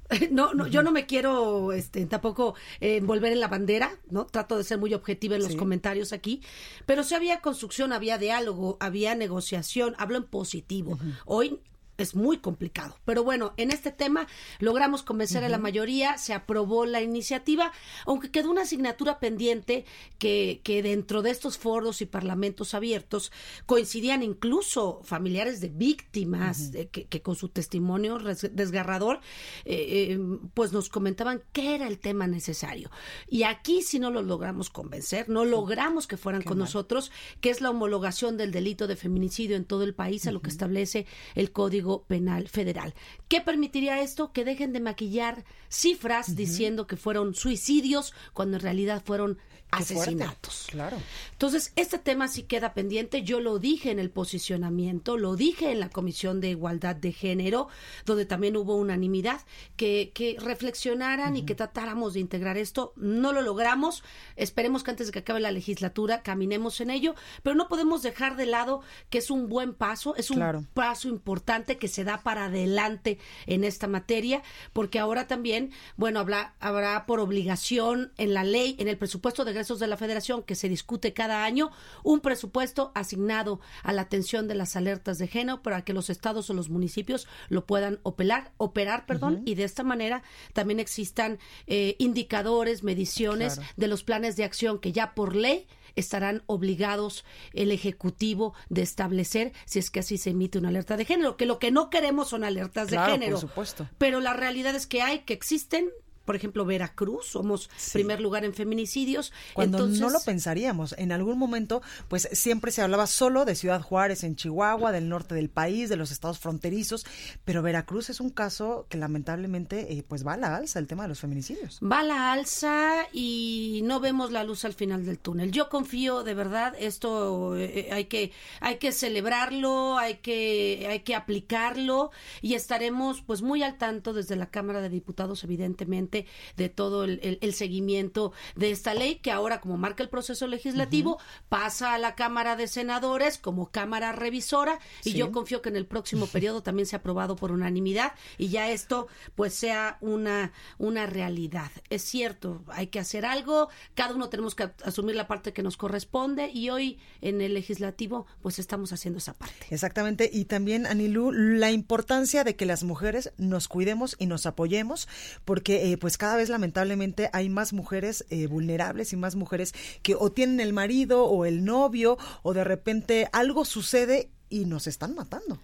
No, 0.30 0.54
no, 0.54 0.68
yo 0.68 0.84
no 0.84 0.92
me 0.92 1.04
quiero 1.04 1.72
este, 1.72 2.06
tampoco 2.06 2.54
eh, 2.80 2.98
envolver 2.98 3.32
en 3.32 3.40
la 3.40 3.48
bandera, 3.48 3.98
¿no? 4.08 4.24
Trato 4.26 4.56
de 4.56 4.62
ser 4.62 4.78
muy 4.78 4.94
objetiva 4.94 5.34
en 5.34 5.42
los 5.42 5.56
comentarios 5.56 6.12
aquí, 6.12 6.42
pero 6.86 7.02
sí 7.02 7.16
había 7.16 7.40
construcción, 7.40 7.92
había 7.92 8.16
diálogo, 8.16 8.76
había 8.78 9.16
negociación, 9.16 9.96
hablo 9.98 10.18
en 10.18 10.24
positivo. 10.24 10.96
Hoy 11.24 11.58
es 11.98 12.14
muy 12.14 12.38
complicado. 12.38 12.96
Pero 13.04 13.24
bueno, 13.24 13.54
en 13.56 13.70
este 13.70 13.90
tema 13.90 14.26
logramos 14.58 15.02
convencer 15.02 15.44
a 15.44 15.48
la 15.48 15.58
mayoría, 15.58 16.18
se 16.18 16.34
aprobó 16.34 16.86
la 16.86 17.00
iniciativa, 17.02 17.72
aunque 18.04 18.30
quedó 18.30 18.50
una 18.50 18.62
asignatura 18.62 19.18
pendiente 19.18 19.84
que, 20.18 20.60
que 20.62 20.82
dentro 20.82 21.22
de 21.22 21.30
estos 21.30 21.58
foros 21.58 22.00
y 22.02 22.06
parlamentos 22.06 22.74
abiertos 22.74 23.32
coincidían 23.66 24.22
incluso 24.22 25.00
familiares 25.04 25.60
de 25.60 25.68
víctimas 25.68 26.72
que, 26.90 27.22
con 27.22 27.36
su 27.36 27.48
testimonio 27.48 28.18
desgarrador, 28.18 29.20
eh, 29.64 30.12
eh, 30.12 30.18
pues 30.54 30.72
nos 30.72 30.88
comentaban 30.88 31.42
qué 31.52 31.74
era 31.74 31.86
el 31.86 31.98
tema 31.98 32.26
necesario. 32.26 32.90
Y 33.28 33.44
aquí 33.44 33.82
sí 33.82 33.98
no 33.98 34.10
lo 34.10 34.22
logramos 34.22 34.70
convencer, 34.70 35.28
no 35.28 35.44
logramos 35.44 36.06
que 36.06 36.16
fueran 36.16 36.42
con 36.42 36.58
nosotros, 36.58 37.10
que 37.40 37.50
es 37.50 37.60
la 37.60 37.70
homologación 37.70 38.36
del 38.36 38.50
delito 38.50 38.86
de 38.86 38.96
feminicidio 38.96 39.56
en 39.56 39.64
todo 39.64 39.82
el 39.84 39.94
país, 39.94 40.26
a 40.26 40.32
lo 40.32 40.42
que 40.42 40.50
establece 40.50 41.06
el 41.34 41.52
Código 41.52 41.85
Penal 42.06 42.48
Federal. 42.48 42.94
¿Qué 43.28 43.40
permitiría 43.40 44.00
esto? 44.00 44.32
Que 44.32 44.44
dejen 44.44 44.72
de 44.72 44.80
maquillar 44.80 45.44
cifras 45.68 46.36
diciendo 46.36 46.86
que 46.86 46.96
fueron 46.96 47.34
suicidios 47.34 48.12
cuando 48.32 48.56
en 48.56 48.62
realidad 48.62 49.02
fueron 49.04 49.38
asesinatos. 49.70 50.66
Claro. 50.70 50.96
Entonces, 51.32 51.72
este 51.76 51.98
tema 51.98 52.28
sí 52.28 52.44
queda 52.44 52.72
pendiente. 52.72 53.22
Yo 53.22 53.40
lo 53.40 53.58
dije 53.58 53.90
en 53.90 53.98
el 53.98 54.10
posicionamiento, 54.10 55.16
lo 55.16 55.36
dije 55.36 55.72
en 55.72 55.80
la 55.80 55.90
Comisión 55.90 56.40
de 56.40 56.50
Igualdad 56.50 56.96
de 56.96 57.12
Género, 57.12 57.68
donde 58.04 58.26
también 58.26 58.56
hubo 58.56 58.76
unanimidad, 58.76 59.40
que, 59.76 60.12
que 60.14 60.36
reflexionaran 60.40 61.36
y 61.36 61.44
que 61.44 61.54
tratáramos 61.54 62.14
de 62.14 62.20
integrar 62.20 62.56
esto. 62.56 62.92
No 62.96 63.32
lo 63.32 63.42
logramos. 63.42 64.02
Esperemos 64.36 64.82
que 64.82 64.92
antes 64.92 65.08
de 65.08 65.12
que 65.12 65.18
acabe 65.20 65.40
la 65.40 65.50
legislatura 65.50 66.22
caminemos 66.22 66.80
en 66.80 66.90
ello, 66.90 67.14
pero 67.42 67.56
no 67.56 67.68
podemos 67.68 68.02
dejar 68.02 68.36
de 68.36 68.46
lado 68.46 68.82
que 69.10 69.18
es 69.18 69.30
un 69.30 69.48
buen 69.48 69.74
paso, 69.74 70.14
es 70.16 70.30
un 70.30 70.66
paso 70.74 71.08
importante 71.08 71.76
que 71.78 71.88
se 71.88 72.04
da 72.04 72.22
para 72.22 72.46
adelante 72.46 73.18
en 73.46 73.64
esta 73.64 73.88
materia, 73.88 74.42
porque 74.72 74.98
ahora 74.98 75.26
también, 75.26 75.72
bueno, 75.96 76.20
habrá, 76.20 76.54
habrá 76.60 77.06
por 77.06 77.20
obligación 77.20 78.12
en 78.16 78.34
la 78.34 78.44
ley, 78.44 78.76
en 78.78 78.88
el 78.88 78.96
presupuesto 78.98 79.44
de 79.44 79.55
de 79.56 79.86
la 79.86 79.96
Federación 79.96 80.42
que 80.42 80.54
se 80.54 80.68
discute 80.68 81.12
cada 81.12 81.44
año, 81.44 81.70
un 82.02 82.20
presupuesto 82.20 82.92
asignado 82.94 83.60
a 83.82 83.92
la 83.92 84.02
atención 84.02 84.48
de 84.48 84.54
las 84.54 84.76
alertas 84.76 85.18
de 85.18 85.28
género 85.28 85.62
para 85.62 85.82
que 85.82 85.94
los 85.94 86.10
estados 86.10 86.50
o 86.50 86.54
los 86.54 86.68
municipios 86.68 87.26
lo 87.48 87.64
puedan 87.66 87.98
operar, 88.02 88.52
operar 88.58 89.06
perdón, 89.06 89.42
y 89.46 89.54
de 89.54 89.64
esta 89.64 89.82
manera 89.82 90.22
también 90.52 90.78
existan 90.78 91.38
eh, 91.66 91.96
indicadores, 91.98 92.82
mediciones 92.82 93.60
de 93.76 93.88
los 93.88 94.02
planes 94.02 94.36
de 94.36 94.44
acción 94.44 94.78
que 94.78 94.92
ya 94.92 95.14
por 95.14 95.34
ley 95.34 95.66
estarán 95.96 96.42
obligados 96.46 97.24
el 97.54 97.72
Ejecutivo 97.72 98.54
de 98.68 98.82
establecer 98.82 99.52
si 99.64 99.78
es 99.78 99.90
que 99.90 100.00
así 100.00 100.18
se 100.18 100.30
emite 100.30 100.58
una 100.58 100.68
alerta 100.68 100.96
de 100.96 101.06
género, 101.06 101.36
que 101.36 101.46
lo 101.46 101.58
que 101.58 101.70
no 101.70 101.90
queremos 101.90 102.28
son 102.28 102.44
alertas 102.44 102.90
de 102.90 102.98
género. 102.98 103.32
Por 103.32 103.48
supuesto. 103.48 103.88
Pero 103.96 104.20
la 104.20 104.34
realidad 104.34 104.74
es 104.74 104.86
que 104.86 105.02
hay, 105.02 105.20
que 105.20 105.32
existen, 105.32 105.90
por 106.26 106.36
ejemplo, 106.36 106.66
Veracruz, 106.66 107.26
somos 107.26 107.70
primer 107.92 108.20
lugar 108.20 108.44
en 108.44 108.52
feminicidios. 108.52 109.32
Cuando 109.54 109.86
no 109.86 110.10
lo 110.10 110.20
pensaríamos, 110.20 110.94
en 110.98 111.12
algún 111.12 111.38
momento, 111.38 111.80
pues 112.08 112.28
siempre 112.32 112.72
se 112.72 112.82
hablaba 112.82 113.06
solo 113.06 113.44
de 113.44 113.54
Ciudad 113.54 113.80
Juárez 113.80 114.24
en 114.24 114.36
Chihuahua, 114.36 114.92
del 114.92 115.08
norte 115.08 115.34
del 115.34 115.48
país, 115.48 115.88
de 115.88 115.96
los 115.96 116.10
estados 116.10 116.38
fronterizos, 116.38 117.06
pero 117.44 117.62
Veracruz 117.62 118.10
es 118.10 118.20
un 118.20 118.30
caso 118.30 118.86
que 118.88 118.98
lamentablemente 118.98 119.92
eh, 119.92 120.04
pues 120.06 120.26
va 120.26 120.34
a 120.34 120.36
la 120.36 120.56
alza 120.56 120.78
el 120.78 120.86
tema 120.86 121.04
de 121.04 121.10
los 121.10 121.20
feminicidios. 121.20 121.78
Va 121.80 122.00
a 122.00 122.04
la 122.04 122.32
alza 122.32 123.06
y 123.12 123.82
no 123.84 124.00
vemos 124.00 124.32
la 124.32 124.44
luz 124.44 124.64
al 124.64 124.74
final 124.74 125.06
del 125.06 125.18
túnel. 125.18 125.52
Yo 125.52 125.68
confío, 125.68 126.24
de 126.24 126.34
verdad, 126.34 126.74
esto 126.78 127.56
eh, 127.56 127.88
hay 127.92 128.06
que 128.06 128.32
hay 128.60 128.78
que 128.78 128.92
celebrarlo, 128.92 129.98
hay 129.98 130.16
que 130.16 130.86
hay 130.90 131.00
que 131.00 131.14
aplicarlo 131.14 132.10
y 132.42 132.54
estaremos 132.54 133.22
pues 133.22 133.42
muy 133.42 133.62
al 133.62 133.78
tanto 133.78 134.12
desde 134.12 134.36
la 134.36 134.46
Cámara 134.46 134.80
de 134.80 134.88
Diputados, 134.88 135.44
evidentemente 135.44 136.15
de 136.56 136.68
todo 136.68 137.04
el, 137.04 137.54
seguimiento 137.54 138.32
de 138.54 138.70
esta 138.70 138.94
ley, 138.94 139.16
que 139.16 139.30
ahora, 139.30 139.60
como 139.60 139.76
marca 139.76 140.02
el 140.02 140.08
proceso 140.08 140.46
legislativo, 140.46 141.18
pasa 141.48 141.94
a 141.94 141.98
la 141.98 142.14
Cámara 142.14 142.56
de 142.56 142.68
Senadores 142.68 143.38
como 143.38 143.70
Cámara 143.70 144.12
Revisora, 144.12 144.78
y 145.04 145.12
yo 145.12 145.32
confío 145.32 145.60
que 145.60 145.68
en 145.68 145.76
el 145.76 145.86
próximo 145.86 146.26
periodo 146.32 146.62
también 146.62 146.86
sea 146.86 147.00
aprobado 147.00 147.36
por 147.36 147.52
unanimidad 147.52 148.12
y 148.38 148.48
ya 148.48 148.70
esto 148.70 149.08
pues 149.34 149.54
sea 149.54 149.98
una, 150.00 150.52
una 150.78 151.06
realidad. 151.06 151.70
Es 151.90 152.02
cierto, 152.02 152.64
hay 152.68 152.88
que 152.88 152.98
hacer 152.98 153.24
algo, 153.24 153.68
cada 153.94 154.14
uno 154.14 154.28
tenemos 154.28 154.54
que 154.54 154.70
asumir 154.84 155.16
la 155.16 155.26
parte 155.26 155.52
que 155.52 155.62
nos 155.62 155.76
corresponde 155.76 156.50
y 156.50 156.70
hoy 156.70 156.98
en 157.20 157.40
el 157.40 157.54
legislativo 157.54 158.26
pues 158.42 158.58
estamos 158.58 158.92
haciendo 158.92 159.18
esa 159.18 159.34
parte. 159.34 159.66
Exactamente, 159.70 160.30
y 160.32 160.44
también, 160.44 160.86
Anilú, 160.86 161.32
la 161.32 161.70
importancia 161.70 162.44
de 162.44 162.56
que 162.56 162.66
las 162.66 162.84
mujeres 162.84 163.32
nos 163.36 163.68
cuidemos 163.68 164.16
y 164.18 164.26
nos 164.26 164.46
apoyemos, 164.46 165.08
porque 165.44 165.92
eh, 165.92 165.98
pues 165.98 166.05
cada 166.16 166.36
vez 166.36 166.48
lamentablemente 166.48 167.28
hay 167.32 167.48
más 167.48 167.72
mujeres 167.72 168.24
eh, 168.30 168.46
vulnerables 168.46 169.12
y 169.12 169.16
más 169.16 169.34
mujeres 169.34 169.74
que 170.02 170.14
o 170.14 170.30
tienen 170.30 170.60
el 170.60 170.72
marido 170.72 171.24
o 171.24 171.44
el 171.44 171.64
novio 171.64 172.18
o 172.42 172.54
de 172.54 172.64
repente 172.64 173.28
algo 173.32 173.64
sucede 173.64 174.30
y 174.48 174.64
nos 174.64 174.86
están 174.86 175.14
matando 175.16 175.58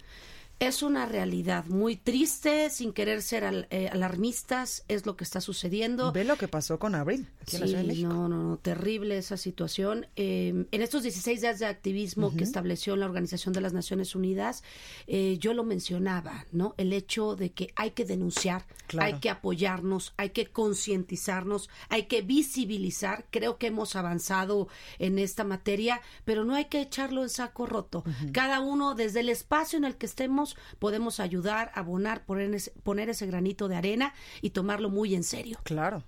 es 0.67 0.83
una 0.83 1.05
realidad 1.05 1.65
muy 1.65 1.95
triste, 1.95 2.69
sin 2.69 2.93
querer 2.93 3.21
ser 3.21 3.67
eh, 3.69 3.89
alarmistas, 3.91 4.83
es 4.87 5.05
lo 5.05 5.15
que 5.15 5.23
está 5.23 5.41
sucediendo. 5.41 6.11
Ve 6.11 6.23
lo 6.23 6.37
que 6.37 6.47
pasó 6.47 6.79
con 6.79 6.95
Abril, 6.95 7.27
aquí 7.41 7.55
en 7.55 7.61
la 7.61 7.67
Ciudad 7.67 7.81
de 7.81 7.87
México. 7.87 8.09
No, 8.09 8.27
no, 8.29 8.43
no, 8.43 8.57
terrible 8.57 9.17
esa 9.17 9.37
situación. 9.37 10.07
Em, 10.15 10.65
en 10.71 10.81
estos 10.81 11.03
16 11.03 11.41
días 11.41 11.59
de 11.59 11.65
activismo 11.65 12.35
que 12.35 12.43
estableció 12.43 12.95
la 12.95 13.05
Organización 13.05 13.53
de 13.53 13.61
las 13.61 13.73
Naciones 13.73 14.15
Unidas, 14.15 14.63
eh, 15.07 15.37
yo 15.39 15.53
lo 15.53 15.63
mencionaba, 15.63 16.45
¿no? 16.51 16.75
El 16.77 16.93
hecho 16.93 17.35
de 17.35 17.51
que 17.51 17.73
hay 17.75 17.91
que 17.91 18.05
denunciar, 18.05 18.65
hay 18.97 19.19
que 19.19 19.29
apoyarnos, 19.29 20.13
hay 20.17 20.29
que 20.29 20.47
concientizarnos, 20.47 21.69
hay 21.89 22.03
que 22.03 22.21
visibilizar. 22.21 23.25
Creo 23.31 23.57
que 23.57 23.67
hemos 23.67 23.95
avanzado 23.95 24.67
en 24.99 25.19
esta 25.19 25.43
materia, 25.43 26.01
pero 26.25 26.43
no 26.43 26.55
hay 26.55 26.65
que 26.65 26.81
echarlo 26.81 27.23
en 27.23 27.29
saco 27.29 27.65
roto. 27.65 28.03
Cada 28.31 28.59
uno, 28.59 28.95
desde 28.95 29.21
el 29.21 29.29
espacio 29.29 29.77
en 29.77 29.85
el 29.85 29.95
que 29.95 30.05
estemos, 30.05 30.52
podemos 30.79 31.19
ayudar, 31.19 31.71
abonar, 31.75 32.25
poner 32.25 32.53
ese, 32.53 32.71
poner 32.83 33.09
ese 33.09 33.25
granito 33.25 33.67
de 33.67 33.75
arena 33.75 34.13
y 34.41 34.51
tomarlo 34.51 34.89
muy 34.89 35.15
en 35.15 35.23
serio. 35.23 35.59
Claro. 35.63 36.03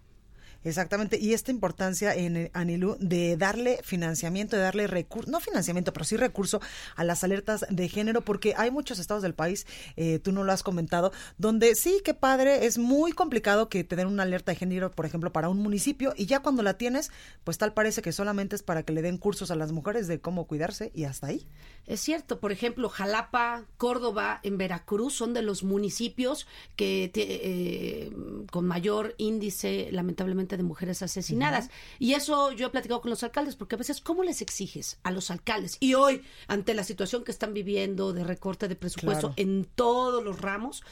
Exactamente, 0.65 1.19
y 1.21 1.33
esta 1.33 1.51
importancia 1.51 2.15
en 2.15 2.35
eh, 2.35 2.51
Anilú 2.53 2.97
de 2.99 3.37
darle 3.37 3.79
financiamiento, 3.83 4.55
de 4.55 4.63
darle 4.63 4.87
recurso, 4.87 5.29
no 5.29 5.39
financiamiento, 5.39 5.93
pero 5.93 6.05
sí 6.05 6.17
recurso 6.17 6.59
a 6.95 7.03
las 7.03 7.23
alertas 7.23 7.67
de 7.69 7.87
género, 7.87 8.21
porque 8.21 8.55
hay 8.57 8.71
muchos 8.71 8.97
estados 8.97 9.21
del 9.21 9.35
país, 9.35 9.67
eh, 9.95 10.17
tú 10.17 10.31
no 10.31 10.43
lo 10.43 10.51
has 10.51 10.63
comentado, 10.63 11.11
donde 11.37 11.75
sí, 11.75 12.01
qué 12.03 12.15
padre, 12.15 12.65
es 12.65 12.79
muy 12.79 13.11
complicado 13.11 13.69
que 13.69 13.83
te 13.83 13.95
den 13.95 14.07
una 14.07 14.23
alerta 14.23 14.53
de 14.53 14.57
género, 14.57 14.89
por 14.89 15.05
ejemplo, 15.05 15.31
para 15.31 15.49
un 15.49 15.59
municipio, 15.59 16.15
y 16.17 16.25
ya 16.25 16.39
cuando 16.39 16.63
la 16.63 16.79
tienes, 16.79 17.11
pues 17.43 17.59
tal 17.59 17.73
parece 17.73 18.01
que 18.01 18.11
solamente 18.11 18.55
es 18.55 18.63
para 18.63 18.81
que 18.81 18.91
le 18.91 19.03
den 19.03 19.19
cursos 19.19 19.51
a 19.51 19.55
las 19.55 19.71
mujeres 19.71 20.07
de 20.07 20.19
cómo 20.19 20.47
cuidarse 20.47 20.91
y 20.95 21.03
hasta 21.03 21.27
ahí. 21.27 21.47
Es 21.85 21.99
cierto, 21.99 22.39
por 22.39 22.51
ejemplo, 22.51 22.89
Jalapa, 22.89 23.65
Córdoba, 23.77 24.39
en 24.41 24.57
Veracruz 24.57 25.13
son 25.13 25.35
de 25.35 25.43
los 25.43 25.63
municipios 25.63 26.47
que 26.75 27.11
eh, 27.13 28.11
con 28.51 28.65
mayor 28.65 29.13
índice, 29.19 29.89
lamentablemente, 29.91 30.54
de 30.57 30.63
mujeres 30.63 31.01
asesinadas. 31.01 31.69
Y 31.99 32.13
eso 32.13 32.51
yo 32.51 32.67
he 32.67 32.69
platicado 32.69 33.01
con 33.01 33.09
los 33.09 33.23
alcaldes, 33.23 33.55
porque 33.55 33.75
a 33.75 33.77
veces, 33.77 34.01
¿cómo 34.01 34.23
les 34.23 34.41
exiges 34.41 34.97
a 35.03 35.11
los 35.11 35.31
alcaldes? 35.31 35.77
Y 35.79 35.93
hoy, 35.93 36.23
ante 36.47 36.73
la 36.73 36.83
situación 36.83 37.23
que 37.23 37.31
están 37.31 37.53
viviendo 37.53 38.13
de 38.13 38.23
recorte 38.23 38.67
de 38.67 38.75
presupuesto 38.75 39.33
en 39.35 39.65
todos 39.65 40.23
los 40.23 40.41
ramos, 40.41 40.83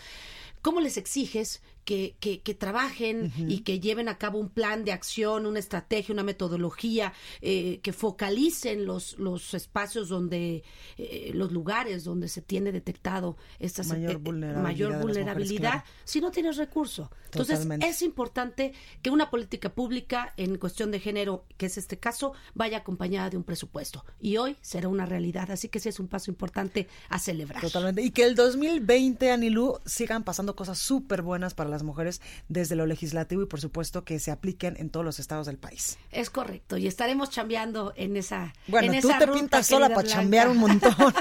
¿cómo 0.61 0.79
les 0.79 0.97
exiges 0.97 1.61
que, 1.83 2.15
que, 2.19 2.53
trabajen 2.53 3.31
y 3.37 3.59
que 3.59 3.79
lleven 3.79 4.07
a 4.07 4.17
cabo 4.17 4.39
un 4.39 4.49
plan 4.49 4.85
de 4.85 4.91
acción, 4.91 5.45
una 5.45 5.59
estrategia, 5.59 6.13
una 6.13 6.23
metodología, 6.23 7.13
eh, 7.41 7.79
que 7.81 7.93
focalicen 7.93 8.85
los, 8.85 9.17
los 9.19 9.53
espacios 9.53 10.09
donde, 10.09 10.63
eh, 10.97 11.31
los 11.33 11.51
lugares 11.51 12.03
donde 12.03 12.27
se 12.27 12.41
tiene 12.41 12.71
detectado 12.71 13.37
esta 13.59 13.83
mayor 13.83 14.11
eh, 14.11 14.15
vulnerabilidad, 14.15 14.63
mayor 14.63 15.01
vulnerabilidad 15.01 15.83
si 16.03 16.21
no 16.21 16.31
tienes 16.31 16.57
recurso. 16.57 17.11
Entonces, 17.25 17.67
es 17.81 18.01
importante 18.01 18.73
que 19.01 19.09
una 19.09 19.29
política 19.29 19.73
pública 19.73 20.33
en 20.37 20.57
cuestión 20.57 20.91
de 20.91 20.99
género, 20.99 21.45
que 21.57 21.65
es 21.65 21.77
este 21.77 21.97
caso, 21.97 22.33
vaya 22.53 22.79
acompañada 22.79 23.29
de 23.31 23.37
un 23.37 23.43
presupuesto. 23.43 24.05
Y 24.21 24.37
hoy 24.37 24.55
será 24.61 24.87
una 24.87 25.05
realidad, 25.05 25.49
así 25.49 25.67
que 25.67 25.79
sí 25.79 25.89
es 25.89 25.99
un 25.99 26.07
paso 26.07 26.29
importante 26.29 26.87
a 27.09 27.17
celebrar. 27.19 27.61
Totalmente. 27.61 28.03
Y 28.03 28.11
que 28.11 28.23
el 28.23 28.35
2020, 28.35 29.31
Anilú, 29.31 29.79
sigan 29.85 30.23
pasando 30.23 30.55
cosas 30.55 30.77
súper 30.77 31.23
buenas 31.23 31.55
para 31.55 31.71
las 31.73 31.83
mujeres 31.83 32.21
desde 32.47 32.75
lo 32.75 32.85
legislativo 32.85 33.41
y 33.43 33.45
por 33.47 33.59
supuesto 33.59 34.03
que 34.05 34.19
se 34.19 34.31
apliquen 34.31 34.75
en 34.77 34.89
todos 34.89 35.05
los 35.05 35.19
estados 35.19 35.45
del 35.47 35.57
país. 35.57 35.97
Es 36.11 36.29
correcto, 36.29 36.77
y 36.77 36.87
estaremos 36.87 37.29
chambeando 37.29 37.93
en 37.95 38.15
esa 38.17 38.53
Bueno, 38.67 38.93
en 38.93 39.01
tú 39.01 39.09
esa 39.09 39.19
te 39.19 39.25
ruta, 39.25 39.39
pintas 39.39 39.67
sola 39.67 39.87
para 39.89 40.01
Blanca. 40.01 40.13
chambear 40.15 40.47
un 40.49 40.57
montón. 40.57 40.95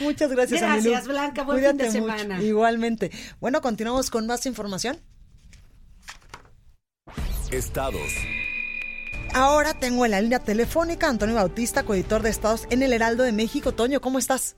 Muchas 0.00 0.30
gracias, 0.32 0.60
Gracias. 0.60 1.06
Blanca. 1.06 1.44
Buen 1.44 1.58
fin 1.64 1.76
de 1.76 1.84
Cuídate 1.84 2.00
mucho. 2.00 2.16
semana. 2.18 2.42
Igualmente. 2.42 3.10
Bueno, 3.40 3.60
continuamos 3.60 4.10
con 4.10 4.26
más 4.26 4.44
información. 4.46 4.98
Estados. 7.50 8.12
Ahora 9.34 9.74
tengo 9.74 10.04
en 10.04 10.10
la 10.10 10.20
línea 10.20 10.40
telefónica 10.40 11.06
a 11.06 11.10
Antonio 11.10 11.34
Bautista, 11.36 11.84
coeditor 11.84 12.22
de 12.22 12.30
Estados 12.30 12.66
en 12.70 12.82
el 12.82 12.92
Heraldo 12.92 13.22
de 13.22 13.32
México. 13.32 13.72
Toño, 13.72 14.00
¿cómo 14.00 14.18
estás? 14.18 14.56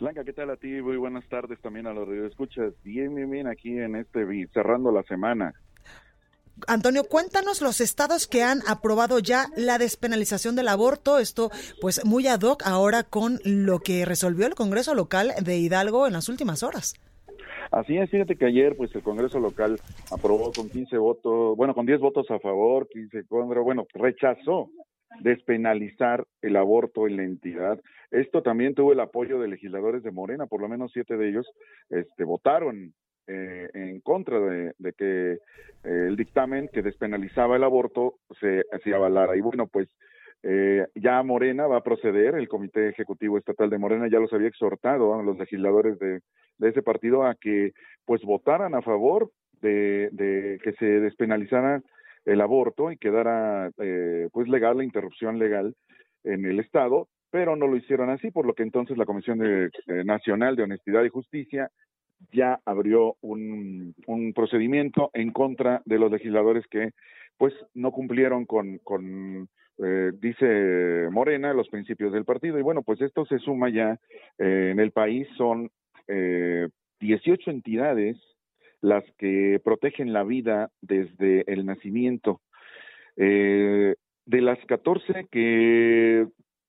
Blanca, 0.00 0.24
¿qué 0.24 0.32
tal 0.32 0.50
a 0.50 0.56
ti? 0.56 0.68
Muy 0.82 0.96
buenas 0.96 1.26
tardes 1.28 1.60
también 1.60 1.86
a 1.86 1.92
los 1.92 2.06
radioescuchas. 2.06 2.74
Bien, 2.82 3.14
bien, 3.14 3.30
bien, 3.30 3.46
aquí 3.46 3.78
en 3.78 3.96
este, 3.96 4.26
cerrando 4.52 4.92
la 4.92 5.02
semana. 5.04 5.54
Antonio, 6.66 7.04
cuéntanos 7.04 7.60
los 7.60 7.80
estados 7.80 8.26
que 8.26 8.42
han 8.42 8.60
aprobado 8.66 9.18
ya 9.18 9.46
la 9.56 9.78
despenalización 9.78 10.56
del 10.56 10.68
aborto. 10.68 11.18
Esto, 11.18 11.50
pues, 11.80 12.04
muy 12.04 12.26
ad 12.26 12.40
hoc 12.42 12.62
ahora 12.64 13.02
con 13.02 13.38
lo 13.44 13.80
que 13.80 14.04
resolvió 14.04 14.46
el 14.46 14.54
Congreso 14.54 14.94
local 14.94 15.32
de 15.42 15.58
Hidalgo 15.58 16.06
en 16.06 16.14
las 16.14 16.28
últimas 16.28 16.62
horas. 16.62 16.94
Así 17.70 17.96
es, 17.96 18.08
fíjate 18.10 18.36
que 18.36 18.46
ayer 18.46 18.76
pues 18.76 18.94
el 18.94 19.02
Congreso 19.02 19.40
local 19.40 19.78
aprobó 20.10 20.52
con 20.52 20.68
15 20.68 20.96
votos, 20.98 21.56
bueno, 21.56 21.74
con 21.74 21.84
10 21.84 22.00
votos 22.00 22.30
a 22.30 22.38
favor, 22.38 22.88
15 22.88 23.24
contra, 23.26 23.60
bueno, 23.60 23.86
rechazó 23.92 24.70
despenalizar 25.20 26.24
el 26.42 26.56
aborto 26.56 27.06
en 27.06 27.16
la 27.16 27.24
entidad. 27.24 27.80
Esto 28.10 28.42
también 28.42 28.74
tuvo 28.74 28.92
el 28.92 29.00
apoyo 29.00 29.40
de 29.40 29.48
legisladores 29.48 30.02
de 30.02 30.10
Morena, 30.10 30.46
por 30.46 30.60
lo 30.60 30.68
menos 30.68 30.92
siete 30.92 31.16
de 31.16 31.28
ellos 31.28 31.46
este, 31.90 32.24
votaron 32.24 32.94
eh, 33.26 33.68
en 33.74 34.00
contra 34.00 34.38
de, 34.38 34.72
que 34.96 35.32
eh, 35.32 35.38
el 35.82 36.16
dictamen 36.16 36.68
que 36.72 36.82
despenalizaba 36.82 37.56
el 37.56 37.64
aborto 37.64 38.14
se, 38.40 38.62
se 38.84 38.94
avalara. 38.94 39.36
Y 39.36 39.40
bueno, 39.40 39.66
pues 39.66 39.88
eh, 40.42 40.86
ya 40.94 41.22
Morena 41.22 41.66
va 41.66 41.78
a 41.78 41.82
proceder, 41.82 42.36
el 42.36 42.48
Comité 42.48 42.88
Ejecutivo 42.88 43.36
Estatal 43.36 43.68
de 43.68 43.78
Morena 43.78 44.08
ya 44.08 44.20
los 44.20 44.32
había 44.32 44.48
exhortado 44.48 45.18
a 45.18 45.22
los 45.22 45.36
legisladores 45.38 45.98
de, 45.98 46.20
de 46.58 46.68
ese 46.68 46.82
partido 46.82 47.24
a 47.24 47.34
que 47.34 47.72
pues 48.04 48.22
votaran 48.22 48.74
a 48.74 48.82
favor 48.82 49.30
de, 49.60 50.08
de 50.12 50.60
que 50.62 50.72
se 50.74 50.86
despenalizara 50.86 51.82
el 52.26 52.40
aborto 52.40 52.92
y 52.92 52.98
quedara 52.98 53.70
eh, 53.78 54.28
pues 54.32 54.48
legal 54.48 54.76
la 54.78 54.84
interrupción 54.84 55.38
legal 55.38 55.74
en 56.24 56.44
el 56.44 56.60
Estado, 56.60 57.08
pero 57.30 57.56
no 57.56 57.66
lo 57.66 57.76
hicieron 57.76 58.10
así, 58.10 58.30
por 58.30 58.46
lo 58.46 58.54
que 58.54 58.62
entonces 58.64 58.96
la 58.98 59.06
Comisión 59.06 59.38
de- 59.38 59.70
eh, 59.86 60.04
Nacional 60.04 60.56
de 60.56 60.64
Honestidad 60.64 61.04
y 61.04 61.08
Justicia 61.08 61.70
ya 62.32 62.60
abrió 62.64 63.16
un, 63.20 63.94
un 64.06 64.32
procedimiento 64.32 65.10
en 65.12 65.32
contra 65.32 65.82
de 65.84 65.98
los 65.98 66.10
legisladores 66.10 66.66
que 66.68 66.90
pues 67.38 67.52
no 67.74 67.92
cumplieron 67.92 68.46
con, 68.46 68.78
con 68.78 69.48
eh, 69.84 70.10
dice 70.18 71.08
Morena, 71.10 71.52
los 71.52 71.68
principios 71.68 72.12
del 72.12 72.24
partido. 72.24 72.58
Y 72.58 72.62
bueno, 72.62 72.82
pues 72.82 73.00
esto 73.02 73.26
se 73.26 73.38
suma 73.38 73.68
ya 73.68 73.98
eh, 74.38 74.70
en 74.72 74.80
el 74.80 74.92
país, 74.92 75.28
son 75.36 75.70
eh, 76.08 76.68
18 77.00 77.50
entidades 77.50 78.16
las 78.80 79.04
que 79.18 79.60
protegen 79.64 80.12
la 80.12 80.24
vida 80.24 80.70
desde 80.80 81.50
el 81.52 81.66
nacimiento. 81.66 82.40
Eh, 83.16 83.94
de 84.26 84.40
las 84.40 84.58
14 84.66 85.26
que 85.30 86.26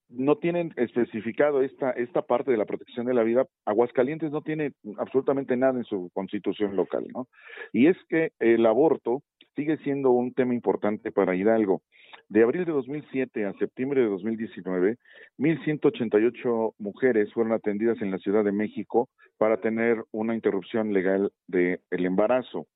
no 0.10 0.38
tienen 0.38 0.74
especificado 0.78 1.62
esta, 1.62 1.92
esta 1.92 2.22
parte 2.22 2.52
de 2.52 2.58
la 2.58 2.66
protección 2.66 3.06
de 3.06 3.14
la 3.14 3.24
vida, 3.24 3.46
Aguascalientes 3.66 4.32
no 4.32 4.42
tiene 4.42 4.72
absolutamente 4.98 5.58
nada 5.58 5.78
en 5.78 5.84
su 5.84 6.10
constitución 6.14 6.76
local, 6.76 7.06
¿no? 7.14 7.28
Y 7.74 7.88
es 7.88 7.98
que 8.08 8.32
el 8.40 8.66
aborto 8.66 9.24
sigue 9.56 9.78
siendo 9.80 10.12
un 10.12 10.34
tema 10.34 10.54
importante 10.54 11.12
para 11.12 11.36
Hidalgo. 11.36 11.82
De 12.30 12.44
abril 12.44 12.66
de 12.66 12.72
2007 12.72 13.46
a 13.46 13.54
septiembre 13.54 14.02
de 14.02 14.08
2019, 14.08 14.98
1.188 15.38 16.74
mujeres 16.78 17.32
fueron 17.34 17.54
atendidas 17.54 18.02
en 18.02 18.12
la 18.12 18.18
Ciudad 18.18 18.44
de 18.44 18.52
México 18.52 19.10
para 19.38 19.58
tener 19.58 20.04
una 20.12 20.36
interrupción 20.36 20.94
legal 20.94 21.32
del 21.48 21.80
embarazo. 21.92 22.68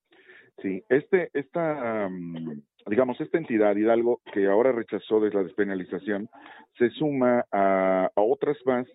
Sí, 0.61 0.83
este, 0.89 1.29
esta, 1.33 2.07
um, 2.07 2.61
digamos, 2.87 3.19
esta 3.19 3.37
entidad, 3.37 3.75
Hidalgo, 3.75 4.21
que 4.33 4.47
ahora 4.47 4.71
rechazó 4.71 5.19
de 5.19 5.31
la 5.31 5.43
despenalización, 5.43 6.29
se 6.77 6.89
suma 6.91 7.45
a, 7.51 8.09
a 8.15 8.21
otras 8.21 8.57
más 8.65 8.87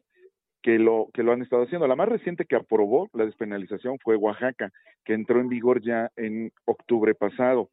que 0.67 0.81
lo, 0.81 1.09
que 1.15 1.23
lo 1.23 1.33
han 1.33 1.43
estado 1.43 1.63
haciendo. 1.63 1.87
La 1.87 1.95
más 1.95 2.09
reciente 2.09 2.45
que 2.45 2.57
aprobó 2.57 3.09
la 3.13 3.25
despenalización 3.25 3.99
fue 4.03 4.17
Oaxaca, 4.17 4.73
que 5.05 5.15
entró 5.15 5.41
en 5.41 5.49
vigor 5.49 5.81
ya 5.81 6.11
en 6.17 6.51
octubre 6.65 7.15
pasado. 7.15 7.69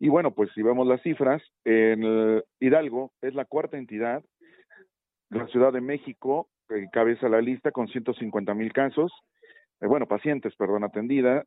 Y 0.00 0.08
bueno, 0.08 0.32
pues 0.32 0.50
si 0.54 0.62
vemos 0.62 0.86
las 0.88 1.00
cifras, 1.02 1.42
en 1.64 2.42
Hidalgo 2.58 3.12
es 3.20 3.34
la 3.34 3.44
cuarta 3.44 3.78
entidad, 3.78 4.24
la 5.28 5.46
Ciudad 5.48 5.72
de 5.72 5.80
México 5.80 6.48
cabeza 6.92 7.28
la 7.28 7.40
lista 7.40 7.72
con 7.72 7.88
150 7.88 8.54
mil 8.54 8.72
casos, 8.72 9.12
eh, 9.80 9.86
bueno, 9.86 10.06
pacientes, 10.06 10.54
perdón, 10.56 10.84
atendidas, 10.84 11.44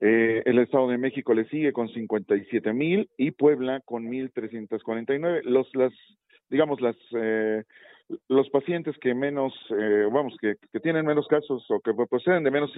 eh, 0.00 0.42
el 0.44 0.58
Estado 0.58 0.88
de 0.88 0.98
México 0.98 1.34
le 1.34 1.48
sigue 1.48 1.72
con 1.72 1.88
57 1.88 2.72
mil 2.72 3.08
y 3.16 3.30
Puebla 3.30 3.80
con 3.84 4.04
1.349. 4.06 5.42
Los, 5.44 5.74
las, 5.74 5.92
digamos, 6.50 6.80
las, 6.80 6.96
eh, 7.16 7.64
los 8.28 8.48
pacientes 8.50 8.96
que 8.98 9.14
menos, 9.14 9.52
eh, 9.70 10.08
vamos, 10.12 10.36
que, 10.40 10.56
que 10.72 10.80
tienen 10.80 11.04
menos 11.04 11.26
casos 11.26 11.64
o 11.70 11.80
que 11.80 11.92
proceden 12.08 12.44
de 12.44 12.50
menos, 12.50 12.72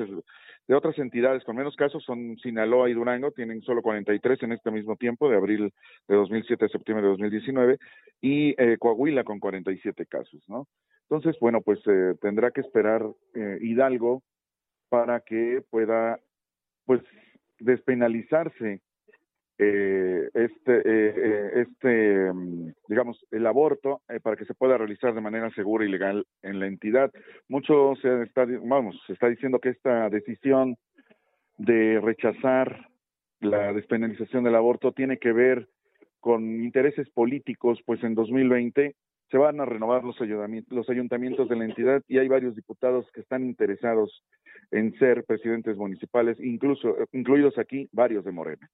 de 0.67 0.75
otras 0.75 0.99
entidades 0.99 1.45
con 1.45 1.57
menos 1.57 1.77
casos 1.77 2.03
son 2.05 2.37
Sinaloa 2.39 2.89
y 2.89 2.95
Durango, 2.95 3.31
tienen 3.33 3.61
solo 3.63 3.83
43 3.83 4.43
en 4.45 4.53
este 4.53 4.71
mismo 4.71 4.97
tiempo, 4.97 5.29
de 5.29 5.37
abril 5.37 5.73
de 6.07 6.15
2007 6.15 6.65
a 6.65 6.69
septiembre 6.69 7.05
de 7.05 7.11
2019, 7.11 7.79
y 8.23 8.55
eh, 8.59 8.79
Coahuila 8.79 9.25
con 9.25 9.39
47 9.39 10.07
casos, 10.07 10.43
¿no? 10.49 10.67
Entonces, 11.11 11.39
bueno, 11.41 11.63
pues 11.63 11.81
eh, 11.87 12.15
tendrá 12.21 12.51
que 12.51 12.61
esperar 12.61 13.03
eh, 13.35 13.59
Hidalgo 13.63 14.23
para 14.89 15.21
que 15.21 15.63
pueda 15.71 16.21
pues 16.85 17.03
despenalizarse 17.59 18.81
eh, 19.59 20.31
este 20.35 20.79
eh, 20.79 21.15
eh, 21.17 21.67
este 21.67 22.33
mm, 22.33 22.73
digamos 22.89 23.27
el 23.33 23.47
aborto 23.47 24.03
eh, 24.09 24.21
para 24.21 24.37
que 24.37 24.45
se 24.45 24.55
pueda 24.55 24.79
realizar 24.79 25.15
de 25.15 25.21
manera 25.21 25.51
segura 25.51 25.85
y 25.85 25.89
legal 25.89 26.25
en 26.43 26.61
la 26.61 26.67
entidad 26.67 27.11
mucho 27.49 27.95
se 28.01 28.23
está 28.23 28.47
vamos 28.65 29.01
se 29.07 29.15
está 29.15 29.29
diciendo 29.29 29.59
que 29.59 29.71
esta 29.71 30.09
decisión 30.11 30.77
de 31.57 32.01
rechazar 32.01 32.89
la 33.41 33.73
despenalización 33.73 34.45
del 34.45 34.55
aborto 34.55 34.93
tiene 34.93 35.19
que 35.19 35.33
ver 35.33 35.69
con 36.21 36.63
intereses 36.63 37.09
políticos 37.11 37.81
pues 37.85 38.03
en 38.05 38.15
2020 38.15 38.95
se 39.31 39.37
van 39.37 39.61
a 39.61 39.67
renovar 39.67 40.05
los 40.05 40.19
ayuntamientos, 40.21 40.73
los 40.73 40.89
ayuntamientos 40.89 41.49
de 41.49 41.57
la 41.57 41.65
entidad 41.65 42.03
y 42.09 42.19
hay 42.19 42.29
varios 42.29 42.55
diputados 42.55 43.07
que 43.13 43.21
están 43.21 43.45
interesados 43.45 44.25
en 44.71 44.99
ser 44.99 45.25
presidentes 45.25 45.77
municipales, 45.77 46.39
incluso 46.41 46.97
incluidos 47.13 47.59
aquí 47.59 47.89
varios 47.93 48.25
de 48.25 48.33
Morena. 48.33 48.71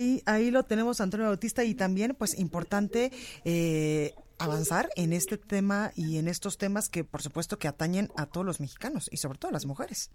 Y 0.00 0.22
ahí 0.26 0.52
lo 0.52 0.62
tenemos, 0.62 1.00
Antonio 1.00 1.26
Bautista, 1.26 1.64
y 1.64 1.74
también, 1.74 2.14
pues, 2.16 2.38
importante 2.38 3.10
eh, 3.44 4.14
avanzar 4.38 4.88
en 4.94 5.12
este 5.12 5.38
tema 5.38 5.90
y 5.96 6.18
en 6.18 6.28
estos 6.28 6.56
temas 6.56 6.88
que, 6.88 7.02
por 7.02 7.20
supuesto, 7.20 7.58
que 7.58 7.66
atañen 7.66 8.06
a 8.16 8.26
todos 8.26 8.46
los 8.46 8.60
mexicanos 8.60 9.08
y 9.10 9.16
sobre 9.16 9.38
todo 9.38 9.48
a 9.48 9.52
las 9.54 9.66
mujeres. 9.66 10.12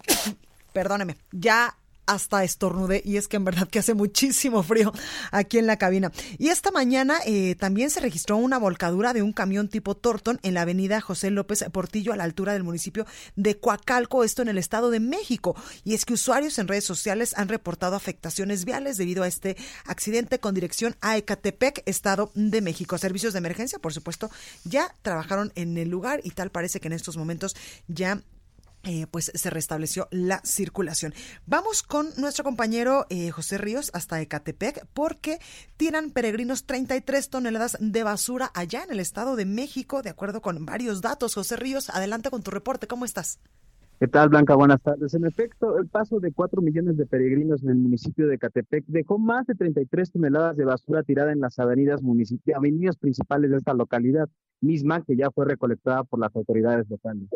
perdóneme, 0.74 1.16
ya 1.32 1.74
hasta 2.06 2.44
estornudé 2.44 3.02
y 3.04 3.16
es 3.16 3.28
que 3.28 3.36
en 3.36 3.44
verdad 3.44 3.68
que 3.68 3.78
hace 3.78 3.94
muchísimo 3.94 4.62
frío 4.62 4.92
aquí 5.30 5.58
en 5.58 5.66
la 5.66 5.76
cabina. 5.76 6.12
Y 6.38 6.48
esta 6.48 6.70
mañana 6.70 7.18
eh, 7.26 7.54
también 7.56 7.90
se 7.90 8.00
registró 8.00 8.36
una 8.36 8.58
volcadura 8.58 9.12
de 9.12 9.22
un 9.22 9.32
camión 9.32 9.68
tipo 9.68 9.96
Torton 9.96 10.38
en 10.42 10.54
la 10.54 10.62
avenida 10.62 11.00
José 11.00 11.30
López 11.30 11.64
Portillo 11.72 12.12
a 12.12 12.16
la 12.16 12.24
altura 12.24 12.52
del 12.52 12.64
municipio 12.64 13.06
de 13.34 13.58
Coacalco, 13.58 14.24
esto 14.24 14.42
en 14.42 14.48
el 14.48 14.58
Estado 14.58 14.90
de 14.90 15.00
México. 15.00 15.56
Y 15.84 15.94
es 15.94 16.04
que 16.04 16.14
usuarios 16.14 16.58
en 16.58 16.68
redes 16.68 16.84
sociales 16.84 17.34
han 17.36 17.48
reportado 17.48 17.96
afectaciones 17.96 18.64
viales 18.64 18.96
debido 18.96 19.22
a 19.22 19.28
este 19.28 19.56
accidente 19.84 20.38
con 20.38 20.54
dirección 20.54 20.96
a 21.00 21.16
Ecatepec, 21.16 21.82
Estado 21.86 22.30
de 22.34 22.60
México. 22.60 22.98
Servicios 22.98 23.32
de 23.32 23.38
emergencia, 23.38 23.78
por 23.78 23.92
supuesto, 23.92 24.30
ya 24.64 24.94
trabajaron 25.02 25.52
en 25.54 25.76
el 25.78 25.88
lugar 25.88 26.20
y 26.24 26.30
tal 26.30 26.50
parece 26.50 26.80
que 26.80 26.88
en 26.88 26.92
estos 26.92 27.16
momentos 27.16 27.56
ya 27.88 28.22
eh, 28.86 29.06
pues 29.10 29.32
se 29.34 29.50
restableció 29.50 30.08
la 30.10 30.40
circulación. 30.44 31.12
Vamos 31.44 31.82
con 31.82 32.06
nuestro 32.16 32.44
compañero 32.44 33.06
eh, 33.10 33.30
José 33.30 33.58
Ríos 33.58 33.90
hasta 33.94 34.20
Ecatepec 34.20 34.86
porque 34.94 35.38
tiran 35.76 36.10
peregrinos 36.10 36.64
33 36.64 37.28
toneladas 37.28 37.76
de 37.80 38.02
basura 38.04 38.50
allá 38.54 38.84
en 38.84 38.92
el 38.92 39.00
Estado 39.00 39.36
de 39.36 39.44
México, 39.44 40.02
de 40.02 40.10
acuerdo 40.10 40.40
con 40.40 40.64
varios 40.64 41.02
datos. 41.02 41.34
José 41.34 41.56
Ríos, 41.56 41.90
adelante 41.90 42.30
con 42.30 42.42
tu 42.42 42.50
reporte. 42.50 42.86
¿Cómo 42.86 43.04
estás? 43.04 43.40
¿Qué 43.98 44.08
tal, 44.08 44.28
Blanca? 44.28 44.54
Buenas 44.54 44.82
tardes. 44.82 45.14
En 45.14 45.24
efecto, 45.24 45.78
el 45.78 45.88
paso 45.88 46.20
de 46.20 46.30
4 46.30 46.60
millones 46.60 46.98
de 46.98 47.06
peregrinos 47.06 47.62
en 47.62 47.70
el 47.70 47.76
municipio 47.76 48.26
de 48.26 48.34
Ecatepec 48.34 48.84
dejó 48.86 49.18
más 49.18 49.46
de 49.46 49.54
33 49.54 50.12
toneladas 50.12 50.54
de 50.56 50.66
basura 50.66 51.02
tirada 51.02 51.32
en 51.32 51.40
las 51.40 51.58
avenidas, 51.58 52.02
avenidas 52.54 52.96
principales 52.98 53.50
de 53.50 53.56
esta 53.56 53.72
localidad, 53.72 54.28
misma 54.60 55.02
que 55.02 55.16
ya 55.16 55.30
fue 55.30 55.46
recolectada 55.46 56.04
por 56.04 56.20
las 56.20 56.36
autoridades 56.36 56.88
locales. 56.90 57.26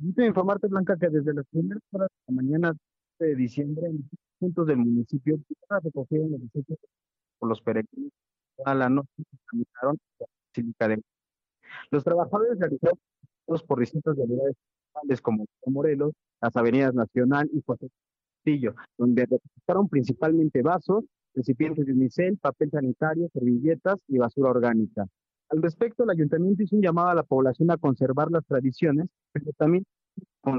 Quiero 0.00 0.26
informarte, 0.26 0.66
Blanca, 0.66 0.96
que 0.96 1.08
desde 1.08 1.32
las 1.32 1.46
primeras 1.46 1.82
horas 1.92 2.08
de 2.08 2.34
la 2.34 2.42
mañana 2.42 2.76
de 3.18 3.34
diciembre, 3.36 3.86
en 3.86 4.08
puntos 4.38 4.66
del 4.66 4.78
municipio, 4.78 5.38
recogieron 5.82 6.32
los 6.32 6.40
desechos 6.40 6.78
por 7.38 7.48
los 7.48 7.60
peregrinos. 7.62 8.12
A 8.64 8.74
la 8.74 8.88
noche 8.88 9.08
se 10.52 11.02
Los 11.90 12.04
trabajadores 12.04 12.58
realizaron 12.58 12.98
por 13.66 13.80
distintas 13.80 14.16
unidades 14.16 14.56
como 15.22 15.46
Morelos, 15.66 16.12
las 16.40 16.56
avenidas 16.56 16.94
Nacional 16.94 17.48
y 17.52 17.62
José 17.64 17.88
Castillo, 18.36 18.74
donde 18.96 19.22
recolectaron 19.22 19.88
principalmente 19.88 20.62
vasos, 20.62 21.04
recipientes 21.34 21.86
de 21.86 21.92
unicel, 21.92 22.38
papel 22.38 22.70
sanitario, 22.70 23.28
servilletas 23.32 23.96
y 24.08 24.18
basura 24.18 24.50
orgánica. 24.50 25.06
Al 25.54 25.62
respecto, 25.62 26.02
el 26.02 26.10
ayuntamiento 26.10 26.64
hizo 26.64 26.74
un 26.74 26.82
llamado 26.82 27.08
a 27.10 27.14
la 27.14 27.22
población 27.22 27.70
a 27.70 27.76
conservar 27.76 28.28
las 28.28 28.44
tradiciones, 28.44 29.06
pero 29.32 29.52
también 29.56 29.84
con 30.40 30.58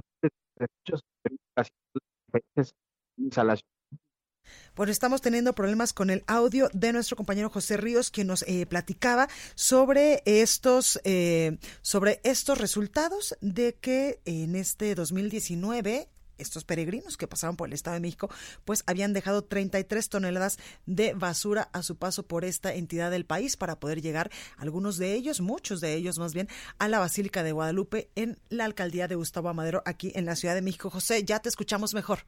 bueno, 4.76 4.92
estamos 4.92 5.22
teniendo 5.22 5.54
problemas 5.54 5.92
con 5.92 6.10
el 6.10 6.24
audio 6.28 6.70
de 6.74 6.94
nuestro 6.94 7.18
compañero 7.18 7.50
José 7.50 7.76
Ríos, 7.76 8.10
que 8.10 8.24
nos 8.24 8.44
eh, 8.44 8.66
platicaba 8.66 9.28
sobre 9.56 10.22
estos, 10.26 11.02
eh, 11.04 11.58
sobre 11.82 12.22
estos 12.24 12.58
resultados 12.58 13.38
de 13.42 13.76
que 13.76 14.22
en 14.24 14.56
este 14.56 14.96
2019 14.96 16.08
estos 16.38 16.64
peregrinos 16.64 17.18
que 17.18 17.28
pasaron 17.28 17.56
por 17.56 17.68
el 17.68 17.74
Estado 17.74 17.96
de 17.96 18.02
México, 18.02 18.30
pues 18.66 18.84
habían 18.88 19.14
dejado 19.14 19.44
33 19.44 20.10
toneladas 20.10 20.58
de 20.86 21.14
basura 21.14 21.70
a 21.74 21.84
su 21.84 21.98
paso 21.98 22.24
por 22.24 22.46
esta 22.46 22.74
entidad 22.74 23.12
del 23.12 23.26
país 23.26 23.58
para 23.58 23.80
poder 23.80 24.02
llegar, 24.02 24.32
algunos 24.58 24.98
de 24.98 25.14
ellos, 25.14 25.42
muchos 25.42 25.82
de 25.82 25.94
ellos 25.96 26.20
más 26.20 26.34
bien, 26.34 26.48
a 26.80 26.88
la 26.88 27.00
Basílica 27.00 27.44
de 27.44 27.52
Guadalupe 27.52 28.10
en 28.16 28.40
la 28.50 28.66
alcaldía 28.66 29.08
de 29.08 29.16
Gustavo 29.16 29.50
Amadero, 29.50 29.82
aquí 29.86 30.12
en 30.16 30.26
la 30.26 30.36
Ciudad 30.36 30.56
de 30.56 30.62
México. 30.62 30.90
José, 30.90 31.24
ya 31.24 31.40
te 31.40 31.50
escuchamos 31.50 31.94
mejor. 31.94 32.20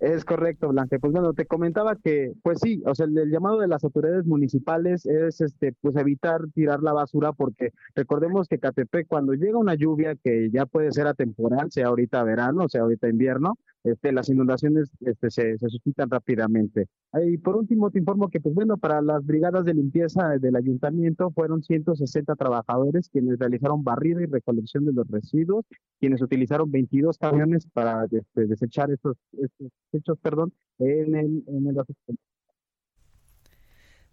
Es 0.00 0.24
correcto, 0.24 0.68
Blanca. 0.68 0.96
Pues 1.00 1.12
bueno, 1.12 1.34
te 1.34 1.46
comentaba 1.46 1.96
que, 1.96 2.32
pues 2.42 2.60
sí, 2.60 2.82
o 2.86 2.94
sea, 2.94 3.06
el, 3.06 3.30
llamado 3.30 3.58
de 3.58 3.66
las 3.66 3.82
autoridades 3.82 4.26
municipales 4.26 5.04
es, 5.06 5.40
este, 5.40 5.74
pues 5.80 5.96
evitar 5.96 6.40
tirar 6.54 6.82
la 6.82 6.92
basura, 6.92 7.32
porque 7.32 7.72
recordemos 7.96 8.46
que 8.46 8.60
Catepec, 8.60 9.08
cuando 9.08 9.34
llega 9.34 9.58
una 9.58 9.74
lluvia 9.74 10.14
que 10.14 10.50
ya 10.52 10.66
puede 10.66 10.92
ser 10.92 11.08
atemporal, 11.08 11.72
sea 11.72 11.88
ahorita 11.88 12.22
verano, 12.22 12.68
sea 12.68 12.82
ahorita 12.82 13.08
invierno, 13.08 13.58
este, 13.82 14.12
las 14.12 14.28
inundaciones 14.28 14.88
este, 15.00 15.30
se, 15.30 15.58
se 15.58 15.68
suscitan 15.68 16.10
rápidamente. 16.10 16.86
Y 17.24 17.38
por 17.38 17.56
último, 17.56 17.90
te 17.90 17.98
informo 17.98 18.28
que, 18.28 18.40
pues 18.40 18.54
bueno, 18.54 18.76
para 18.76 19.00
las 19.00 19.24
brigadas 19.24 19.64
de 19.64 19.74
limpieza 19.74 20.38
del 20.38 20.56
ayuntamiento 20.56 21.30
fueron 21.32 21.62
160 21.62 22.36
trabajadores 22.36 23.08
quienes 23.08 23.38
realizaron 23.38 23.82
barrida 23.82 24.22
y 24.22 24.26
recolección 24.26 24.84
de 24.84 24.92
los 24.92 25.08
residuos, 25.08 25.64
quienes 25.98 26.22
utilizaron 26.22 26.70
22 26.70 27.18
camiones 27.18 27.66
para 27.72 28.04
este, 28.04 28.46
desechar 28.46 28.90
estos, 28.90 29.16
estos 29.32 29.72
hechos, 29.92 30.18
perdón, 30.20 30.52
en 30.78 31.14
el, 31.14 31.44
en 31.46 31.66
el 31.66 31.76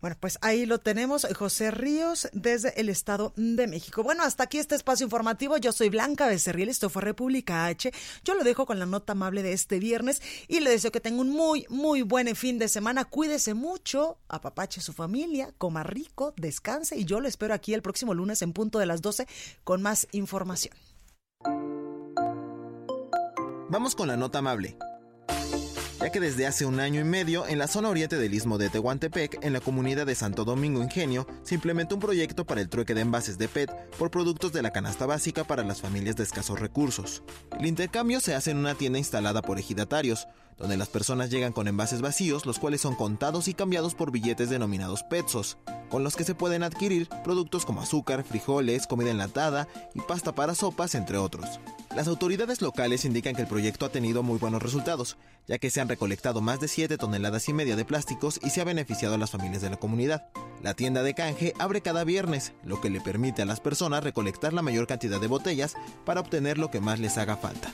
bueno, 0.05 0.17
pues 0.19 0.37
ahí 0.41 0.67
lo 0.67 0.77
tenemos, 0.77 1.25
José 1.35 1.71
Ríos, 1.71 2.29
desde 2.31 2.79
el 2.79 2.89
Estado 2.89 3.33
de 3.37 3.65
México. 3.65 4.03
Bueno, 4.03 4.21
hasta 4.21 4.43
aquí 4.43 4.59
este 4.59 4.75
espacio 4.75 5.05
informativo. 5.05 5.57
Yo 5.57 5.71
soy 5.71 5.89
Blanca 5.89 6.27
Becerril, 6.27 6.69
esto 6.69 6.91
fue 6.91 7.01
República 7.01 7.65
H. 7.65 7.91
Yo 8.23 8.35
lo 8.35 8.43
dejo 8.43 8.67
con 8.67 8.77
la 8.77 8.85
nota 8.85 9.13
amable 9.13 9.41
de 9.41 9.53
este 9.53 9.79
viernes 9.79 10.21
y 10.47 10.59
le 10.59 10.69
deseo 10.69 10.91
que 10.91 10.99
tenga 10.99 11.21
un 11.21 11.31
muy, 11.31 11.65
muy 11.69 12.03
buen 12.03 12.35
fin 12.35 12.59
de 12.59 12.67
semana. 12.67 13.05
Cuídese 13.05 13.55
mucho, 13.55 14.19
apapache 14.27 14.79
su 14.79 14.93
familia, 14.93 15.55
coma 15.57 15.81
rico, 15.81 16.35
descanse 16.37 16.95
y 16.97 17.05
yo 17.05 17.19
lo 17.19 17.27
espero 17.27 17.55
aquí 17.55 17.73
el 17.73 17.81
próximo 17.81 18.13
lunes 18.13 18.43
en 18.43 18.53
punto 18.53 18.77
de 18.77 18.85
las 18.85 19.01
12 19.01 19.25
con 19.63 19.81
más 19.81 20.07
información. 20.11 20.75
Vamos 23.71 23.95
con 23.95 24.07
la 24.07 24.17
nota 24.17 24.37
amable 24.37 24.77
ya 26.05 26.11
que 26.11 26.19
desde 26.19 26.45
hace 26.45 26.67
un 26.67 26.79
año 26.79 27.01
y 27.01 27.03
medio 27.03 27.47
en 27.47 27.57
la 27.57 27.67
zona 27.67 27.89
oriente 27.89 28.15
del 28.15 28.35
istmo 28.35 28.59
de 28.59 28.69
Tehuantepec, 28.69 29.43
en 29.43 29.53
la 29.53 29.59
comunidad 29.59 30.05
de 30.05 30.13
Santo 30.13 30.45
Domingo 30.45 30.83
Ingenio, 30.83 31.25
se 31.41 31.55
implementó 31.55 31.95
un 31.95 32.01
proyecto 32.01 32.45
para 32.45 32.61
el 32.61 32.69
trueque 32.69 32.93
de 32.93 33.01
envases 33.01 33.39
de 33.39 33.47
PET 33.47 33.71
por 33.97 34.11
productos 34.11 34.53
de 34.53 34.61
la 34.61 34.69
canasta 34.69 35.07
básica 35.07 35.45
para 35.45 35.63
las 35.63 35.81
familias 35.81 36.15
de 36.15 36.21
escasos 36.21 36.59
recursos. 36.59 37.23
El 37.59 37.65
intercambio 37.65 38.19
se 38.19 38.35
hace 38.35 38.51
en 38.51 38.57
una 38.57 38.75
tienda 38.75 38.99
instalada 38.99 39.41
por 39.41 39.57
ejidatarios, 39.57 40.27
donde 40.57 40.77
las 40.77 40.89
personas 40.89 41.29
llegan 41.29 41.53
con 41.53 41.67
envases 41.67 42.01
vacíos, 42.01 42.45
los 42.45 42.59
cuales 42.59 42.81
son 42.81 42.95
contados 42.95 43.47
y 43.47 43.53
cambiados 43.53 43.95
por 43.95 44.11
billetes 44.11 44.49
denominados 44.49 45.03
pesos, 45.03 45.57
con 45.89 46.03
los 46.03 46.15
que 46.15 46.23
se 46.23 46.35
pueden 46.35 46.63
adquirir 46.63 47.09
productos 47.23 47.65
como 47.65 47.81
azúcar, 47.81 48.23
frijoles, 48.23 48.87
comida 48.87 49.11
enlatada 49.11 49.67
y 49.93 50.01
pasta 50.01 50.33
para 50.33 50.55
sopas, 50.55 50.95
entre 50.95 51.17
otros. 51.17 51.59
Las 51.95 52.07
autoridades 52.07 52.61
locales 52.61 53.05
indican 53.05 53.35
que 53.35 53.43
el 53.43 53.47
proyecto 53.47 53.85
ha 53.85 53.89
tenido 53.89 54.21
muy 54.21 54.37
buenos 54.37 54.61
resultados, 54.61 55.17
ya 55.47 55.57
que 55.57 55.69
se 55.69 55.79
han 55.79 55.87
recolectado 55.87 56.41
más 56.41 56.59
de 56.59 56.67
7 56.67 56.97
toneladas 56.97 57.47
y 57.47 57.53
media 57.53 57.75
de 57.75 57.85
plásticos 57.85 58.39
y 58.43 58.49
se 58.49 58.61
ha 58.61 58.65
beneficiado 58.65 59.15
a 59.15 59.17
las 59.17 59.31
familias 59.31 59.61
de 59.61 59.69
la 59.69 59.77
comunidad. 59.77 60.27
La 60.61 60.73
tienda 60.73 61.03
de 61.03 61.13
canje 61.13 61.53
abre 61.59 61.81
cada 61.81 62.03
viernes, 62.03 62.53
lo 62.63 62.81
que 62.81 62.89
le 62.89 62.99
permite 62.99 63.43
a 63.43 63.45
las 63.45 63.59
personas 63.59 64.03
recolectar 64.03 64.51
la 64.51 64.61
mayor 64.61 64.87
cantidad 64.87 65.21
de 65.21 65.27
botellas 65.27 65.75
para 66.05 66.21
obtener 66.21 66.57
lo 66.57 66.71
que 66.71 66.81
más 66.81 66.99
les 66.99 67.17
haga 67.17 67.37
falta. 67.37 67.73